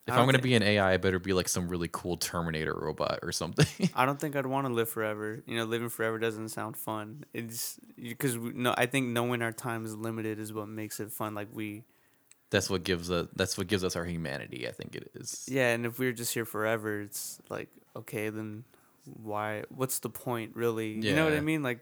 if 0.07 0.13
I 0.13 0.17
I'm 0.17 0.25
gonna 0.25 0.39
be 0.39 0.53
an 0.53 0.61
AI, 0.61 0.93
I 0.93 0.97
better 0.97 1.17
be 1.17 1.33
like 1.33 1.49
some 1.49 1.67
really 1.67 1.89
cool 1.91 2.15
Terminator 2.15 2.73
robot 2.73 3.19
or 3.23 3.31
something. 3.31 3.89
I 3.95 4.05
don't 4.05 4.19
think 4.19 4.35
I'd 4.35 4.45
want 4.45 4.67
to 4.67 4.73
live 4.73 4.87
forever. 4.87 5.41
You 5.47 5.57
know, 5.57 5.65
living 5.65 5.89
forever 5.89 6.19
doesn't 6.19 6.49
sound 6.49 6.77
fun. 6.77 7.25
It's 7.33 7.79
because 7.97 8.35
no, 8.35 8.75
I 8.77 8.85
think 8.85 9.07
knowing 9.07 9.41
our 9.41 9.51
time 9.51 9.83
is 9.83 9.95
limited 9.95 10.39
is 10.39 10.53
what 10.53 10.67
makes 10.67 10.99
it 10.99 11.11
fun. 11.11 11.33
Like 11.33 11.47
we, 11.51 11.83
that's 12.51 12.69
what 12.69 12.83
gives 12.83 13.09
us 13.09 13.27
that's 13.35 13.57
what 13.57 13.65
gives 13.65 13.83
us 13.83 13.95
our 13.95 14.05
humanity. 14.05 14.67
I 14.67 14.71
think 14.71 14.95
it 14.95 15.09
is. 15.15 15.45
yeah, 15.49 15.73
and 15.73 15.87
if 15.87 15.97
we 15.97 16.05
are 16.07 16.13
just 16.13 16.35
here 16.35 16.45
forever, 16.45 17.01
it's 17.01 17.41
like 17.49 17.69
okay, 17.95 18.29
then 18.29 18.63
why? 19.05 19.63
What's 19.69 19.99
the 19.99 20.09
point, 20.09 20.55
really? 20.55 20.91
You 20.91 21.15
know 21.15 21.25
what 21.25 21.33
I 21.33 21.41
mean? 21.41 21.63
Like, 21.63 21.81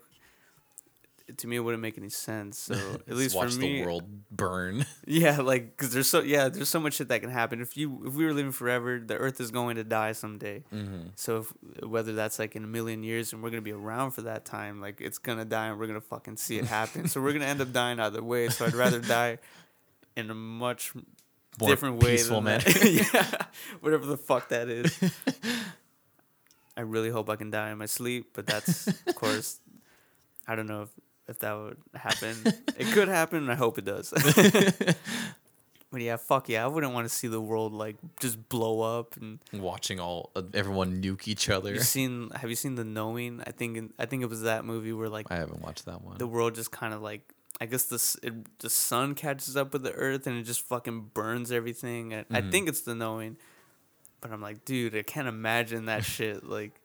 to 1.38 1.48
me, 1.48 1.56
it 1.56 1.60
wouldn't 1.60 1.82
make 1.82 1.98
any 1.98 2.10
sense. 2.10 2.58
So 2.60 2.74
at 3.08 3.16
least 3.16 3.36
watch 3.36 3.54
for 3.54 3.60
me, 3.60 3.80
the 3.80 3.86
world 3.86 4.04
burn. 4.32 4.86
Yeah, 5.06 5.38
like 5.42 5.76
because 5.78 5.94
there's 5.94 6.08
so 6.08 6.22
yeah, 6.22 6.50
there's 6.50 6.70
so 6.70 6.80
much 6.80 6.94
shit 6.96 7.10
that 7.10 7.22
can 7.22 7.30
happen. 7.30 7.62
If 7.62 7.76
you 7.78 8.04
if 8.06 8.14
we 8.14 8.26
were 8.26 8.34
living 8.34 8.52
forever, 8.52 9.00
the 9.00 9.16
Earth 9.16 9.40
is 9.42 9.52
going 9.52 9.76
to 9.76 9.84
die 9.84 10.14
someday. 10.14 10.64
mm-hmm. 10.74 11.10
So 11.16 11.38
if, 11.40 11.84
whether 11.84 12.14
that's 12.14 12.40
like 12.40 12.56
in 12.56 12.64
a 12.64 12.68
million 12.68 13.04
years 13.04 13.34
and 13.34 13.44
we're 13.44 13.50
gonna 13.50 13.62
be 13.62 13.74
around 13.74 14.12
for 14.12 14.22
that 14.24 14.46
time, 14.46 14.80
like 14.82 15.02
it's 15.02 15.18
gonna 15.18 15.46
die 15.46 15.68
and 15.68 15.80
we're 15.80 15.88
gonna 15.88 16.02
fucking 16.02 16.38
see 16.38 16.58
it 16.58 16.66
happen. 16.66 17.08
so 17.08 17.22
we're 17.22 17.34
gonna 17.34 17.46
end 17.46 17.62
up 17.62 17.72
dying 17.74 18.00
either 18.00 18.24
way. 18.24 18.50
So 18.50 18.66
I'd 18.66 18.74
rather 18.76 19.00
die 19.20 19.40
in 20.16 20.30
a 20.30 20.34
much 20.36 20.94
More 21.60 21.70
different 21.70 22.02
way 22.02 22.12
peaceful 22.12 22.42
than 22.42 22.46
manner. 22.46 22.64
yeah, 22.84 23.46
whatever 23.82 24.06
the 24.06 24.18
fuck 24.18 24.50
that 24.50 24.70
is. 24.70 24.98
I 26.76 26.82
really 26.82 27.10
hope 27.10 27.30
I 27.30 27.36
can 27.36 27.52
die 27.52 27.72
in 27.72 27.78
my 27.78 27.86
sleep, 27.86 28.32
but 28.34 28.48
that's 28.48 28.88
of 28.88 29.16
course, 29.16 29.60
I 30.48 30.56
don't 30.56 30.66
know 30.68 30.84
if 30.84 30.90
if 31.28 31.40
that 31.40 31.54
would 31.54 31.78
happen. 31.96 32.36
it 32.78 32.88
could 32.94 33.08
happen, 33.20 33.38
and 33.40 33.52
I 33.52 33.56
hope 33.56 33.78
it 33.78 33.86
does. 33.86 34.12
but 35.92 36.02
yeah, 36.02 36.18
fuck 36.18 36.50
yeah, 36.50 36.64
I 36.64 36.68
wouldn't 36.68 36.94
want 36.94 37.08
to 37.08 37.14
see 37.14 37.28
the 37.28 37.40
world 37.42 37.72
like 37.74 37.96
just 38.20 38.50
blow 38.50 38.82
up 39.00 39.16
and. 39.18 39.40
Watching 39.54 40.00
all 40.00 40.32
uh, 40.36 40.42
everyone 40.54 41.02
nuke 41.02 41.28
each 41.28 41.50
other. 41.50 41.74
You 41.74 41.80
seen? 41.82 42.30
Have 42.36 42.50
you 42.50 42.56
seen 42.56 42.76
the 42.76 42.84
Knowing? 42.84 43.42
I 43.46 43.52
think 43.52 43.78
in- 43.78 43.94
I 44.00 44.06
think 44.06 44.24
it 44.24 44.30
was 44.30 44.42
that 44.44 44.66
movie 44.66 44.94
where 44.94 45.10
like 45.10 45.32
I 45.32 45.36
haven't 45.36 45.62
watched 45.62 45.86
that 45.86 46.02
one. 46.04 46.18
the 46.18 46.28
world 46.28 46.56
just 46.56 46.72
kind 46.72 46.94
of 46.94 47.02
like 47.02 47.22
I 47.62 47.68
guess 47.68 47.84
the 47.86 48.28
it, 48.28 48.60
the 48.60 48.70
sun 48.70 49.14
catches 49.16 49.56
up 49.56 49.72
with 49.74 49.84
the 49.84 49.92
earth 49.94 50.26
and 50.28 50.38
it 50.38 50.44
just 50.44 50.62
fucking 50.68 51.12
burns 51.14 51.52
everything. 51.52 52.12
And 52.14 52.26
I 52.32 52.42
think 52.42 52.68
it's 52.68 52.82
the 52.82 52.96
Knowing, 52.96 53.38
but 54.20 54.32
I'm 54.32 54.42
like, 54.42 54.66
dude, 54.66 54.96
I 54.96 55.04
can't 55.04 55.28
imagine 55.28 55.86
that 55.86 56.04
shit. 56.16 56.44
Like, 56.44 56.82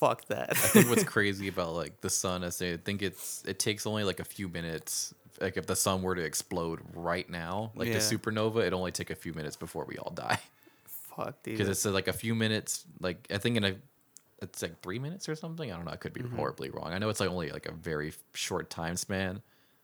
fuck 0.00 0.24
that. 0.28 0.50
I 0.50 0.54
think 0.54 0.88
what's 0.88 1.04
crazy 1.16 1.46
about 1.48 1.74
like 1.74 2.00
the 2.00 2.10
sun 2.10 2.42
is 2.42 2.60
I 2.60 2.76
think 2.78 3.02
it's 3.02 3.44
it 3.46 3.58
takes 3.58 3.86
only 3.86 4.02
like 4.04 4.18
a 4.20 4.24
few 4.24 4.48
minutes. 4.48 5.14
Like 5.40 5.56
if 5.56 5.66
the 5.66 5.76
sun 5.76 6.02
were 6.02 6.14
to 6.14 6.22
explode 6.22 6.80
right 6.94 7.28
now, 7.30 7.70
like 7.76 7.88
Yeah. 7.88 7.94
the 7.94 8.00
supernova, 8.00 8.66
it 8.66 8.72
only 8.72 8.90
take 8.92 9.10
a 9.10 9.14
few 9.14 9.32
minutes 9.34 9.56
before 9.56 9.84
we 9.84 9.96
all 9.98 10.10
die. 10.10 10.38
fuck, 10.86 11.42
dude. 11.42 11.56
Because 11.56 11.68
it's 11.68 11.84
like 11.84 12.08
a 12.08 12.12
few 12.12 12.34
minutes. 12.34 12.84
Like 13.00 13.26
I 13.32 13.38
think 13.38 13.56
in 13.56 13.64
a, 13.64 13.74
it's 14.42 14.62
like 14.62 14.80
three 14.80 14.98
minutes 14.98 15.28
or 15.28 15.34
something. 15.36 15.70
I 15.70 15.76
don't 15.76 15.84
know. 15.84 15.92
I 15.92 15.96
could 15.96 16.12
be 16.12 16.20
Mm-hmm. 16.22 16.36
horribly 16.36 16.70
wrong. 16.70 16.92
I 16.92 16.98
know 16.98 17.08
it's 17.08 17.20
like 17.20 17.30
only 17.30 17.50
like 17.50 17.66
a 17.66 17.72
very 17.72 18.12
short 18.34 18.70
time 18.70 18.96
span 18.96 19.42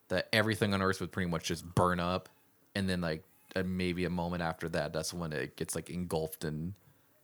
that 0.09 0.29
everything 0.33 0.73
on 0.75 0.83
Earth 0.83 1.01
would 1.01 1.13
pretty 1.13 1.31
much 1.31 1.45
just 1.45 1.65
burn 1.75 2.01
up, 2.01 2.29
and 2.75 2.89
then 2.89 3.01
like 3.01 3.23
maybe 3.65 4.05
a 4.05 4.11
moment 4.11 4.43
after 4.43 4.69
that, 4.69 4.93
that's 4.93 5.13
when 5.15 5.33
it 5.33 5.57
gets 5.57 5.75
like 5.75 5.89
engulfed 5.91 6.45
in 6.45 6.75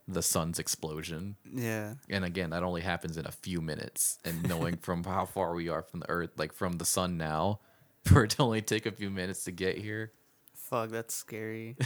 the 0.08 0.22
sun's 0.22 0.58
explosion. 0.58 1.36
yeah, 1.52 1.94
And 2.10 2.24
again, 2.24 2.50
that 2.50 2.62
only 2.62 2.80
happens 2.82 3.16
in 3.16 3.26
a 3.26 3.30
few 3.32 3.60
minutes. 3.60 4.18
And 4.24 4.46
knowing 4.48 4.76
from 4.82 5.04
how 5.04 5.26
far 5.26 5.54
we 5.54 5.68
are 5.68 5.82
from 5.82 6.00
the 6.00 6.10
Earth, 6.10 6.30
like 6.36 6.52
from 6.52 6.78
the 6.78 6.84
sun 6.84 7.16
now, 7.16 7.60
for 8.04 8.24
it 8.24 8.30
to 8.30 8.42
only 8.42 8.62
take 8.62 8.84
a 8.86 8.92
few 8.92 9.10
minutes 9.10 9.44
to 9.44 9.52
get 9.52 9.78
here. 9.78 10.12
fuck, 10.54 10.90
that's 10.90 11.14
scary. 11.14 11.76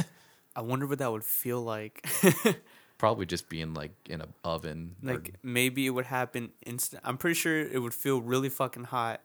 I 0.56 0.62
wonder 0.62 0.86
what 0.86 0.98
that 0.98 1.12
would 1.12 1.24
feel 1.24 1.60
like. 1.62 2.06
Probably 2.98 3.24
just 3.24 3.48
being 3.48 3.72
like 3.72 3.92
in 4.08 4.20
an 4.20 4.32
oven. 4.44 4.96
or- 5.06 5.14
like 5.14 5.34
maybe 5.42 5.86
it 5.86 5.90
would 5.90 6.06
happen 6.06 6.50
instant. 6.66 7.02
I'm 7.04 7.16
pretty 7.16 7.34
sure 7.34 7.58
it 7.60 7.78
would 7.80 7.94
feel 7.94 8.20
really 8.20 8.48
fucking 8.50 8.84
hot 8.84 9.20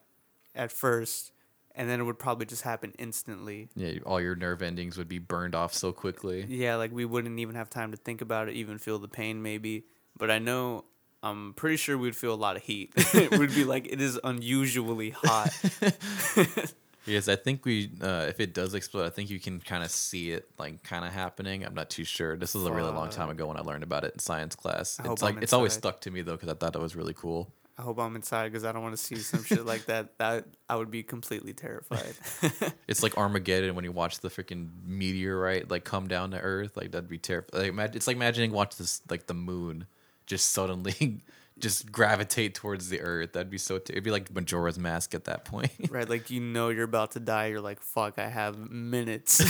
at 0.54 0.70
first, 0.72 1.32
and 1.76 1.88
then 1.88 2.00
it 2.00 2.04
would 2.04 2.18
probably 2.18 2.46
just 2.46 2.62
happen 2.62 2.92
instantly. 2.98 3.68
yeah, 3.76 3.98
all 4.04 4.20
your 4.20 4.34
nerve 4.34 4.62
endings 4.62 4.96
would 4.96 5.08
be 5.08 5.18
burned 5.18 5.54
off 5.54 5.74
so 5.74 5.92
quickly. 5.92 6.44
Yeah, 6.48 6.76
like 6.76 6.90
we 6.90 7.04
wouldn't 7.04 7.38
even 7.38 7.54
have 7.54 7.70
time 7.70 7.92
to 7.92 7.96
think 7.96 8.22
about 8.22 8.48
it, 8.48 8.54
even 8.54 8.78
feel 8.78 8.98
the 8.98 9.08
pain 9.08 9.42
maybe. 9.42 9.84
But 10.18 10.30
I 10.30 10.38
know 10.38 10.86
I'm 11.22 11.52
pretty 11.54 11.76
sure 11.76 11.98
we'd 11.98 12.16
feel 12.16 12.32
a 12.32 12.34
lot 12.34 12.56
of 12.56 12.62
heat. 12.62 12.92
we'd 13.14 13.54
be 13.54 13.64
like, 13.64 13.86
it 13.86 14.00
is 14.00 14.18
unusually 14.24 15.10
hot. 15.10 15.52
Yes, 17.06 17.28
I 17.28 17.36
think 17.36 17.64
we, 17.64 17.92
uh, 18.02 18.26
if 18.28 18.40
it 18.40 18.52
does 18.52 18.74
explode, 18.74 19.06
I 19.06 19.10
think 19.10 19.30
you 19.30 19.38
can 19.38 19.60
kind 19.60 19.84
of 19.84 19.92
see 19.92 20.32
it 20.32 20.48
like 20.58 20.82
kind 20.82 21.04
of 21.04 21.12
happening. 21.12 21.64
I'm 21.64 21.74
not 21.74 21.88
too 21.88 22.02
sure. 22.02 22.36
This 22.36 22.52
was 22.52 22.64
a 22.64 22.72
really 22.72 22.90
long 22.90 23.10
time 23.10 23.30
ago 23.30 23.46
when 23.46 23.56
I 23.56 23.60
learned 23.60 23.84
about 23.84 24.04
it 24.04 24.14
in 24.14 24.18
science 24.18 24.56
class. 24.56 24.98
I 24.98 25.12
It's 25.12 25.22
like 25.22 25.40
it's 25.40 25.52
always 25.52 25.72
stuck 25.72 26.00
to 26.00 26.10
me 26.10 26.22
though 26.22 26.32
because 26.32 26.48
I 26.48 26.54
thought 26.54 26.74
it 26.74 26.80
was 26.80 26.96
really 26.96 27.14
cool. 27.14 27.52
I 27.78 27.82
hope 27.82 27.98
I'm 27.98 28.16
inside 28.16 28.50
because 28.50 28.64
I 28.64 28.72
don't 28.72 28.82
want 28.82 28.94
to 28.96 29.02
see 29.02 29.16
some 29.16 29.44
shit 29.44 29.66
like 29.66 29.84
that. 29.86 30.14
That 30.18 30.46
I 30.68 30.76
would 30.76 30.90
be 30.90 31.02
completely 31.02 31.52
terrified. 31.52 32.14
It's 32.88 33.02
like 33.02 33.18
Armageddon 33.18 33.74
when 33.74 33.84
you 33.84 33.92
watch 33.92 34.20
the 34.20 34.28
freaking 34.28 34.70
meteorite 34.86 35.70
like 35.70 35.84
come 35.84 36.08
down 36.08 36.30
to 36.30 36.38
Earth. 36.40 36.76
Like 36.76 36.92
that'd 36.92 37.08
be 37.08 37.18
terrifying. 37.18 37.76
Like, 37.76 37.90
imag- 37.90 37.96
it's 37.96 38.06
like 38.06 38.16
imagining 38.16 38.52
watch 38.52 38.76
this 38.76 39.02
like 39.10 39.26
the 39.26 39.34
moon 39.34 39.86
just 40.26 40.52
suddenly 40.52 41.20
just 41.58 41.90
gravitate 41.92 42.54
towards 42.54 42.88
the 42.88 43.00
Earth. 43.00 43.32
That'd 43.34 43.50
be 43.50 43.58
so. 43.58 43.78
Ter- 43.78 43.92
it'd 43.92 44.04
be 44.04 44.10
like 44.10 44.32
Majora's 44.32 44.78
Mask 44.78 45.14
at 45.14 45.24
that 45.24 45.44
point. 45.44 45.72
right? 45.90 46.08
Like 46.08 46.30
you 46.30 46.40
know 46.40 46.68
you're 46.70 46.84
about 46.84 47.10
to 47.12 47.20
die. 47.20 47.46
You're 47.46 47.60
like, 47.60 47.82
fuck, 47.82 48.18
I 48.18 48.28
have 48.28 48.70
minutes 48.70 49.40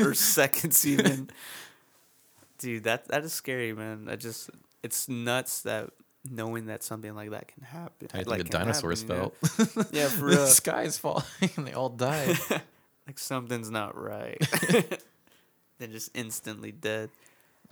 or 0.00 0.14
seconds 0.14 0.86
even. 0.86 1.30
Dude, 2.58 2.84
that 2.84 3.08
that 3.08 3.24
is 3.24 3.32
scary, 3.32 3.72
man. 3.72 4.06
I 4.08 4.16
just 4.16 4.50
it's 4.82 5.08
nuts 5.08 5.62
that 5.62 5.90
knowing 6.28 6.66
that 6.66 6.82
something 6.82 7.14
like 7.14 7.30
that 7.30 7.48
can 7.48 7.62
happen. 7.62 8.08
I 8.12 8.18
think 8.18 8.28
like, 8.28 8.38
the 8.44 8.48
dinosaurs 8.48 9.02
happen, 9.02 9.16
you 9.16 9.22
know? 9.22 9.32
felt. 9.74 9.92
Yeah, 9.92 10.08
for 10.08 10.30
the 10.30 10.36
real. 10.36 10.46
sky's 10.46 10.98
falling 10.98 11.24
and 11.56 11.66
they 11.66 11.72
all 11.72 11.88
died. 11.88 12.36
like 13.06 13.18
something's 13.18 13.70
not 13.70 14.00
right. 14.00 14.38
They're 15.78 15.88
just 15.88 16.10
instantly 16.14 16.70
dead. 16.72 17.10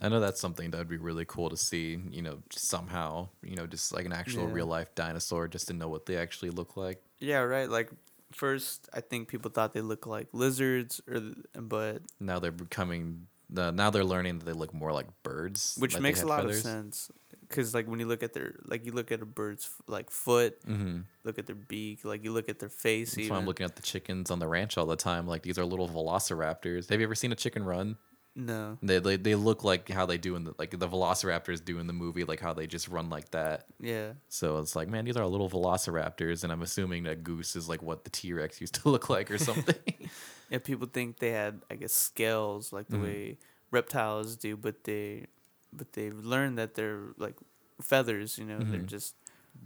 I 0.01 0.09
know 0.09 0.19
that's 0.19 0.41
something 0.41 0.71
that 0.71 0.77
would 0.79 0.89
be 0.89 0.97
really 0.97 1.25
cool 1.25 1.49
to 1.49 1.55
see, 1.57 1.99
you 2.09 2.21
know, 2.23 2.39
somehow, 2.49 3.29
you 3.43 3.55
know, 3.55 3.67
just 3.67 3.93
like 3.93 4.05
an 4.05 4.13
actual 4.13 4.47
Yeah. 4.47 4.53
real 4.53 4.65
life 4.65 4.93
dinosaur, 4.95 5.47
just 5.47 5.67
to 5.67 5.73
know 5.73 5.87
what 5.89 6.07
they 6.07 6.17
actually 6.17 6.49
look 6.49 6.75
like. 6.75 7.01
Yeah, 7.19 7.37
right. 7.39 7.69
Like 7.69 7.91
first, 8.33 8.89
I 8.93 9.01
think 9.01 9.27
people 9.27 9.51
thought 9.51 9.73
they 9.73 9.81
looked 9.81 10.07
like 10.07 10.27
lizards, 10.33 10.99
or 11.07 11.21
but 11.53 12.01
Now 12.19 12.39
they're 12.39 12.51
becoming, 12.51 13.27
uh, 13.55 13.69
now 13.71 13.91
they're 13.91 14.03
learning 14.03 14.39
that 14.39 14.45
they 14.45 14.53
look 14.53 14.73
more 14.73 14.91
like 14.91 15.05
birds, 15.21 15.75
which 15.79 15.93
like 15.93 16.01
makes 16.01 16.23
a 16.23 16.27
lot 16.27 16.41
feathers. 16.41 16.57
of 16.57 16.63
sense. 16.63 17.11
Because 17.51 17.73
like 17.73 17.87
when 17.87 17.99
you 17.99 18.07
look 18.07 18.23
at 18.23 18.33
their 18.33 18.55
like 18.65 18.85
you 18.85 18.91
look 18.93 19.11
at 19.11 19.21
a 19.21 19.25
bird's 19.25 19.69
like 19.87 20.09
foot, 20.09 20.59
Mm-hmm. 20.65 21.01
look 21.23 21.37
at 21.37 21.45
their 21.45 21.55
beak, 21.55 22.03
like 22.05 22.23
you 22.23 22.31
look 22.31 22.49
at 22.49 22.59
their 22.59 22.69
face. 22.69 23.11
That's 23.11 23.19
even. 23.19 23.31
why 23.31 23.37
I'm 23.39 23.45
looking 23.45 23.65
at 23.65 23.75
the 23.75 23.81
chickens 23.83 24.31
on 24.31 24.39
the 24.39 24.47
ranch 24.47 24.77
all 24.77 24.85
the 24.85 24.95
time. 24.95 25.27
Like 25.27 25.43
these 25.43 25.59
are 25.59 25.65
little 25.65 25.87
velociraptors. 25.89 26.89
Have 26.89 26.99
you 26.99 27.05
ever 27.05 27.15
seen 27.15 27.31
a 27.31 27.35
chicken 27.35 27.63
run? 27.63 27.97
No. 28.33 28.77
They, 28.81 28.99
they 28.99 29.17
they 29.17 29.35
look 29.35 29.65
like 29.65 29.89
how 29.89 30.05
they 30.05 30.17
do 30.17 30.37
in 30.37 30.45
the 30.45 30.53
like 30.57 30.71
the 30.71 30.87
Velociraptors 30.87 31.63
do 31.65 31.79
in 31.79 31.87
the 31.87 31.91
movie, 31.93 32.23
like 32.23 32.39
how 32.39 32.53
they 32.53 32.65
just 32.65 32.87
run 32.87 33.09
like 33.09 33.29
that. 33.31 33.65
Yeah. 33.77 34.13
So 34.29 34.59
it's 34.59 34.73
like, 34.73 34.87
man, 34.87 35.03
these 35.03 35.17
are 35.17 35.25
little 35.27 35.49
Velociraptors, 35.49 36.43
and 36.45 36.51
I'm 36.53 36.61
assuming 36.61 37.03
that 37.03 37.23
Goose 37.23 37.57
is 37.57 37.67
like 37.67 37.83
what 37.83 38.05
the 38.05 38.09
T 38.09 38.31
Rex 38.31 38.61
used 38.61 38.75
to 38.75 38.89
look 38.93 39.09
like 39.09 39.29
or 39.31 39.37
something. 39.37 39.75
Yeah, 40.49 40.59
people 40.59 40.85
think 40.91 41.19
they 41.19 41.31
had, 41.31 41.61
I 41.71 41.75
guess, 41.75 41.93
scales 41.93 42.73
like 42.73 42.87
the 42.89 42.97
Mhm. 42.97 43.03
way 43.03 43.37
reptiles 43.71 44.35
do, 44.35 44.57
but 44.57 44.83
they, 44.83 45.27
but 45.73 45.93
they've 45.93 46.17
learned 46.17 46.57
that 46.57 46.75
they're 46.75 47.13
like 47.17 47.35
feathers. 47.81 48.37
You 48.37 48.45
know, 48.45 48.59
they're 48.59 48.81
Mhm. 48.81 48.85
just 48.87 49.15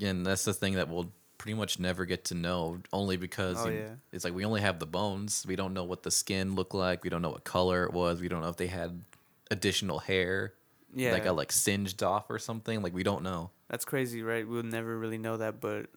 and 0.01 0.25
that's 0.25 0.43
the 0.45 0.53
thing 0.53 0.73
that 0.75 0.89
we'll 0.89 1.11
pretty 1.37 1.53
much 1.55 1.79
never 1.79 2.05
get 2.05 2.23
to 2.25 2.33
know, 2.35 2.81
only 2.93 3.17
because 3.17 3.57
Oh, 3.65 3.69
you- 3.69 3.79
yeah. 3.79 3.95
it's 4.11 4.23
like 4.23 4.33
we 4.33 4.45
only 4.45 4.61
have 4.61 4.79
the 4.79 4.87
bones. 4.87 5.45
We 5.47 5.55
don't 5.55 5.73
know 5.73 5.83
what 5.83 6.03
the 6.03 6.11
skin 6.11 6.55
looked 6.55 6.73
like. 6.73 7.03
We 7.03 7.09
don't 7.09 7.21
know 7.21 7.29
what 7.29 7.43
color 7.43 7.83
it 7.85 7.93
was. 7.93 8.21
We 8.21 8.27
don't 8.29 8.41
know 8.41 8.49
if 8.49 8.57
they 8.57 8.67
had 8.67 9.03
additional 9.51 9.99
hair, 9.99 10.53
yeah. 10.93 11.11
like 11.11 11.23
got 11.25 11.35
like 11.35 11.51
singed 11.51 12.01
off 12.01 12.29
or 12.29 12.39
something. 12.39 12.81
Like 12.81 12.93
we 12.93 13.03
don't 13.03 13.21
know. 13.21 13.51
That's 13.69 13.85
crazy, 13.85 14.23
right? 14.23 14.47
We'll 14.47 14.63
never 14.63 14.97
really 14.97 15.17
know 15.17 15.37
that, 15.37 15.59
but 15.61 15.87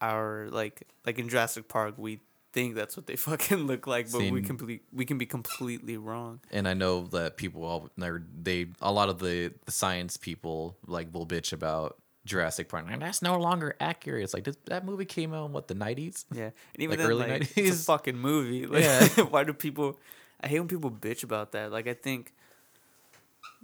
our 0.00 0.48
like 0.50 0.86
like 1.06 1.18
in 1.18 1.28
Jurassic 1.28 1.68
Park, 1.68 1.94
we 1.96 2.20
think 2.54 2.74
that's 2.76 2.96
what 2.96 3.06
they 3.06 3.16
fucking 3.28 3.66
look 3.66 3.86
like, 3.86 4.10
but 4.10 4.22
we 4.30 4.40
complete 4.40 4.82
we 4.92 5.04
can 5.04 5.18
be 5.18 5.26
completely 5.26 5.96
wrong. 5.98 6.40
And 6.50 6.66
I 6.66 6.72
know 6.74 7.02
that 7.08 7.36
people 7.36 7.64
all 7.64 7.90
they're- 7.98 8.24
they 8.42 8.68
a 8.80 8.90
lot 8.92 9.08
of 9.10 9.18
the, 9.18 9.52
the 9.66 9.72
science 9.72 10.16
people 10.16 10.76
like 10.86 11.12
will 11.12 11.26
bitch 11.26 11.52
about 11.52 11.98
Jurassic 12.24 12.70
Park. 12.70 12.86
And 12.90 13.02
that's 13.02 13.20
no 13.20 13.36
longer 13.38 13.74
accurate. 13.80 14.24
It's 14.24 14.32
like 14.32 14.44
this, 14.44 14.56
that 14.66 14.84
movie 14.86 15.04
came 15.04 15.34
out 15.34 15.44
in 15.46 15.52
what 15.52 15.68
the 15.68 15.74
nineties. 15.74 16.24
Yeah, 16.32 16.44
and 16.44 16.78
even 16.78 16.90
Like 16.90 16.98
then, 17.00 17.10
early 17.10 17.28
like, 17.28 17.42
it's 17.42 17.52
90s? 17.52 17.82
a 17.82 17.84
fucking 17.92 18.16
movie. 18.16 18.66
Like, 18.74 18.84
Yeah. 18.84 19.06
why 19.24 19.44
do 19.44 19.52
people? 19.52 19.98
I 20.40 20.48
hate 20.48 20.60
when 20.60 20.68
people 20.68 20.90
bitch 20.90 21.22
about 21.24 21.52
that. 21.52 21.70
Like, 21.72 21.86
I 21.86 21.94
think 21.94 22.32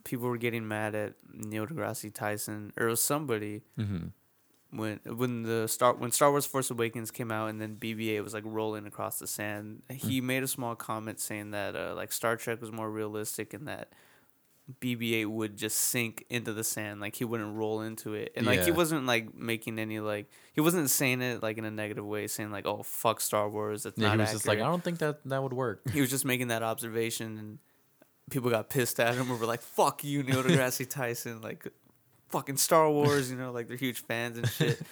people 0.05 0.29
were 0.29 0.38
getting 0.38 0.66
mad 0.66 0.94
at 0.94 1.12
Neil 1.33 1.66
deGrasse 1.66 2.12
Tyson 2.14 2.72
or 2.76 2.96
somebody 2.96 3.62
Mm-hmm. 3.79 4.09
When 4.72 5.00
when 5.04 5.42
the 5.42 5.66
Star 5.68 5.94
when 5.94 6.12
Star 6.12 6.30
Wars 6.30 6.46
Force 6.46 6.70
Awakens 6.70 7.11
came 7.11 7.30
out 7.33 7.48
and 7.50 7.61
then 7.61 7.76
BB-8 7.76 8.22
was 8.22 8.35
like 8.35 8.44
rolling 8.46 8.87
across 8.87 9.18
the 9.18 9.26
sand. 9.26 9.83
Mm. 9.90 9.96
He 9.96 10.20
made 10.20 10.42
a 10.42 10.48
small 10.48 10.74
comment 10.76 11.18
saying 11.20 11.50
that 11.52 11.74
uh, 11.76 11.94
like 11.94 12.12
Star 12.12 12.37
Trek 12.37 12.61
was 12.61 12.70
more 12.72 12.90
realistic 12.90 13.52
and 13.54 13.66
that 13.68 13.92
BB-8 14.80 15.26
would 15.26 15.56
just 15.56 15.76
sink 15.76 16.24
into 16.30 16.52
the 16.52 16.62
sand, 16.62 17.00
like 17.00 17.16
he 17.16 17.24
wouldn't 17.24 17.56
roll 17.56 17.80
into 17.80 18.14
it, 18.14 18.33
and 18.37 18.46
like 18.46 18.62
he 18.62 18.70
wasn't 18.70 19.04
like 19.04 19.35
making 19.35 19.80
any 19.80 19.98
like 19.98 20.30
he 20.52 20.61
wasn't 20.61 20.88
saying 20.88 21.20
it 21.22 21.42
like 21.42 21.59
in 21.59 21.64
a 21.64 21.70
negative 21.72 22.06
way, 22.06 22.28
saying 22.28 22.52
like 22.52 22.66
oh 22.66 22.85
fuck 22.85 23.20
Star 23.20 23.48
Wars, 23.50 23.83
that's 23.83 23.98
Yeah, 23.98 24.09
not 24.09 24.12
he 24.14 24.18
was 24.20 24.28
accurate. 24.28 24.37
just 24.38 24.46
like, 24.48 24.59
I 24.61 24.66
don't 24.70 24.85
think 24.85 24.98
that 24.98 25.24
that 25.24 25.42
would 25.42 25.52
work. 25.52 25.83
he 25.90 26.00
was 26.00 26.09
just 26.11 26.24
making 26.24 26.48
that 26.48 26.62
observation, 26.62 27.37
and 27.37 27.59
people 28.30 28.48
got 28.48 28.70
pissed 28.70 29.00
at 29.00 29.14
him. 29.16 29.28
and 29.28 29.40
were 29.40 29.46
like, 29.46 29.61
"Fuck 29.62 30.04
you, 30.04 30.22
Neil 30.22 30.42
deGrasse 30.44 30.88
Tyson!" 30.88 31.40
Like, 31.40 31.66
fucking 32.30 32.56
Star 32.56 32.90
Wars, 32.90 33.30
you 33.30 33.36
know, 33.36 33.52
like 33.52 33.68
they're 33.68 33.76
huge 33.76 34.02
fans 34.02 34.38
and 34.38 34.48
shit. 34.48 34.80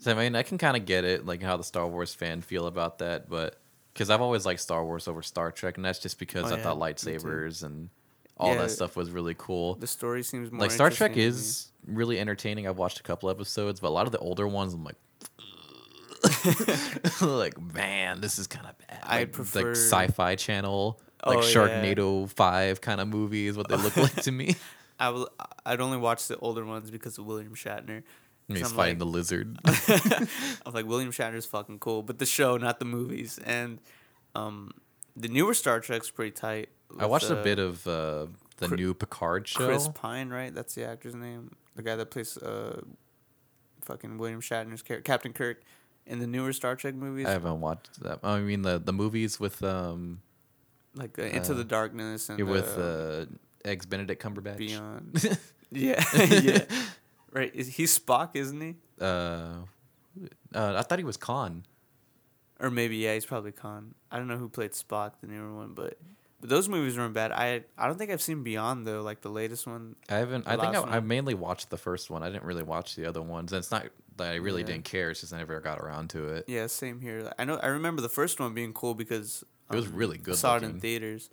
So 0.00 0.10
I 0.10 0.14
mean, 0.14 0.34
I 0.36 0.42
can 0.42 0.58
kind 0.58 0.76
of 0.76 0.84
get 0.84 1.04
it, 1.04 1.24
like 1.24 1.42
how 1.42 1.56
the 1.56 1.64
Star 1.64 1.86
Wars 1.86 2.12
fan 2.12 2.42
feel 2.42 2.66
about 2.66 2.98
that, 2.98 3.30
but 3.30 3.58
because 3.92 4.10
I've 4.10 4.20
always 4.20 4.44
liked 4.44 4.60
Star 4.60 4.84
Wars 4.84 5.08
over 5.08 5.22
Star 5.22 5.50
Trek, 5.50 5.76
and 5.76 5.84
that's 5.84 5.98
just 6.00 6.18
because 6.18 6.50
Oh, 6.50 6.54
I 6.54 6.58
yeah, 6.58 6.62
thought 6.64 6.78
lightsabers 6.78 7.62
and 7.64 7.88
all 8.36 8.50
Yeah. 8.52 8.62
that 8.62 8.70
stuff 8.72 8.96
was 8.96 9.10
really 9.10 9.34
cool. 9.38 9.76
The 9.76 9.86
story 9.86 10.22
seems 10.22 10.50
more 10.52 10.60
like 10.62 10.72
Star 10.72 10.90
Trek 10.90 11.12
interesting 11.12 11.32
to 11.32 11.36
me. 11.36 11.40
is 11.48 11.68
really 11.86 12.20
entertaining. 12.20 12.68
I've 12.68 12.76
watched 12.76 13.00
a 13.00 13.02
couple 13.02 13.30
episodes, 13.30 13.80
but 13.80 13.88
a 13.88 13.94
lot 13.96 14.04
of 14.04 14.12
the 14.12 14.18
older 14.18 14.46
ones, 14.46 14.74
I'm 14.74 14.84
like, 14.84 14.96
like 17.22 17.58
man, 17.72 18.20
this 18.20 18.38
is 18.38 18.46
kind 18.46 18.66
of 18.66 18.76
bad. 18.86 18.98
I 19.04 19.20
like, 19.20 19.32
prefer- 19.32 19.60
like 19.68 19.76
Sci-Fi 19.76 20.34
Channel, 20.36 21.00
like 21.24 21.38
Oh, 21.38 21.40
yeah. 21.40 21.46
Sharknado 21.48 22.28
Five 22.28 22.80
kind 22.80 23.00
of 23.00 23.08
movies. 23.08 23.56
What 23.56 23.68
they 23.68 23.76
look 23.76 23.96
like 23.96 24.14
to 24.22 24.32
me. 24.32 24.56
I 25.04 25.10
will. 25.10 25.28
I'd 25.66 25.80
only 25.80 25.98
watch 25.98 26.28
the 26.28 26.38
older 26.38 26.64
ones 26.64 26.90
because 26.90 27.18
of 27.18 27.26
William 27.26 27.54
Shatner. 27.54 28.02
And 28.48 28.56
he's 28.56 28.70
I'm 28.70 28.76
fighting 28.76 28.94
like- 28.94 28.98
the 28.98 29.06
lizard. 29.06 29.58
I'm 30.66 30.72
like 30.72 30.86
William 30.86 31.10
Shatner's 31.10 31.46
fucking 31.46 31.78
cool, 31.78 32.02
but 32.02 32.18
the 32.18 32.26
show, 32.26 32.56
not 32.56 32.78
the 32.78 32.84
movies. 32.84 33.38
And 33.44 33.80
um, 34.34 34.72
the 35.16 35.28
newer 35.28 35.54
Star 35.54 35.80
Trek's 35.80 36.10
pretty 36.10 36.32
tight. 36.32 36.68
I 36.98 37.06
watched 37.06 37.30
a 37.30 37.38
uh, 37.38 37.42
bit 37.42 37.58
of 37.58 37.86
uh, 37.86 38.26
the 38.58 38.68
new 38.68 38.94
Picard 38.94 39.48
show. 39.48 39.66
Chris 39.66 39.88
Pine, 39.88 40.28
right? 40.30 40.54
That's 40.54 40.74
the 40.74 40.86
actor's 40.86 41.14
name. 41.14 41.56
The 41.74 41.82
guy 41.82 41.96
that 41.96 42.10
plays 42.10 42.36
uh, 42.36 42.82
fucking 43.82 44.18
William 44.18 44.40
Shatner's 44.40 44.82
character, 44.82 45.02
Captain 45.02 45.32
Kirk, 45.32 45.62
in 46.06 46.18
the 46.18 46.26
newer 46.26 46.52
Star 46.52 46.76
Trek 46.76 46.94
movies, 46.94 47.26
I 47.26 47.30
haven't 47.30 47.60
watched 47.60 48.00
that. 48.02 48.20
I 48.22 48.40
mean 48.40 48.62
the 48.62 48.78
the 48.78 48.92
movies 48.92 49.40
with 49.40 49.62
um 49.62 50.20
like 50.94 51.18
uh, 51.18 51.22
Into 51.22 51.52
uh, 51.52 51.56
the 51.56 51.64
Darkness 51.64 52.28
and 52.28 52.40
with 52.48 52.78
uh, 52.78 52.82
uh 52.82 53.24
ex 53.64 53.86
Benedict 53.86 54.22
Cumberbatch. 54.22 54.58
Beyond. 54.58 55.38
yeah, 55.70 56.04
yeah. 56.16 56.64
Right, 57.32 57.54
is 57.54 57.68
he 57.68 57.84
Spock, 57.84 58.30
isn't 58.34 58.60
he? 58.60 58.74
Uh, 59.00 59.54
uh, 60.54 60.74
I 60.76 60.82
thought 60.82 60.98
he 60.98 61.04
was 61.04 61.16
Khan. 61.16 61.64
Or 62.60 62.70
maybe 62.70 62.96
yeah, 62.96 63.14
he's 63.14 63.26
probably 63.26 63.52
Khan. 63.52 63.94
I 64.10 64.18
don't 64.18 64.28
know 64.28 64.36
who 64.36 64.48
played 64.48 64.72
Spock, 64.72 65.12
the 65.20 65.26
newer 65.26 65.52
one, 65.54 65.72
but 65.74 65.98
but 66.40 66.50
those 66.50 66.68
movies 66.68 66.96
weren't 66.96 67.14
bad. 67.14 67.32
I 67.32 67.64
I 67.76 67.86
don't 67.88 67.98
think 67.98 68.10
I've 68.10 68.22
seen 68.22 68.42
Beyond 68.44 68.86
though, 68.86 69.02
like 69.02 69.22
the 69.22 69.30
latest 69.30 69.66
one. 69.66 69.96
I 70.08 70.16
haven't. 70.16 70.46
I 70.46 70.56
think 70.56 70.76
I, 70.76 70.96
I 70.96 71.00
mainly 71.00 71.34
watched 71.34 71.70
the 71.70 71.76
first 71.76 72.10
one. 72.10 72.22
I 72.22 72.30
didn't 72.30 72.44
really 72.44 72.62
watch 72.62 72.94
the 72.94 73.06
other 73.06 73.22
ones. 73.22 73.52
And 73.52 73.58
it's 73.58 73.70
not 73.72 73.86
that 74.18 74.30
I 74.32 74.36
really 74.36 74.60
Yeah. 74.60 74.68
didn't 74.68 74.84
care. 74.84 75.10
It's 75.10 75.22
just 75.22 75.32
I 75.32 75.38
never 75.38 75.58
got 75.60 75.78
around 75.80 76.10
to 76.10 76.28
it. 76.28 76.44
Yeah, 76.46 76.68
same 76.68 77.00
here. 77.00 77.32
I 77.38 77.44
know 77.44 77.56
I 77.56 77.66
remember 77.68 78.02
the 78.02 78.08
first 78.08 78.38
one 78.38 78.54
being 78.54 78.72
cool 78.72 78.94
because 78.94 79.42
It 79.70 79.74
was 79.74 79.86
um, 79.86 79.94
really 79.94 80.18
good 80.18 80.36
Saw 80.36 80.56
it 80.56 80.62
in 80.62 80.78
theaters. 80.78 81.30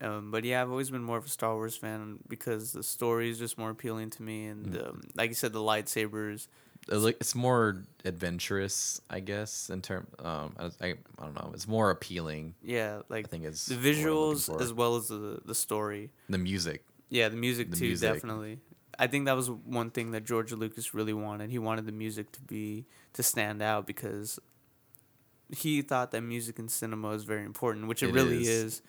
Um, 0.00 0.30
but 0.30 0.44
yeah, 0.44 0.62
I've 0.62 0.70
always 0.70 0.90
been 0.90 1.02
more 1.02 1.18
of 1.18 1.26
a 1.26 1.28
Star 1.28 1.54
Wars 1.54 1.76
fan 1.76 2.18
because 2.28 2.72
the 2.72 2.82
story 2.82 3.28
is 3.30 3.38
just 3.38 3.58
more 3.58 3.70
appealing 3.70 4.10
to 4.10 4.22
me, 4.22 4.46
and 4.46 4.66
Mm. 4.74 4.88
um, 4.88 5.00
like 5.14 5.28
you 5.30 5.34
said, 5.34 5.52
the 5.52 5.58
lightsabers. 5.60 6.48
It 6.88 7.16
It's 7.20 7.34
more 7.34 7.82
adventurous, 8.06 9.00
I 9.10 9.20
guess. 9.20 9.68
In 9.68 9.82
term, 9.82 10.06
um, 10.18 10.54
I, 10.58 10.64
I, 10.64 10.86
I 11.18 11.24
don't 11.24 11.34
know. 11.34 11.50
It's 11.52 11.68
more 11.68 11.90
appealing. 11.90 12.54
Yeah, 12.62 13.02
like 13.10 13.26
I 13.26 13.28
think 13.28 13.44
it's 13.44 13.66
the 13.66 13.74
what 13.76 13.84
I'm 13.84 13.92
looking 13.92 14.04
visuals 14.06 14.60
as 14.62 14.72
well 14.72 14.96
as 14.96 15.08
the 15.08 15.40
the 15.44 15.54
story. 15.54 16.10
the 16.30 16.38
music. 16.38 16.84
Yeah, 17.10 17.28
the 17.28 17.36
music 17.36 17.70
The 17.70 17.76
too, 17.76 17.86
music. 17.88 18.12
definitely. 18.14 18.60
I 18.98 19.06
think 19.06 19.26
that 19.26 19.36
was 19.36 19.50
one 19.50 19.90
thing 19.90 20.12
that 20.12 20.24
George 20.24 20.52
Lucas 20.52 20.94
really 20.94 21.12
wanted. 21.12 21.50
He 21.50 21.58
wanted 21.58 21.84
the 21.86 21.92
music 21.92 22.32
to 22.32 22.40
be 22.40 22.86
to 23.12 23.22
stand 23.22 23.60
out 23.62 23.86
because 23.86 24.38
he 25.50 25.82
thought 25.82 26.12
that 26.12 26.20
music 26.22 26.58
in 26.58 26.68
cinema 26.68 27.10
is 27.10 27.24
very 27.24 27.44
important, 27.44 27.88
which 27.88 28.02
it, 28.02 28.08
It 28.10 28.14
really 28.14 28.40
is. 28.42 28.48
is. 28.48 28.82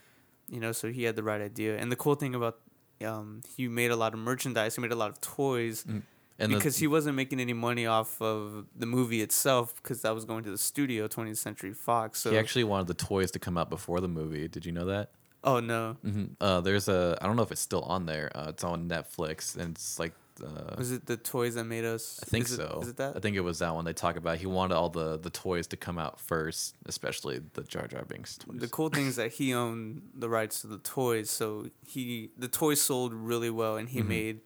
You 0.51 0.59
know, 0.59 0.71
so 0.73 0.91
he 0.91 1.03
had 1.03 1.15
the 1.15 1.23
right 1.23 1.41
idea. 1.41 1.77
And 1.77 1.91
the 1.91 1.95
cool 1.95 2.15
thing 2.15 2.35
about 2.35 2.59
um, 3.03 3.41
he 3.57 3.67
made 3.67 3.89
a 3.89 3.95
lot 3.95 4.13
of 4.13 4.19
merchandise. 4.19 4.75
He 4.75 4.81
made 4.81 4.91
a 4.91 4.95
lot 5.03 5.09
of 5.09 5.19
toys 5.21 5.85
And 5.87 6.03
the- 6.37 6.47
because 6.57 6.77
he 6.77 6.87
wasn't 6.87 7.15
making 7.15 7.39
any 7.39 7.53
money 7.53 7.85
off 7.87 8.21
of 8.21 8.65
the 8.75 8.85
movie 8.85 9.21
itself 9.21 9.73
because 9.81 10.01
that 10.03 10.13
was 10.13 10.25
going 10.25 10.43
to 10.43 10.51
the 10.51 10.57
studio, 10.57 11.07
20th 11.07 11.37
Century 11.37 11.73
Fox. 11.73 12.19
So 12.19 12.31
he 12.31 12.37
actually 12.37 12.63
wanted 12.65 12.87
the 12.87 12.93
toys 12.93 13.31
to 13.31 13.39
come 13.39 13.57
out 13.57 13.69
before 13.71 14.01
the 14.01 14.07
movie. 14.09 14.47
Did 14.47 14.65
you 14.67 14.71
know 14.71 14.85
that? 14.85 15.09
oh 15.43 15.59
no, 15.59 15.97
hmm 16.03 16.25
Uh, 16.39 16.61
there's 16.61 16.87
a 16.87 17.17
I 17.19 17.25
don't 17.25 17.35
know 17.35 17.41
if 17.41 17.51
it's 17.51 17.61
still 17.61 17.81
on 17.95 18.05
there. 18.05 18.29
Uh, 18.37 18.49
it's 18.49 18.63
on 18.63 18.87
Netflix, 18.87 19.55
and 19.57 19.75
it's 19.75 19.97
like 19.97 20.13
uh, 20.43 20.75
was 20.77 20.91
it 20.91 21.06
the 21.06 21.17
toys 21.17 21.56
that 21.56 21.65
made 21.65 21.86
us? 21.86 22.19
I 22.21 22.25
think 22.25 22.45
is 22.45 22.56
so. 22.56 22.80
Is 22.82 22.89
it 22.89 22.97
that? 22.97 23.15
I 23.15 23.19
think 23.19 23.36
it 23.36 23.41
was 23.41 23.60
that 23.60 23.73
one 23.75 23.86
they 23.86 23.93
talk 23.93 24.15
about. 24.15 24.38
He 24.38 24.45
wanted 24.47 24.75
all 24.75 24.89
the 24.89 25.17
the 25.17 25.30
toys 25.30 25.67
to 25.67 25.77
come 25.77 25.97
out 25.97 26.19
first, 26.19 26.75
especially 26.86 27.39
the 27.54 27.63
Jar 27.63 27.88
Jar 27.88 28.04
Binks 28.06 28.38
toys. 28.38 28.60
The 28.60 28.67
cool 28.67 28.89
thing 28.89 29.08
is 29.08 29.15
that 29.17 29.32
he 29.34 29.54
owned 29.54 30.01
the 30.13 30.30
rights 30.30 30.62
to 30.62 30.67
the 30.67 30.77
toys, 30.80 31.30
so 31.30 31.67
he 31.86 32.32
the 32.38 32.47
toys 32.47 32.82
sold 32.82 33.13
really 33.13 33.49
well, 33.49 33.77
and 33.77 33.89
he 33.89 34.01
Mhm. 34.01 34.08
made 34.08 34.41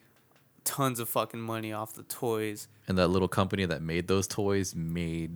tons 0.63 0.99
of 0.99 1.08
fucking 1.08 1.39
money 1.41 1.71
off 1.71 1.93
the 1.93 2.03
toys. 2.03 2.67
and 2.88 2.97
that 2.97 3.08
little 3.10 3.27
company 3.27 3.65
that 3.65 3.81
made 3.81 4.08
those 4.08 4.27
toys 4.27 4.73
made 4.75 5.31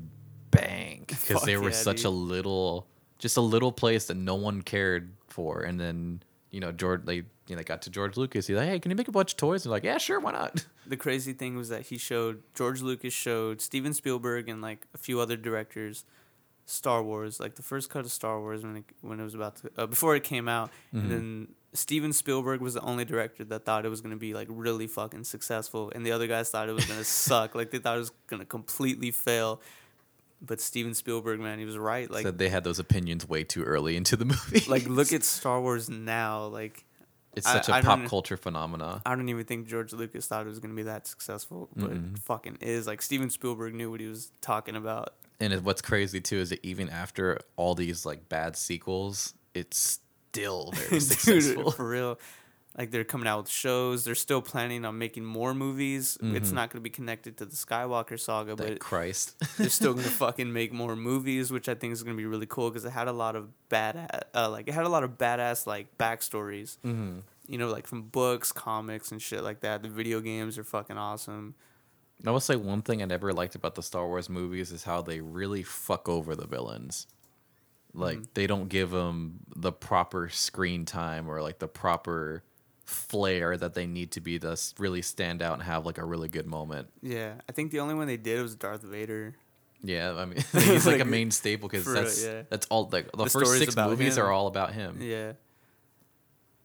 bank 0.51 1.07
because 1.21 1.43
they 1.43 1.57
were 1.57 1.69
yeah, 1.69 1.75
such 1.75 2.03
a 2.03 2.09
little, 2.09 2.87
just 3.19 3.37
a 3.37 3.41
little 3.41 3.71
place 3.71 4.05
that 4.07 4.15
no 4.15 4.35
one 4.35 4.61
cared 4.61 5.13
for. 5.27 5.61
And 5.61 5.79
then 5.79 6.23
you 6.51 6.59
know 6.59 6.71
George, 6.71 7.05
they 7.05 7.15
you 7.15 7.23
know 7.49 7.55
they 7.57 7.63
got 7.63 7.81
to 7.83 7.89
George 7.89 8.17
Lucas. 8.17 8.47
He's 8.47 8.57
like, 8.57 8.67
hey, 8.67 8.79
can 8.79 8.89
you 8.91 8.95
make 8.97 9.07
a 9.07 9.11
bunch 9.11 9.33
of 9.33 9.37
toys? 9.37 9.63
They're 9.63 9.71
like, 9.71 9.83
yeah, 9.83 9.97
sure, 9.97 10.19
why 10.19 10.31
not? 10.33 10.65
The 10.89 10.97
crazy 10.97 11.33
thing 11.33 11.55
was 11.55 11.69
that 11.69 11.83
he 11.83 11.99
showed 11.99 12.41
George 12.55 12.81
Lucas 12.81 13.13
showed 13.13 13.61
Steven 13.61 13.93
Spielberg 13.93 14.49
and 14.49 14.59
like 14.59 14.87
a 14.95 14.97
few 14.97 15.19
other 15.19 15.37
directors 15.37 16.03
Star 16.65 17.01
Wars, 17.03 17.39
like 17.39 17.55
the 17.55 17.61
first 17.61 17.89
cut 17.91 18.05
of 18.05 18.11
Star 18.11 18.39
Wars 18.39 18.63
when 18.63 18.77
it, 18.77 18.83
when 19.01 19.19
it 19.19 19.23
was 19.23 19.35
about 19.35 19.55
to 19.57 19.71
uh, 19.77 19.85
before 19.87 20.15
it 20.15 20.23
came 20.23 20.47
out, 20.47 20.69
Mhm. 20.93 20.99
and 21.01 21.11
then 21.11 21.47
Steven 21.73 22.11
Spielberg 22.13 22.61
was 22.61 22.73
the 22.73 22.81
only 22.81 23.05
director 23.05 23.43
that 23.43 23.65
thought 23.65 23.85
it 23.85 23.89
was 23.89 24.01
gonna 24.01 24.15
be 24.17 24.33
like 24.33 24.47
really 24.49 24.87
fucking 24.87 25.23
successful, 25.25 25.91
and 25.93 26.03
the 26.05 26.11
other 26.11 26.25
guys 26.27 26.49
thought 26.49 26.69
it 26.69 26.73
was 26.73 26.85
gonna 26.85 27.03
suck, 27.43 27.53
like 27.55 27.69
they 27.71 27.77
thought 27.79 27.97
it 27.97 27.99
was 27.99 28.11
gonna 28.27 28.45
completely 28.45 29.11
fail. 29.11 29.61
But 30.41 30.61
Steven 30.61 30.93
Spielberg, 30.93 31.39
man, 31.39 31.59
he 31.59 31.65
was 31.65 31.77
right. 31.77 32.09
Like 32.09 32.23
Said 32.23 32.37
they 32.37 32.49
had 32.49 32.63
those 32.63 32.79
opinions 32.79 33.27
way 33.27 33.43
too 33.43 33.63
early 33.63 33.97
into 33.97 34.15
the 34.15 34.25
movie. 34.33 34.63
like 34.69 34.87
look 34.87 35.11
at 35.11 35.23
Star 35.23 35.59
Wars 35.61 35.89
now. 35.89 36.45
Like 36.45 36.85
it's 37.35 37.45
I- 37.45 37.53
such 37.53 37.69
a 37.69 37.75
I 37.75 37.81
pop 37.81 38.05
culture 38.05 38.37
phenomena. 38.37 39.01
I 39.05 39.15
don't 39.15 39.27
even 39.29 39.43
think 39.45 39.67
George 39.67 39.91
Lucas 39.93 40.27
thought 40.27 40.45
it 40.45 40.49
was 40.49 40.59
gonna 40.59 40.73
be 40.73 40.83
that 40.83 41.07
successful, 41.07 41.69
but 41.75 41.91
Mm-mm. 41.91 42.13
it 42.15 42.19
fucking 42.19 42.57
is. 42.61 42.87
Like 42.87 43.01
Steven 43.01 43.29
Spielberg 43.29 43.73
knew 43.75 43.91
what 43.91 43.99
he 43.99 44.07
was 44.07 44.31
talking 44.41 44.75
about. 44.75 45.13
And 45.41 45.53
what's 45.63 45.81
crazy 45.81 46.21
too 46.21 46.37
is 46.37 46.49
that 46.51 46.59
even 46.65 46.89
after 46.89 47.39
all 47.57 47.75
these 47.75 48.05
like 48.05 48.29
bad 48.29 48.55
sequels, 48.55 49.33
it's 49.53 49.99
still 50.31 50.71
very 50.73 50.89
Dude, 50.89 51.03
successful. 51.03 51.71
for 51.71 51.87
real. 51.89 52.19
Like 52.77 52.91
they're 52.91 53.03
coming 53.03 53.27
out 53.27 53.39
with 53.39 53.49
shows. 53.49 54.05
They're 54.05 54.15
still 54.15 54.41
planning 54.41 54.85
on 54.85 54.97
making 54.97 55.25
more 55.25 55.53
movies. 55.53 56.17
It's 56.21 56.51
Mhm. 56.51 56.53
not 56.53 56.69
going 56.69 56.79
to 56.79 56.83
be 56.83 56.89
connected 56.91 57.35
to 57.37 57.45
the 57.45 57.55
Skywalker 57.55 58.17
saga, 58.19 58.55
Thank 58.55 58.69
but 58.69 58.79
Christ. 58.79 59.35
they're 59.57 59.69
still 59.69 59.93
going 59.93 60.05
to 60.05 60.11
fucking 60.11 60.53
make 60.53 60.71
more 60.71 60.95
movies, 60.95 61.51
which 61.51 61.67
I 61.67 61.73
think 61.73 61.93
is 61.93 62.03
going 62.03 62.15
to 62.15 62.21
be 62.21 62.27
really 62.27 62.45
cool 62.45 62.69
because 62.69 62.85
it 62.85 62.91
had 62.91 63.07
a 63.07 63.11
lot 63.11 63.35
of 63.35 63.49
bad, 63.69 64.23
uh, 64.35 64.49
like 64.49 64.67
it 64.67 64.73
had 64.73 64.85
a 64.85 64.89
lot 64.89 65.03
of 65.03 65.17
badass 65.17 65.65
like 65.67 65.97
backstories. 65.97 66.77
mm-hmm. 66.85 67.19
You 67.47 67.57
know, 67.57 67.67
like 67.69 67.87
from 67.87 68.03
books, 68.03 68.51
comics, 68.51 69.11
and 69.11 69.19
shit 69.19 69.41
like 69.43 69.61
that. 69.61 69.81
The 69.81 69.89
video 69.89 70.21
games 70.21 70.59
are 70.59 70.63
fucking 70.63 70.97
awesome. 70.99 71.55
I 72.25 72.29
will 72.29 72.39
say 72.39 72.55
one 72.55 72.83
thing 72.83 73.01
I 73.01 73.05
never 73.05 73.33
liked 73.33 73.55
about 73.55 73.73
the 73.73 73.81
Star 73.81 74.05
Wars 74.07 74.29
movies 74.29 74.71
is 74.71 74.83
how 74.83 75.01
they 75.01 75.19
really 75.21 75.63
fuck 75.63 76.07
over 76.07 76.35
the 76.35 76.45
villains. 76.45 77.07
Like 77.95 78.19
Mhm. 78.19 78.27
they 78.35 78.45
don't 78.45 78.69
give 78.69 78.91
them 78.91 79.39
the 79.55 79.71
proper 79.71 80.29
screen 80.29 80.85
time 80.85 81.27
or 81.27 81.41
like 81.41 81.57
the 81.57 81.67
proper 81.67 82.43
flair 82.89 83.55
that 83.57 83.73
they 83.73 83.85
need 83.87 84.11
to 84.11 84.21
be 84.21 84.39
to 84.39 84.57
really 84.77 85.01
stand 85.01 85.41
out 85.41 85.53
and 85.53 85.63
have 85.63 85.85
like 85.85 85.97
a 85.97 86.05
really 86.05 86.27
good 86.29 86.47
moment. 86.47 86.89
Yeah, 87.01 87.33
I 87.47 87.51
think 87.51 87.71
the 87.71 87.79
only 87.79 87.93
one 87.95 88.07
they 88.07 88.17
did 88.17 88.41
was 88.41 88.55
Darth 88.55 88.81
Vader. 88.81 89.35
Yeah, 89.81 90.15
I 90.17 90.25
mean 90.25 90.37
he's 90.51 90.85
like, 90.85 90.97
Like, 90.97 91.01
a 91.01 91.05
main 91.05 91.31
staple 91.31 91.69
because 91.69 91.85
for 91.85 91.93
real, 91.93 92.03
that's 92.03 92.23
yeah. 92.25 92.41
that's 92.49 92.67
all 92.67 92.89
like 92.91 93.11
the, 93.11 93.23
The 93.23 93.29
first 93.29 93.57
six 93.57 93.75
movies 93.75 94.17
him. 94.17 94.25
are 94.25 94.31
all 94.31 94.47
about 94.47 94.73
him. 94.73 94.97
Yeah. 95.01 95.33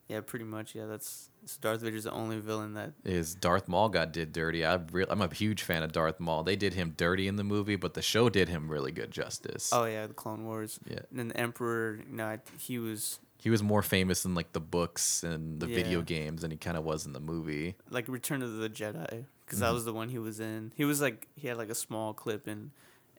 Yeah, 0.08 0.20
pretty 0.20 0.44
much. 0.44 0.74
Yeah, 0.74 0.84
that's 0.84 1.30
so 1.46 1.56
Darth 1.62 1.80
Vader's 1.80 2.04
the 2.04 2.12
only 2.12 2.38
villain 2.38 2.74
that. 2.74 2.92
Is 3.04 3.34
Darth 3.34 3.68
Maul 3.68 3.88
got 3.88 4.12
did 4.12 4.32
dirty? 4.32 4.64
I 4.64 4.74
re- 4.92 5.06
I'm 5.08 5.22
a 5.22 5.32
huge 5.32 5.62
fan 5.62 5.82
of 5.82 5.92
Darth 5.92 6.20
Maul. 6.20 6.42
They 6.42 6.56
did 6.56 6.74
him 6.74 6.92
dirty 6.96 7.26
in 7.26 7.36
the 7.36 7.44
movie, 7.44 7.76
but 7.76 7.94
the 7.94 8.02
show 8.02 8.28
did 8.28 8.48
him 8.50 8.68
really 8.68 8.92
good 8.92 9.10
justice. 9.10 9.70
Oh 9.72 9.84
yeah, 9.84 10.06
the 10.06 10.12
Clone 10.14 10.44
Wars. 10.44 10.78
yeah. 10.86 11.00
And 11.10 11.18
then 11.18 11.28
the 11.28 11.36
Emperor, 11.38 12.00
you 12.08 12.16
know, 12.16 12.26
I, 12.26 12.38
he 12.58 12.78
was 12.78 13.18
He 13.44 13.50
was 13.50 13.62
more 13.62 13.82
famous 13.82 14.24
in 14.24 14.34
like 14.34 14.52
the 14.52 14.60
books 14.60 15.22
and 15.22 15.60
the 15.60 15.66
video 15.66 16.00
games 16.02 16.40
than 16.42 16.50
he 16.50 16.56
kind 16.56 16.76
of 16.76 16.82
was 16.84 17.06
in 17.06 17.12
the 17.12 17.20
movie. 17.20 17.76
like 17.90 18.08
Return 18.08 18.42
of 18.42 18.54
the 18.56 18.68
Jedi 18.70 19.26
because 19.46 19.60
that 19.60 19.70
Mhm. 19.70 19.74
was 19.74 19.84
the 19.84 19.92
one 19.92 20.08
he 20.08 20.18
was 20.18 20.40
in. 20.40 20.72
He 20.74 20.84
was 20.84 21.00
like 21.00 21.28
he 21.36 21.46
had 21.48 21.56
like 21.58 21.68
a 21.68 21.74
small 21.74 22.14
clip 22.14 22.48
in 22.48 22.72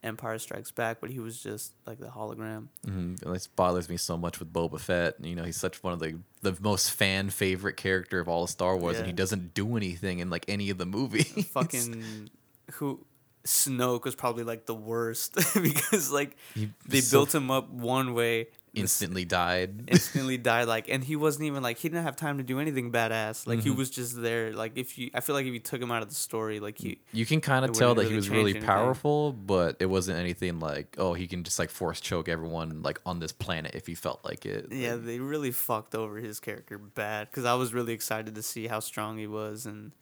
Empire 0.03 0.37
Strikes 0.37 0.69
Back, 0.71 0.97
but 1.01 1.09
he 1.09 1.19
was 1.19 1.41
just 1.41 1.73
like 1.87 1.99
the 1.99 2.07
hologram. 2.07 2.67
Mm-hmm. 2.85 3.31
This 3.33 3.47
bothers 3.47 3.87
me 3.89 3.97
so 3.97 4.17
much 4.17 4.39
with 4.39 4.51
Boba 4.51 4.79
Fett. 4.79 5.15
You 5.23 5.35
know, 5.35 5.43
he's 5.43 5.57
such 5.57 5.81
one 5.83 5.93
of 5.93 5.99
the 5.99 6.19
the 6.41 6.55
most 6.61 6.91
fan 6.91 7.29
favorite 7.29 7.77
character 7.77 8.19
of 8.19 8.27
all 8.27 8.43
of 8.43 8.49
Star 8.49 8.75
Wars, 8.77 8.97
and 8.97 9.07
he 9.07 9.13
doesn't 9.13 9.53
do 9.53 9.77
anything 9.77 10.19
in 10.19 10.29
like 10.29 10.45
any 10.47 10.69
of 10.71 10.77
the 10.79 10.85
movies. 10.85 11.31
Fucking 11.53 12.29
who 12.73 13.05
Snoke 13.45 14.03
was 14.05 14.15
probably 14.15 14.43
like 14.43 14.65
the 14.65 14.73
worst 14.73 15.35
because 15.61 16.11
like 16.11 16.35
he 16.55 16.71
they 16.87 17.01
so 17.01 17.19
built 17.19 17.35
him 17.35 17.51
up 17.51 17.69
one 17.69 18.13
way. 18.13 18.45
this- 18.45 18.81
instantly 18.81 19.23
died. 19.23 19.83
instantly 19.87 20.37
died 20.51 20.67
like 20.67 20.89
and 20.89 21.03
he 21.03 21.15
wasn't 21.15 21.45
even 21.45 21.61
like 21.63 21.77
he 21.77 21.87
didn't 21.87 22.03
have 22.03 22.15
time 22.17 22.37
to 22.39 22.43
do 22.43 22.59
anything 22.59 22.91
badass 22.91 23.45
like 23.47 23.61
he 23.61 23.69
Mhm. 23.69 23.77
was 23.77 23.89
just 23.89 24.19
there 24.21 24.51
like 24.51 24.73
if 24.75 24.97
you 24.97 25.11
i 25.13 25.21
feel 25.21 25.33
like 25.35 25.45
if 25.45 25.53
you 25.53 25.59
took 25.61 25.79
him 25.81 25.91
out 25.91 26.01
of 26.01 26.09
the 26.09 26.15
story 26.15 26.59
like 26.59 26.77
he 26.79 26.97
You 27.13 27.25
can 27.25 27.39
kind 27.39 27.63
of 27.63 27.71
tell 27.71 27.95
that 27.95 28.07
he 28.07 28.15
was 28.15 28.29
really 28.29 28.51
anything. 28.51 28.63
powerful, 28.63 29.31
but 29.31 29.77
it 29.79 29.85
wasn't 29.85 30.17
anything 30.19 30.59
like, 30.59 30.95
oh, 30.97 31.13
he 31.13 31.25
can 31.27 31.43
just 31.45 31.57
like 31.57 31.69
force 31.69 32.01
choke 32.01 32.27
everyone 32.27 32.81
like 32.81 32.99
on 33.05 33.19
this 33.19 33.31
planet 33.31 33.75
if 33.75 33.85
he 33.87 33.95
felt 33.95 34.25
like 34.25 34.45
it. 34.45 34.67
yeah 34.71 34.93
Like, 34.95 35.05
they 35.05 35.19
really 35.19 35.51
fucked 35.51 35.95
over 35.95 36.17
his 36.17 36.39
character 36.41 36.77
bad 36.77 37.29
because 37.29 37.45
i 37.45 37.53
was 37.53 37.73
really 37.73 37.93
excited 37.93 38.33
to 38.35 38.41
see 38.41 38.67
how 38.67 38.79
strong 38.81 39.17
he 39.19 39.27
was 39.27 39.65
and 39.67 39.93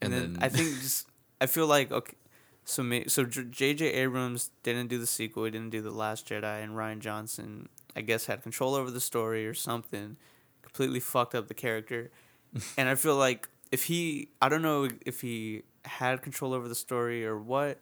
and, 0.00 0.12
And 0.12 0.12
then, 0.14 0.32
then- 0.34 0.42
i 0.44 0.48
think 0.48 0.68
just 0.80 1.08
i 1.42 1.46
feel 1.46 1.66
like 1.66 1.90
okay 1.92 2.14
so 2.68 2.82
may, 2.82 3.06
so 3.06 3.24
J- 3.24 3.42
jj 3.44 3.80
abrams 3.94 4.50
didn't 4.62 4.88
do 4.88 4.98
the 4.98 5.06
sequel 5.06 5.44
he 5.46 5.50
didn't 5.50 5.70
do 5.70 5.80
the 5.80 5.90
last 5.90 6.28
jedi 6.28 6.62
and 6.62 6.72
Rian 6.72 6.98
Johnson 7.00 7.68
i 7.96 8.02
guess 8.02 8.26
had 8.26 8.42
control 8.42 8.74
over 8.74 8.90
the 8.90 9.00
story 9.00 9.46
or 9.46 9.54
something 9.54 10.16
completely 10.62 11.00
fucked 11.00 11.34
up 11.34 11.48
the 11.48 11.54
character 11.54 12.10
and 12.76 12.88
i 12.88 12.94
feel 12.94 13.16
like 13.16 13.48
if 13.72 13.84
he 13.84 14.28
i 14.42 14.48
don't 14.50 14.62
know 14.62 14.88
if 15.06 15.22
he 15.22 15.62
had 15.84 16.20
control 16.20 16.52
over 16.52 16.68
the 16.68 16.74
story 16.74 17.24
or 17.24 17.38
what 17.38 17.80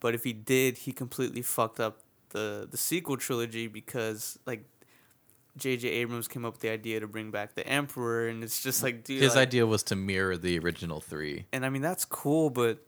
but 0.00 0.14
if 0.14 0.24
he 0.24 0.32
did 0.32 0.78
he 0.78 0.92
completely 0.92 1.42
fucked 1.42 1.78
up 1.78 2.00
the 2.30 2.66
the 2.70 2.76
sequel 2.76 3.16
trilogy 3.16 3.68
because 3.68 4.38
like 4.46 4.64
J.J. 5.56 5.88
Abrams 5.88 6.28
came 6.28 6.44
up 6.44 6.54
with 6.54 6.60
the 6.60 6.70
idea 6.70 7.00
to 7.00 7.08
bring 7.08 7.32
back 7.32 7.56
the 7.56 7.66
Emperor, 7.66 8.28
and 8.28 8.44
it's 8.44 8.62
just 8.62 8.84
like, 8.84 9.02
dude, 9.02 9.20
his 9.20 9.34
like- 9.34 9.48
idea 9.48 9.66
was 9.66 9.82
to 9.84 9.96
mirror 9.96 10.36
the 10.36 10.56
original 10.60 11.00
three. 11.00 11.44
and 11.52 11.66
I 11.66 11.70
mean 11.70 11.82
that's 11.82 12.04
cool, 12.04 12.50
but 12.50 12.86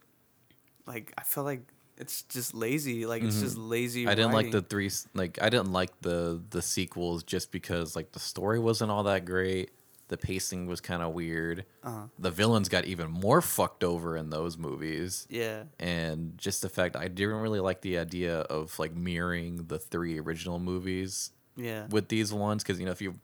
like 0.87 1.12
I 1.18 1.22
feel 1.22 1.45
like 1.45 1.62
it's 1.99 2.22
just 2.24 2.55
lazy. 2.55 3.07
Like 3.07 3.22
it's 3.22 3.37
Mhm. 3.37 3.41
just 3.41 3.57
lazy. 3.59 4.07
I 4.09 4.14
didn't 4.14 4.33
like 4.33 4.51
the 4.51 4.62
three 4.62 4.91
like 5.14 5.41
I 5.43 5.49
didn't 5.51 5.72
like 5.72 5.91
the 6.01 6.41
the 6.51 6.62
sequels 6.62 7.22
just 7.22 7.53
because 7.53 7.95
like 7.97 8.12
the 8.12 8.20
story 8.20 8.59
wasn't 8.59 8.91
all 8.91 9.05
that 9.05 9.24
great. 9.24 9.70
The 10.09 10.16
pacing 10.18 10.66
was 10.66 10.80
kind 10.83 11.03
of 11.03 11.14
weird. 11.14 11.64
Uh-huh. 11.83 12.07
The 12.18 12.30
villains 12.30 12.68
got 12.68 12.85
even 12.85 13.11
more 13.11 13.41
fucked 13.41 13.83
over 13.83 14.14
in 14.16 14.28
those 14.28 14.59
movies. 14.59 15.26
Yeah, 15.30 15.64
And 15.80 16.37
just 16.37 16.61
the 16.61 16.68
fact 16.68 16.97
I 16.97 17.09
didn't 17.09 17.37
really 17.37 17.61
like 17.61 17.80
the 17.80 17.97
idea 17.97 18.41
of 18.41 18.78
like 18.78 18.95
mirroring 18.95 19.64
the 19.68 19.78
three 19.78 20.18
original 20.18 20.59
movies 20.59 21.30
yeah, 21.57 21.87
with 21.89 22.09
these 22.09 22.30
ones 22.33 22.62
because 22.62 22.78
you 22.78 22.85
know 22.87 22.93
if 22.93 23.01
you 23.01 23.14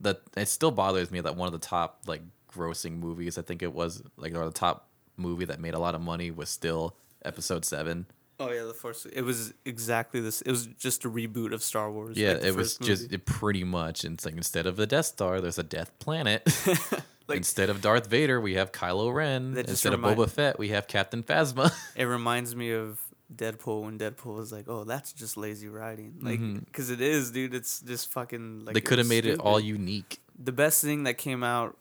that 0.00 0.20
it 0.36 0.46
still 0.46 0.70
bothers 0.70 1.10
me 1.10 1.20
that 1.20 1.34
one 1.36 1.46
of 1.46 1.52
the 1.52 1.66
top 1.66 2.02
like 2.06 2.22
grossing 2.52 2.98
movies 2.98 3.38
I 3.38 3.42
think 3.42 3.62
it 3.62 3.72
was 3.72 4.02
like 4.16 4.34
or 4.34 4.44
the 4.44 4.50
top 4.52 4.88
movie 5.16 5.46
that 5.46 5.58
made 5.60 5.74
a 5.74 5.78
lot 5.78 5.94
of 5.94 6.00
money 6.00 6.30
was 6.30 6.48
still 6.48 6.94
Episode 7.24 7.64
Seven. 7.64 8.06
Oh 8.38 8.52
yeah, 8.52 8.64
the 8.64 8.74
first. 8.74 9.06
It 9.12 9.22
was 9.22 9.54
exactly 9.64 10.20
this. 10.20 10.42
It 10.42 10.50
was 10.50 10.66
just 10.66 11.04
a 11.04 11.10
reboot 11.10 11.52
of 11.52 11.62
Star 11.62 11.90
Wars. 11.90 12.16
Yeah, 12.16 12.34
like 12.34 12.44
it 12.44 12.54
was 12.54 12.76
first 12.76 12.86
just 12.86 13.12
it 13.12 13.24
pretty 13.24 13.64
much. 13.64 14.04
And 14.04 14.14
it's 14.14 14.26
like 14.26 14.36
instead 14.36 14.66
of 14.66 14.76
the 14.76 14.86
Death 14.86 15.06
Star, 15.06 15.40
there's 15.40 15.58
a 15.58 15.62
Death 15.62 15.98
Planet. 15.98 16.46
like 17.28 17.36
instead 17.36 17.70
of 17.70 17.80
Darth 17.80 18.08
Vader, 18.08 18.40
we 18.40 18.54
have 18.54 18.72
Kylo 18.72 19.14
Ren. 19.14 19.56
Instead 19.56 19.92
remind- 19.92 20.18
of 20.18 20.28
Boba 20.28 20.30
Fett, 20.30 20.58
we 20.58 20.68
have 20.68 20.86
Captain 20.86 21.22
Phasma. 21.22 21.72
it 21.96 22.04
reminds 22.04 22.54
me 22.54 22.72
of 22.72 23.00
Deadpool 23.34 23.84
when 23.84 23.98
Deadpool 23.98 24.36
was 24.36 24.52
like, 24.52 24.66
"Oh, 24.68 24.84
that's 24.84 25.14
just 25.14 25.38
lazy 25.38 25.68
writing." 25.68 26.16
Like, 26.20 26.38
mm-hmm. 26.38 26.58
because 26.58 26.90
it 26.90 27.00
is, 27.00 27.30
dude. 27.30 27.54
It's 27.54 27.80
just 27.80 28.12
fucking 28.12 28.66
like 28.66 28.74
they 28.74 28.82
could 28.82 28.98
have 28.98 29.08
made 29.08 29.24
it 29.24 29.40
all 29.40 29.58
unique. 29.58 30.20
the 30.38 30.52
best 30.52 30.84
thing 30.84 31.04
that 31.04 31.14
came 31.16 31.42
out 31.42 31.76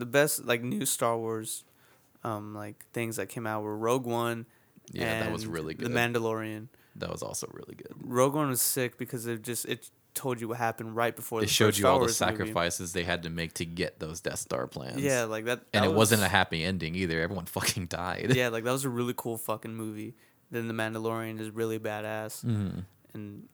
the 0.00 0.06
best 0.06 0.44
like 0.44 0.62
new 0.62 0.84
Star 0.84 1.16
Wars 1.16 1.64
um 2.24 2.54
like 2.54 2.84
things 2.92 3.16
that 3.16 3.28
came 3.28 3.46
out 3.46 3.62
were 3.62 3.76
Rogue 3.76 4.06
One 4.06 4.46
Yeah, 4.92 5.20
that 5.20 5.32
was 5.32 5.46
really 5.46 5.74
good. 5.74 5.90
The 5.90 5.94
Mandalorian. 5.98 6.68
that 6.96 7.10
was 7.10 7.22
also 7.22 7.48
really 7.52 7.74
good. 7.76 7.92
Rogue 8.02 8.34
One 8.34 8.48
was 8.48 8.60
sick 8.60 8.98
because 8.98 9.26
it 9.26 9.42
just 9.42 9.64
it 9.66 9.90
told 10.12 10.40
you 10.40 10.48
what 10.48 10.58
happened 10.58 10.96
right 10.96 11.14
before 11.14 11.38
It 11.40 11.42
the 11.42 11.48
showed 11.52 11.78
you 11.78 11.86
all 11.86 11.94
the 11.94 12.00
Wars 12.00 12.20
movie. 12.20 12.32
sacrifices 12.32 12.92
they 12.92 13.04
had 13.04 13.22
to 13.22 13.30
make 13.30 13.54
to 13.54 13.64
get 13.64 14.00
those 14.00 14.20
Death 14.20 14.40
Star 14.40 14.66
plans. 14.66 15.00
Yeah, 15.00 15.24
like 15.24 15.44
that, 15.44 15.60
and 15.72 15.84
that 15.84 15.90
it 15.90 15.94
wasn't 15.94 16.22
a 16.22 16.28
happy 16.28 16.64
ending 16.64 16.94
either. 16.96 17.20
Everyone 17.20 17.46
fucking 17.58 17.86
died. 17.86 18.32
Yeah, 18.34 18.48
like 18.48 18.64
that 18.64 18.72
was 18.72 18.84
a 18.84 18.90
really 18.90 19.14
cool 19.16 19.38
fucking 19.38 19.74
movie. 19.74 20.14
Then 20.50 20.66
the 20.66 20.74
Mandalorian 20.74 21.38
is 21.40 21.50
really 21.50 21.78
badass 21.78 22.44
Mhm. 22.44 22.84
and 23.14 23.48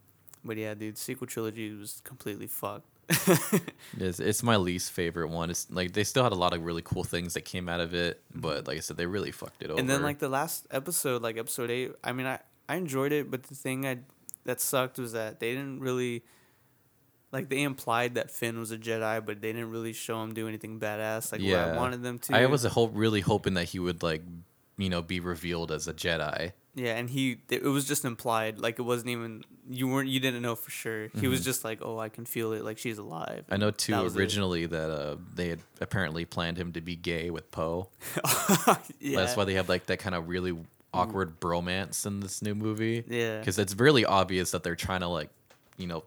but 0.44 0.56
yeah, 0.56 0.72
dude, 0.74 0.96
sequel 0.96 1.26
trilogy 1.26 1.74
was 1.74 2.00
completely 2.04 2.46
fucked. 2.46 2.88
It's, 3.08 4.18
it's 4.20 4.42
my 4.42 4.56
least 4.56 4.92
favorite 4.92 5.28
one. 5.28 5.50
It's 5.50 5.70
like 5.70 5.92
they 5.92 6.04
still 6.04 6.22
had 6.24 6.32
a 6.32 6.36
lot 6.36 6.52
of 6.52 6.62
really 6.64 6.82
cool 6.82 7.04
things 7.04 7.34
that 7.34 7.42
came 7.42 7.68
out 7.68 7.80
of 7.80 7.94
it, 7.94 8.20
Mm-hmm. 8.32 8.40
but 8.40 8.66
like 8.66 8.76
I 8.76 8.80
said, 8.80 8.96
they 8.96 9.06
really 9.06 9.30
fucked 9.30 9.62
it 9.62 9.70
over. 9.70 9.78
And 9.80 9.88
then 9.88 10.02
like 10.02 10.18
the 10.18 10.28
last 10.28 10.66
episode, 10.70 11.22
like 11.22 11.36
episode 11.38 11.70
eight, 11.70 11.92
I 12.04 12.12
mean, 12.12 12.26
I 12.26 12.40
I 12.68 12.76
enjoyed 12.76 13.12
it, 13.12 13.30
but 13.30 13.44
the 13.44 13.54
thing 13.54 13.86
I 13.86 13.98
that 14.44 14.60
sucked 14.60 14.98
was 14.98 15.12
that 15.12 15.40
they 15.40 15.52
didn't 15.54 15.80
really 15.80 16.24
like 17.32 17.48
they 17.48 17.62
implied 17.62 18.14
that 18.16 18.30
Finn 18.30 18.58
was 18.58 18.70
a 18.72 18.78
Jedi, 18.78 19.24
but 19.24 19.40
they 19.40 19.52
didn't 19.52 19.70
really 19.70 19.92
show 19.92 20.22
him 20.22 20.34
do 20.34 20.48
anything 20.48 20.78
badass 20.80 21.32
like 21.32 21.40
what 21.40 21.54
I 21.54 21.76
wanted 21.76 22.02
them 22.02 22.18
to. 22.20 22.36
I 22.36 22.46
was 22.46 22.64
a 22.64 22.68
hope 22.68 22.90
really 22.94 23.20
hoping 23.20 23.54
that 23.54 23.64
he 23.64 23.78
would 23.78 24.02
like, 24.02 24.22
you 24.78 24.88
know, 24.88 25.02
be 25.02 25.20
revealed 25.20 25.70
as 25.72 25.88
a 25.88 25.92
Jedi. 25.94 26.52
Yeah, 26.76 26.94
and 26.96 27.10
he 27.10 27.38
it 27.48 27.64
was 27.64 27.84
just 27.88 28.04
implied, 28.04 28.60
like 28.60 28.78
it 28.78 28.82
wasn't 28.82 29.08
even 29.10 29.42
you 29.68 29.88
weren't 29.88 30.08
you 30.08 30.20
didn't 30.20 30.42
know 30.42 30.54
for 30.54 30.70
sure. 30.70 31.08
He 31.18 31.26
was 31.26 31.40
Mhm. 31.40 31.44
just 31.44 31.64
like, 31.64 31.80
oh, 31.82 31.98
I 31.98 32.08
can 32.08 32.24
feel 32.26 32.52
it, 32.52 32.62
like 32.64 32.78
she's 32.78 32.98
alive. 32.98 33.44
I 33.50 33.56
know 33.56 33.70
too 33.72 33.92
That 33.92 34.04
was 34.04 34.14
it. 34.14 34.18
originally 34.20 34.66
that 34.66 34.90
uh, 34.90 35.16
they 35.34 35.48
had 35.48 35.60
apparently 35.80 36.24
planned 36.24 36.56
him 36.58 36.72
to 36.74 36.80
be 36.80 36.94
gay 36.94 37.30
with 37.30 37.50
Poe. 37.50 37.88
yeah, 39.00 39.16
That's 39.16 39.36
why 39.36 39.44
they 39.44 39.54
have 39.54 39.68
like 39.68 39.86
that 39.86 39.98
kind 39.98 40.14
of 40.14 40.28
really 40.28 40.56
awkward 40.94 41.40
bromance 41.40 42.06
in 42.06 42.20
this 42.20 42.42
new 42.42 42.54
movie. 42.54 43.04
yeah, 43.08 43.38
Because 43.40 43.58
it's 43.58 43.74
really 43.74 44.04
obvious 44.04 44.52
that 44.52 44.62
they're 44.62 44.76
trying 44.76 45.00
to 45.00 45.08
like, 45.08 45.30
you 45.76 45.86
know, 45.86 46.04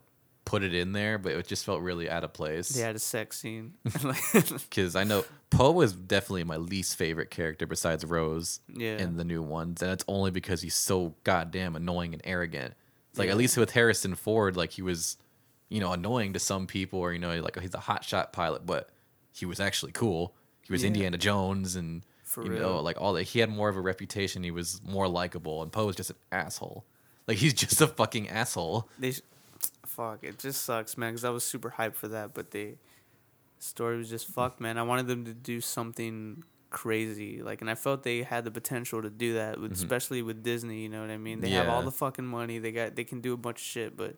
put 0.49 0.63
it 0.63 0.73
in 0.73 0.93
there, 0.93 1.19
but 1.19 1.33
it 1.33 1.45
just 1.47 1.63
felt 1.63 1.81
really 1.81 2.09
out 2.09 2.23
of 2.23 2.33
place. 2.33 2.69
they 2.69 2.81
had 2.81 2.95
a 2.95 2.99
sex 2.99 3.39
scene. 3.39 3.73
Because 4.33 4.95
I 5.01 5.03
know 5.03 5.23
Poe 5.51 5.71
was 5.71 5.93
definitely 5.93 6.43
my 6.43 6.57
least 6.57 6.95
favorite 6.95 7.29
character 7.29 7.67
besides 7.67 8.03
Rose 8.03 8.59
yeah, 8.73 8.97
in 8.97 9.17
the 9.17 9.23
new 9.23 9.43
ones, 9.43 9.81
and 9.83 9.91
it's 9.91 10.03
only 10.07 10.31
because 10.31 10.61
he's 10.63 10.75
so 10.75 11.13
goddamn 11.23 11.75
annoying 11.75 12.13
and 12.13 12.21
arrogant. 12.25 12.73
It's 13.11 13.19
like 13.19 13.27
Yeah. 13.27 13.33
at 13.33 13.37
least 13.37 13.57
with 13.57 13.71
Harrison 13.71 14.15
Ford, 14.15 14.57
like 14.57 14.71
he 14.71 14.81
was, 14.81 15.17
you 15.69 15.79
know, 15.79 15.93
annoying 15.93 16.33
to 16.33 16.39
some 16.39 16.65
people, 16.67 16.99
or 16.99 17.13
you 17.13 17.19
know, 17.19 17.39
like 17.41 17.59
he's 17.59 17.73
a 17.75 17.77
hotshot 17.79 18.31
pilot, 18.31 18.65
but 18.65 18.89
he 19.31 19.45
was 19.45 19.59
actually 19.59 19.91
cool. 19.91 20.33
He 20.63 20.73
was 20.73 20.81
Yeah. 20.81 20.87
Indiana 20.87 21.17
Jones, 21.19 21.75
and 21.75 22.03
For 22.23 22.43
you 22.43 22.51
real. 22.53 22.61
know, 22.61 22.79
like 22.81 22.99
all 22.99 23.13
that. 23.13 23.23
He 23.23 23.37
had 23.39 23.49
more 23.49 23.69
of 23.69 23.75
a 23.75 23.81
reputation. 23.81 24.41
He 24.43 24.51
was 24.51 24.81
more 24.83 25.07
likable, 25.07 25.61
and 25.61 25.71
Poe 25.71 25.85
was 25.85 25.95
just 25.95 26.09
an 26.09 26.15
asshole. 26.31 26.85
Like 27.27 27.37
he's 27.37 27.53
just 27.53 27.79
a 27.81 27.87
fucking 27.87 28.29
asshole. 28.29 28.89
they 28.97 29.13
fuck, 29.85 30.19
it 30.23 30.39
just 30.39 30.63
sucks, 30.63 30.97
man. 30.97 31.11
Because 31.11 31.25
I 31.25 31.29
was 31.29 31.43
super 31.43 31.71
hyped 31.77 31.95
for 31.95 32.07
that, 32.09 32.33
but 32.33 32.51
the 32.51 32.75
story 33.59 33.97
was 33.97 34.09
just 34.09 34.27
fucked, 34.27 34.59
man. 34.61 34.77
I 34.77 34.83
wanted 34.83 35.07
them 35.07 35.25
to 35.25 35.33
do 35.33 35.59
something 35.61 36.43
crazy, 36.69 37.41
like, 37.41 37.61
and 37.61 37.69
I 37.69 37.75
felt 37.75 38.03
they 38.03 38.21
had 38.23 38.43
the 38.45 38.51
potential 38.51 39.01
to 39.01 39.09
do 39.09 39.33
that, 39.33 39.59
with, 39.59 39.71
Mhm. 39.71 39.75
especially 39.75 40.21
with 40.21 40.43
Disney. 40.43 40.81
You 40.83 40.89
know 40.89 41.01
what 41.01 41.09
I 41.09 41.17
mean? 41.17 41.39
They 41.41 41.49
have 41.51 41.67
all 41.67 41.81
the 41.81 41.91
fucking 41.91 42.25
money. 42.25 42.59
They 42.59 42.71
got, 42.71 42.95
they 42.95 43.03
can 43.03 43.21
do 43.21 43.33
a 43.33 43.37
bunch 43.37 43.57
of 43.57 43.63
shit, 43.65 43.97
but. 43.97 44.15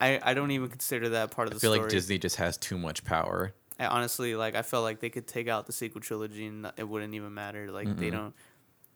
I, 0.00 0.20
I 0.22 0.34
don't 0.34 0.52
even 0.52 0.68
consider 0.68 1.08
that 1.10 1.32
part 1.32 1.48
of 1.48 1.52
I 1.52 1.54
the 1.54 1.58
story. 1.60 1.72
I 1.72 1.74
feel 1.78 1.82
like 1.82 1.90
Disney 1.90 2.18
just 2.18 2.36
has 2.36 2.56
too 2.56 2.78
much 2.78 3.04
power. 3.04 3.52
I 3.80 3.86
honestly 3.86 4.34
like 4.36 4.54
I 4.54 4.62
felt 4.62 4.84
like 4.84 5.00
they 5.00 5.10
could 5.10 5.26
take 5.26 5.48
out 5.48 5.66
the 5.66 5.72
sequel 5.72 6.00
trilogy 6.00 6.46
and 6.46 6.70
it 6.76 6.84
wouldn't 6.88 7.14
even 7.14 7.34
matter. 7.34 7.70
Like 7.70 7.96
they 7.96 8.08
Mm-mm. 8.08 8.12
don't. 8.12 8.34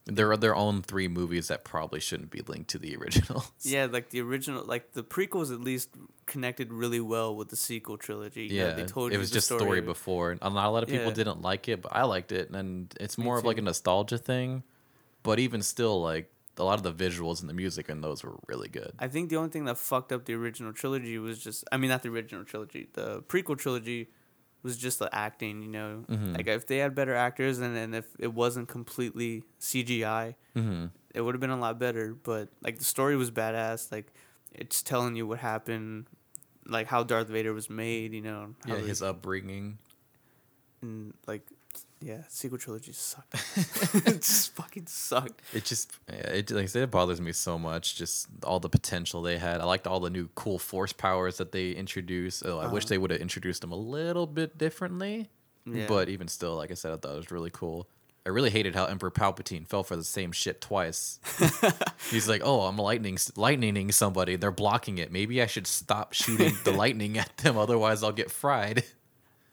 There 0.04 0.30
are 0.32 0.36
their 0.36 0.56
own 0.56 0.82
three 0.82 1.06
movies 1.06 1.48
that 1.48 1.62
probably 1.64 2.00
shouldn't 2.00 2.30
be 2.30 2.40
linked 2.40 2.70
to 2.70 2.78
the 2.78 2.96
originals. 2.96 3.50
Yeah, 3.62 3.86
like 3.90 4.10
the 4.10 4.20
original, 4.20 4.64
like 4.64 4.92
the 4.94 5.04
prequels 5.04 5.52
at 5.52 5.60
least 5.60 5.90
connected 6.26 6.72
really 6.72 6.98
well 7.00 7.36
with 7.36 7.50
the 7.50 7.56
sequel 7.56 7.96
trilogy. 7.96 8.48
Know, 8.48 8.54
Yeah, 8.54 8.70
they 8.72 8.84
told 8.84 9.12
it 9.12 9.18
was 9.18 9.30
the 9.30 9.34
just 9.34 9.46
story 9.46 9.80
before. 9.80 10.36
A 10.42 10.50
lot, 10.50 10.66
a 10.66 10.70
lot 10.70 10.82
of 10.82 10.88
people 10.88 11.06
Yeah. 11.08 11.12
didn't 11.14 11.42
like 11.42 11.68
it, 11.68 11.82
but 11.82 11.94
I 11.94 12.02
liked 12.02 12.32
it, 12.32 12.50
and 12.50 12.92
it's 13.00 13.16
more 13.16 13.38
of 13.38 13.44
like 13.44 13.58
a 13.58 13.62
nostalgia 13.62 14.18
thing. 14.18 14.64
But 15.22 15.38
even 15.38 15.62
still, 15.62 16.02
like 16.02 16.32
a 16.58 16.64
lot 16.64 16.74
of 16.78 16.82
the 16.82 16.92
visuals 16.92 17.40
and 17.40 17.48
the 17.48 17.54
music 17.54 17.88
in 17.88 18.00
those 18.00 18.24
were 18.24 18.36
really 18.48 18.68
good. 18.68 18.92
I 18.98 19.06
think 19.08 19.30
the 19.30 19.36
only 19.36 19.50
thing 19.50 19.66
that 19.66 19.78
fucked 19.78 20.10
up 20.12 20.24
the 20.24 20.34
original 20.34 20.72
trilogy 20.72 21.16
was 21.18 21.38
just, 21.38 21.64
I 21.70 21.76
mean, 21.76 21.90
not 21.90 22.02
the 22.02 22.08
original 22.08 22.44
trilogy, 22.44 22.88
the 22.92 23.22
prequel 23.22 23.56
trilogy 23.56 24.08
was 24.62 24.76
just 24.76 24.98
the 24.98 25.12
acting. 25.14 25.62
You 25.62 25.68
know, 25.68 26.04
Mhm. 26.08 26.36
like 26.36 26.46
if 26.46 26.66
they 26.66 26.78
had 26.78 26.94
better 26.94 27.14
actors 27.14 27.58
and 27.58 27.76
and 27.76 27.94
if 27.94 28.06
it 28.18 28.32
wasn't 28.32 28.68
completely 28.68 29.44
CGI, 29.60 30.34
hmm 30.54 30.86
it 31.14 31.20
would 31.20 31.34
have 31.34 31.40
been 31.40 31.50
a 31.50 31.58
lot 31.58 31.78
better. 31.78 32.14
But 32.14 32.48
like 32.62 32.78
the 32.78 32.84
story 32.84 33.16
was 33.16 33.30
badass. 33.30 33.92
Like 33.92 34.12
it's 34.52 34.82
telling 34.82 35.14
you 35.16 35.26
what 35.26 35.38
happened, 35.40 36.06
like 36.66 36.86
how 36.86 37.02
Darth 37.02 37.28
Vader 37.28 37.52
was 37.52 37.68
made. 37.68 38.12
You 38.14 38.22
know, 38.22 38.54
how 38.66 38.74
Yeah, 38.76 38.80
his 38.80 39.02
upbringing. 39.02 39.78
and 40.80 41.14
like 41.26 41.46
yeah, 42.02 42.22
sequel 42.28 42.58
trilogy 42.58 42.92
sucked. 42.92 43.34
it 44.06 44.22
just 44.22 44.54
fucking 44.54 44.86
sucked. 44.86 45.40
It 45.54 45.64
just, 45.64 45.92
yeah, 46.08 46.14
it 46.30 46.50
like 46.50 46.64
I 46.64 46.66
said, 46.66 46.82
it 46.82 46.90
bothers 46.90 47.20
me 47.20 47.32
so 47.32 47.58
much. 47.58 47.96
Just 47.96 48.26
all 48.44 48.60
the 48.60 48.68
potential 48.68 49.22
they 49.22 49.38
had. 49.38 49.60
I 49.60 49.64
liked 49.64 49.86
all 49.86 50.00
the 50.00 50.10
new 50.10 50.28
cool 50.34 50.58
force 50.58 50.92
powers 50.92 51.38
that 51.38 51.52
they 51.52 51.70
introduced. 51.70 52.42
Oh, 52.44 52.58
I 52.58 52.66
wish 52.66 52.84
Uh-huh. 52.84 52.88
they 52.90 52.98
would 52.98 53.10
have 53.12 53.20
introduced 53.20 53.60
them 53.60 53.72
a 53.72 53.76
little 53.76 54.26
bit 54.26 54.58
differently. 54.58 55.30
Yeah. 55.64 55.86
But 55.86 56.08
even 56.08 56.26
still, 56.28 56.56
like 56.56 56.70
I 56.70 56.74
said, 56.74 56.92
I 56.92 56.96
thought 56.96 57.12
it 57.14 57.16
was 57.18 57.30
really 57.30 57.50
cool. 57.52 57.88
I 58.24 58.28
really 58.28 58.50
hated 58.50 58.74
how 58.76 58.84
Emperor 58.84 59.10
Palpatine 59.10 59.66
fell 59.66 59.82
for 59.82 59.96
the 59.96 60.04
same 60.04 60.30
shit 60.30 60.60
twice. 60.60 61.18
He's 62.10 62.28
like, 62.28 62.40
"Oh, 62.44 62.60
I'm 62.62 62.76
lightning 62.76 63.16
lightninging 63.16 63.92
somebody. 63.92 64.36
They're 64.36 64.52
blocking 64.52 64.98
it. 64.98 65.10
Maybe 65.10 65.42
I 65.42 65.46
should 65.46 65.66
stop 65.66 66.12
shooting 66.12 66.52
the 66.64 66.70
lightning 66.82 67.18
at 67.18 67.36
them, 67.38 67.58
otherwise 67.58 68.02
I'll 68.04 68.12
get 68.12 68.30
fried." 68.30 68.84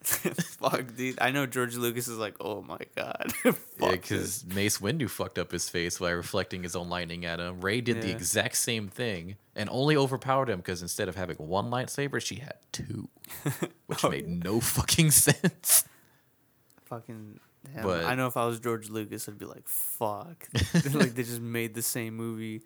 Fuck, 0.04 0.96
dude. 0.96 1.18
I 1.20 1.32
know 1.32 1.46
George 1.46 1.76
Lucas 1.76 2.08
is 2.08 2.18
like, 2.18 2.36
oh 2.40 2.62
my 2.62 2.80
god. 2.96 3.34
Yeah, 3.82 3.92
because 3.92 4.46
Mace 4.46 4.80
Windu 4.80 5.10
fucked 5.10 5.40
up 5.40 5.52
his 5.52 5.70
face 5.70 6.00
by 6.00 6.10
reflecting 6.12 6.64
his 6.64 6.76
own 6.76 6.90
lightning 6.90 7.24
at 7.26 7.40
him. 7.40 7.62
Rey 7.62 7.80
did 7.82 8.02
the 8.02 8.08
Yeah. 8.10 8.16
exact 8.16 8.56
same 8.58 8.88
thing 8.90 9.38
and 9.56 9.70
only 9.72 9.96
overpowered 9.96 10.50
him 10.50 10.58
because 10.58 10.82
instead 10.82 11.08
of 11.08 11.16
having 11.16 11.38
one 11.38 11.70
lightsaber, 11.70 12.22
she 12.22 12.36
had 12.36 12.56
two, 12.74 13.08
which 13.88 14.04
made 14.04 14.28
no 14.28 14.60
fucking 14.60 15.12
sense. 15.12 15.86
fucking. 16.86 17.40
Damn. 17.74 17.84
But- 17.84 18.06
I 18.06 18.16
know 18.16 18.28
if 18.28 18.38
I 18.38 18.46
was 18.46 18.60
George 18.60 18.90
Lucas, 18.90 19.28
I'd 19.30 19.38
be 19.38 19.46
like, 19.46 19.68
fuck. 19.68 20.48
like 20.94 21.14
they 21.16 21.24
just 21.24 21.42
made 21.42 21.74
the 21.74 21.82
same 21.82 22.16
movie, 22.16 22.62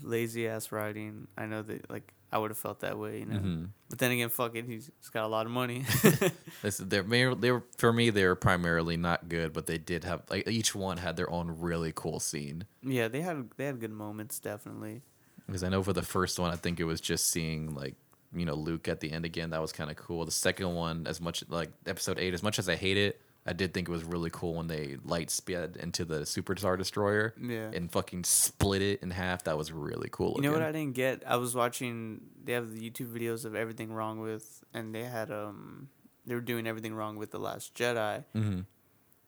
lazy 0.00 0.48
ass 0.48 0.72
writing. 0.72 1.26
I 1.36 1.46
know 1.46 1.62
that 1.62 1.90
like 1.90 2.12
I 2.32 2.38
would 2.38 2.50
have 2.50 2.58
felt 2.58 2.80
that 2.80 2.98
way, 2.98 3.18
you 3.20 3.26
know. 3.26 3.38
Mhm. 3.38 3.68
But 3.90 3.98
then 3.98 4.10
again, 4.10 4.30
fuck 4.30 4.56
it, 4.56 4.64
he's, 4.64 4.90
he's 4.98 5.10
got 5.10 5.24
a 5.24 5.28
lot 5.28 5.44
of 5.44 5.52
money. 5.52 5.84
They're, 6.62 7.02
they 7.34 7.50
were 7.50 7.62
for 7.76 7.92
me. 7.92 8.10
They 8.10 8.24
were 8.26 8.34
primarily 8.34 8.96
not 8.96 9.28
good, 9.28 9.52
but 9.52 9.66
they 9.66 9.78
did 9.78 10.04
have 10.04 10.22
like 10.30 10.48
each 10.48 10.74
one 10.74 10.96
had 10.96 11.16
their 11.16 11.30
own 11.30 11.60
really 11.60 11.92
cool 11.94 12.20
scene. 12.20 12.64
yeah, 12.82 13.08
they 13.08 13.20
had 13.20 13.50
they 13.56 13.66
had 13.66 13.80
good 13.80 13.90
moments, 13.90 14.38
definitely. 14.38 15.02
Because 15.46 15.62
I 15.64 15.68
know 15.68 15.82
for 15.82 15.92
the 15.92 16.02
first 16.02 16.38
one, 16.38 16.50
I 16.52 16.56
think 16.56 16.80
it 16.80 16.84
was 16.84 17.00
just 17.00 17.28
seeing 17.28 17.74
like 17.74 17.94
you 18.34 18.46
know 18.46 18.54
Luke 18.54 18.88
at 18.88 19.00
the 19.00 19.12
end 19.12 19.24
again. 19.24 19.50
That 19.50 19.60
was 19.60 19.72
kind 19.72 19.90
of 19.90 19.96
cool. 19.96 20.24
The 20.24 20.30
second 20.30 20.74
one, 20.74 21.06
as 21.06 21.20
much 21.20 21.44
like 21.48 21.70
episode 21.86 22.18
eight, 22.18 22.32
as 22.32 22.42
much 22.42 22.58
as 22.58 22.68
I 22.68 22.76
hate 22.76 22.96
it, 22.96 23.20
I 23.44 23.52
did 23.52 23.74
think 23.74 23.88
it 23.88 23.90
was 23.92 24.04
really 24.04 24.30
cool 24.30 24.54
when 24.54 24.68
they 24.68 24.98
light 25.04 25.28
sped 25.30 25.76
into 25.80 26.04
the 26.04 26.24
Super 26.24 26.54
Star 26.56 26.76
Destroyer 26.76 27.34
Yeah. 27.40 27.70
and 27.74 27.90
fucking 27.90 28.22
split 28.24 28.82
it 28.82 29.02
in 29.02 29.10
half. 29.10 29.44
That 29.44 29.58
was 29.58 29.72
really 29.72 30.08
cool. 30.12 30.34
You 30.36 30.42
know 30.42 30.52
what. 30.52 30.62
I 30.62 30.70
didn't 30.70 30.94
get? 30.94 31.24
I 31.26 31.36
was 31.36 31.54
watching. 31.54 32.20
They 32.44 32.52
have 32.52 32.72
the 32.72 32.88
YouTube 32.90 33.12
videos 33.12 33.44
of 33.44 33.54
everything 33.56 33.92
wrong 33.92 34.20
with, 34.20 34.62
and 34.72 34.94
they 34.94 35.02
had 35.04 35.30
um, 35.32 35.88
they 36.24 36.34
were 36.36 36.40
doing 36.40 36.66
everything 36.68 36.94
wrong 36.94 37.16
with 37.16 37.32
the 37.32 37.38
Last 37.40 37.74
Jedi. 37.74 38.24
Mhm. 38.34 38.66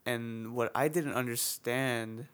And 0.06 0.54
what 0.54 0.70
I 0.74 0.88
didn't 0.88 1.14
understand 1.14 2.26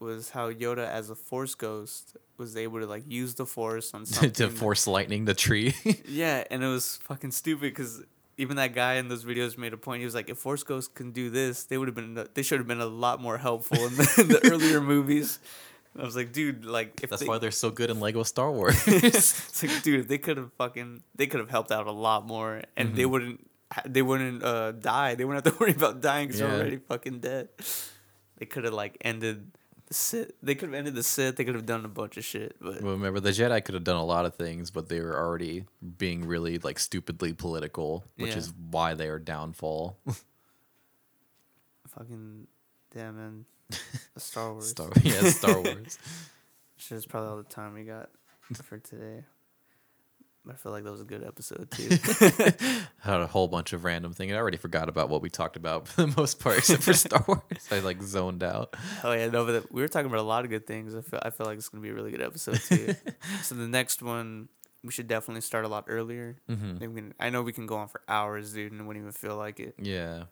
was 0.00 0.30
how 0.30 0.50
Yoda, 0.52 0.86
as 0.88 1.10
a 1.10 1.14
Force 1.16 1.54
ghost, 1.56 2.16
was 2.36 2.56
able 2.56 2.78
to 2.80 2.86
like 2.86 3.02
use 3.06 3.34
the 3.34 3.44
Force 3.44 3.92
on 3.92 4.06
something. 4.06 4.30
to 4.32 4.48
force 4.48 4.86
lightning 4.86 5.24
the 5.24 5.34
tree. 5.34 5.74
Yeah, 6.08 6.44
and 6.50 6.62
it 6.62 6.68
was 6.68 6.96
fucking 7.02 7.32
stupid 7.32 7.62
because 7.74 8.02
even 8.38 8.56
that 8.56 8.72
guy 8.74 8.94
in 8.94 9.08
those 9.08 9.24
videos 9.24 9.58
made 9.58 9.72
a 9.72 9.76
point. 9.76 9.98
He 10.00 10.04
was 10.06 10.14
like, 10.14 10.30
"If 10.30 10.38
Force 10.38 10.62
Ghosts 10.62 10.90
can 10.94 11.10
do 11.12 11.28
this, 11.28 11.64
they 11.64 11.76
would 11.76 11.88
have 11.88 11.94
been. 11.94 12.26
They 12.34 12.42
should 12.42 12.58
have 12.58 12.66
been 12.68 12.80
a 12.80 12.86
lot 12.86 13.20
more 13.20 13.36
helpful 13.38 13.76
in 13.86 13.96
the, 13.96 14.14
in 14.18 14.28
the 14.28 14.40
earlier 14.52 14.80
movies." 14.80 15.38
I 15.98 16.04
was 16.04 16.14
like, 16.16 16.32
"Dude, 16.32 16.64
like 16.64 17.00
if 17.02 17.10
That's 17.10 17.22
they, 17.22 17.28
why 17.28 17.38
they're 17.38 17.50
so 17.50 17.70
good 17.70 17.90
in 17.90 17.98
Lego 18.00 18.22
Star 18.22 18.50
Wars. 18.56 18.76
it's 18.86 19.62
like, 19.62 19.82
dude, 19.82 20.00
if 20.00 20.08
they 20.08 20.18
could 20.18 20.36
have 20.36 20.52
fucking, 20.54 21.02
they 21.16 21.26
could 21.26 21.40
have 21.40 21.50
helped 21.50 21.72
out 21.72 21.86
a 21.86 21.92
lot 21.92 22.24
more, 22.26 22.62
and 22.76 22.94
they 22.94 23.02
Mhm. 23.02 23.10
wouldn't, 23.10 23.50
they 23.86 24.02
wouldn't 24.02 24.42
uh, 24.44 24.72
die. 24.72 25.14
They 25.16 25.24
wouldn't 25.24 25.44
have 25.44 25.54
to 25.54 25.60
worry 25.64 25.72
about 25.74 26.00
dying 26.00 26.28
because 26.28 26.40
Yeah. 26.40 26.46
they're 26.48 26.60
already 26.60 26.76
fucking 26.76 27.18
dead. 27.20 27.48
They 28.38 28.46
could 28.46 28.62
have 28.64 28.74
like 28.74 28.96
ended 29.00 29.50
the 29.88 29.94
Sith. 29.94 30.32
They 30.42 30.54
could 30.54 30.68
have 30.68 30.74
ended 30.78 30.94
the 30.94 31.02
Sith. 31.02 31.36
They 31.36 31.44
could 31.44 31.54
have 31.54 31.66
done 31.66 31.84
a 31.84 31.88
bunch 31.88 32.16
of 32.16 32.24
shit, 32.24 32.56
but 32.60 32.80
Well, 32.82 32.92
remember 32.92 33.20
the 33.20 33.30
Jedi 33.30 33.64
could 33.64 33.74
have 33.74 33.84
done 33.84 33.96
a 33.96 34.04
lot 34.04 34.24
of 34.26 34.34
things, 34.34 34.70
but 34.70 34.88
they 34.88 35.00
were 35.00 35.16
already 35.18 35.64
being 35.96 36.26
really 36.26 36.58
like 36.58 36.78
stupidly 36.78 37.32
political, 37.32 38.04
which 38.16 38.32
Yeah. 38.32 38.38
is 38.38 38.52
why 38.70 38.94
they 38.94 39.08
are 39.08 39.18
downfall. 39.18 39.98
fucking, 41.88 42.46
damn 42.94 43.16
man, 43.16 43.44
Star 44.16 44.52
Wars. 44.52 44.70
Star, 44.70 44.90
yeah, 45.02 45.22
Star 45.30 45.60
Wars. 45.62 45.98
Shit 46.76 46.98
is 46.98 47.06
probably 47.06 47.30
all 47.30 47.36
the 47.38 47.42
time 47.44 47.74
we 47.74 47.84
got 47.84 48.10
for 48.62 48.78
today. 48.78 49.24
I 50.50 50.54
feel 50.54 50.72
like 50.72 50.84
that 50.84 50.90
was 50.90 51.00
a 51.00 51.04
good 51.04 51.24
episode 51.24 51.70
too. 51.72 51.88
Had 53.00 53.20
a 53.20 53.26
whole 53.26 53.48
bunch 53.48 53.72
of 53.72 53.84
random 53.84 54.12
things. 54.12 54.30
And 54.30 54.36
I 54.38 54.40
already 54.40 54.56
forgot 54.56 54.88
about 54.88 55.08
what 55.08 55.22
we 55.22 55.30
talked 55.30 55.56
about 55.56 55.88
for 55.88 56.02
the 56.02 56.14
most 56.16 56.40
part, 56.40 56.58
except 56.58 56.82
for 56.82 56.92
Star 56.92 57.24
Wars. 57.26 57.42
I 57.70 57.80
like 57.80 58.02
zoned 58.02 58.42
out. 58.42 58.74
oh 59.04 59.12
yeah, 59.12 59.28
no, 59.28 59.44
but 59.44 59.72
we 59.72 59.82
were 59.82 59.88
talking 59.88 60.06
about 60.06 60.20
a 60.20 60.22
lot 60.22 60.44
of 60.44 60.50
good 60.50 60.66
things. 60.66 60.94
I 60.94 61.00
feel 61.02 61.20
I 61.22 61.30
feel 61.30 61.46
like 61.46 61.58
it's 61.58 61.68
gonna 61.68 61.82
be 61.82 61.90
a 61.90 61.94
really 61.94 62.10
good 62.10 62.22
episode 62.22 62.60
too. 62.60 62.94
so 63.42 63.54
the 63.54 63.68
next 63.68 64.02
one, 64.02 64.48
we 64.82 64.90
should 64.92 65.06
definitely 65.08 65.40
start 65.42 65.64
a 65.64 65.68
lot 65.68 65.84
earlier. 65.88 66.36
hmm 66.48 66.78
we 66.78 66.86
can, 66.88 67.14
I 67.20 67.30
know 67.30 67.42
we 67.42 67.52
can 67.52 67.66
go 67.66 67.76
on 67.76 67.88
for 67.88 68.00
hours, 68.08 68.52
dude, 68.52 68.72
and 68.72 68.80
it 68.80 68.84
wouldn't 68.84 69.02
even 69.02 69.12
feel 69.12 69.36
like 69.36 69.60
it. 69.60 69.74
Yeah, 69.80 70.24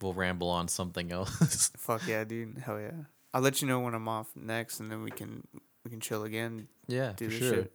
we'll 0.00 0.12
ramble 0.14 0.50
on 0.50 0.68
something 0.68 1.12
else. 1.12 1.70
Fuck 1.76 2.06
yeah, 2.06 2.24
dude. 2.24 2.58
Hell 2.58 2.80
yeah. 2.80 2.90
I'll 3.34 3.42
let 3.42 3.60
you 3.60 3.68
know 3.68 3.80
when 3.80 3.94
I'm 3.94 4.08
off 4.08 4.28
next, 4.34 4.80
and 4.80 4.90
then 4.90 5.02
we 5.02 5.10
can 5.10 5.46
we 5.84 5.90
can 5.90 6.00
chill 6.00 6.24
again. 6.24 6.68
yeah, 6.88 7.12
Do 7.16 7.26
for 7.26 7.30
this 7.30 7.38
sure. 7.38 7.54
shit. 7.54 7.72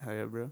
Hell 0.00 0.14
yeah, 0.14 0.24
bro. 0.24 0.50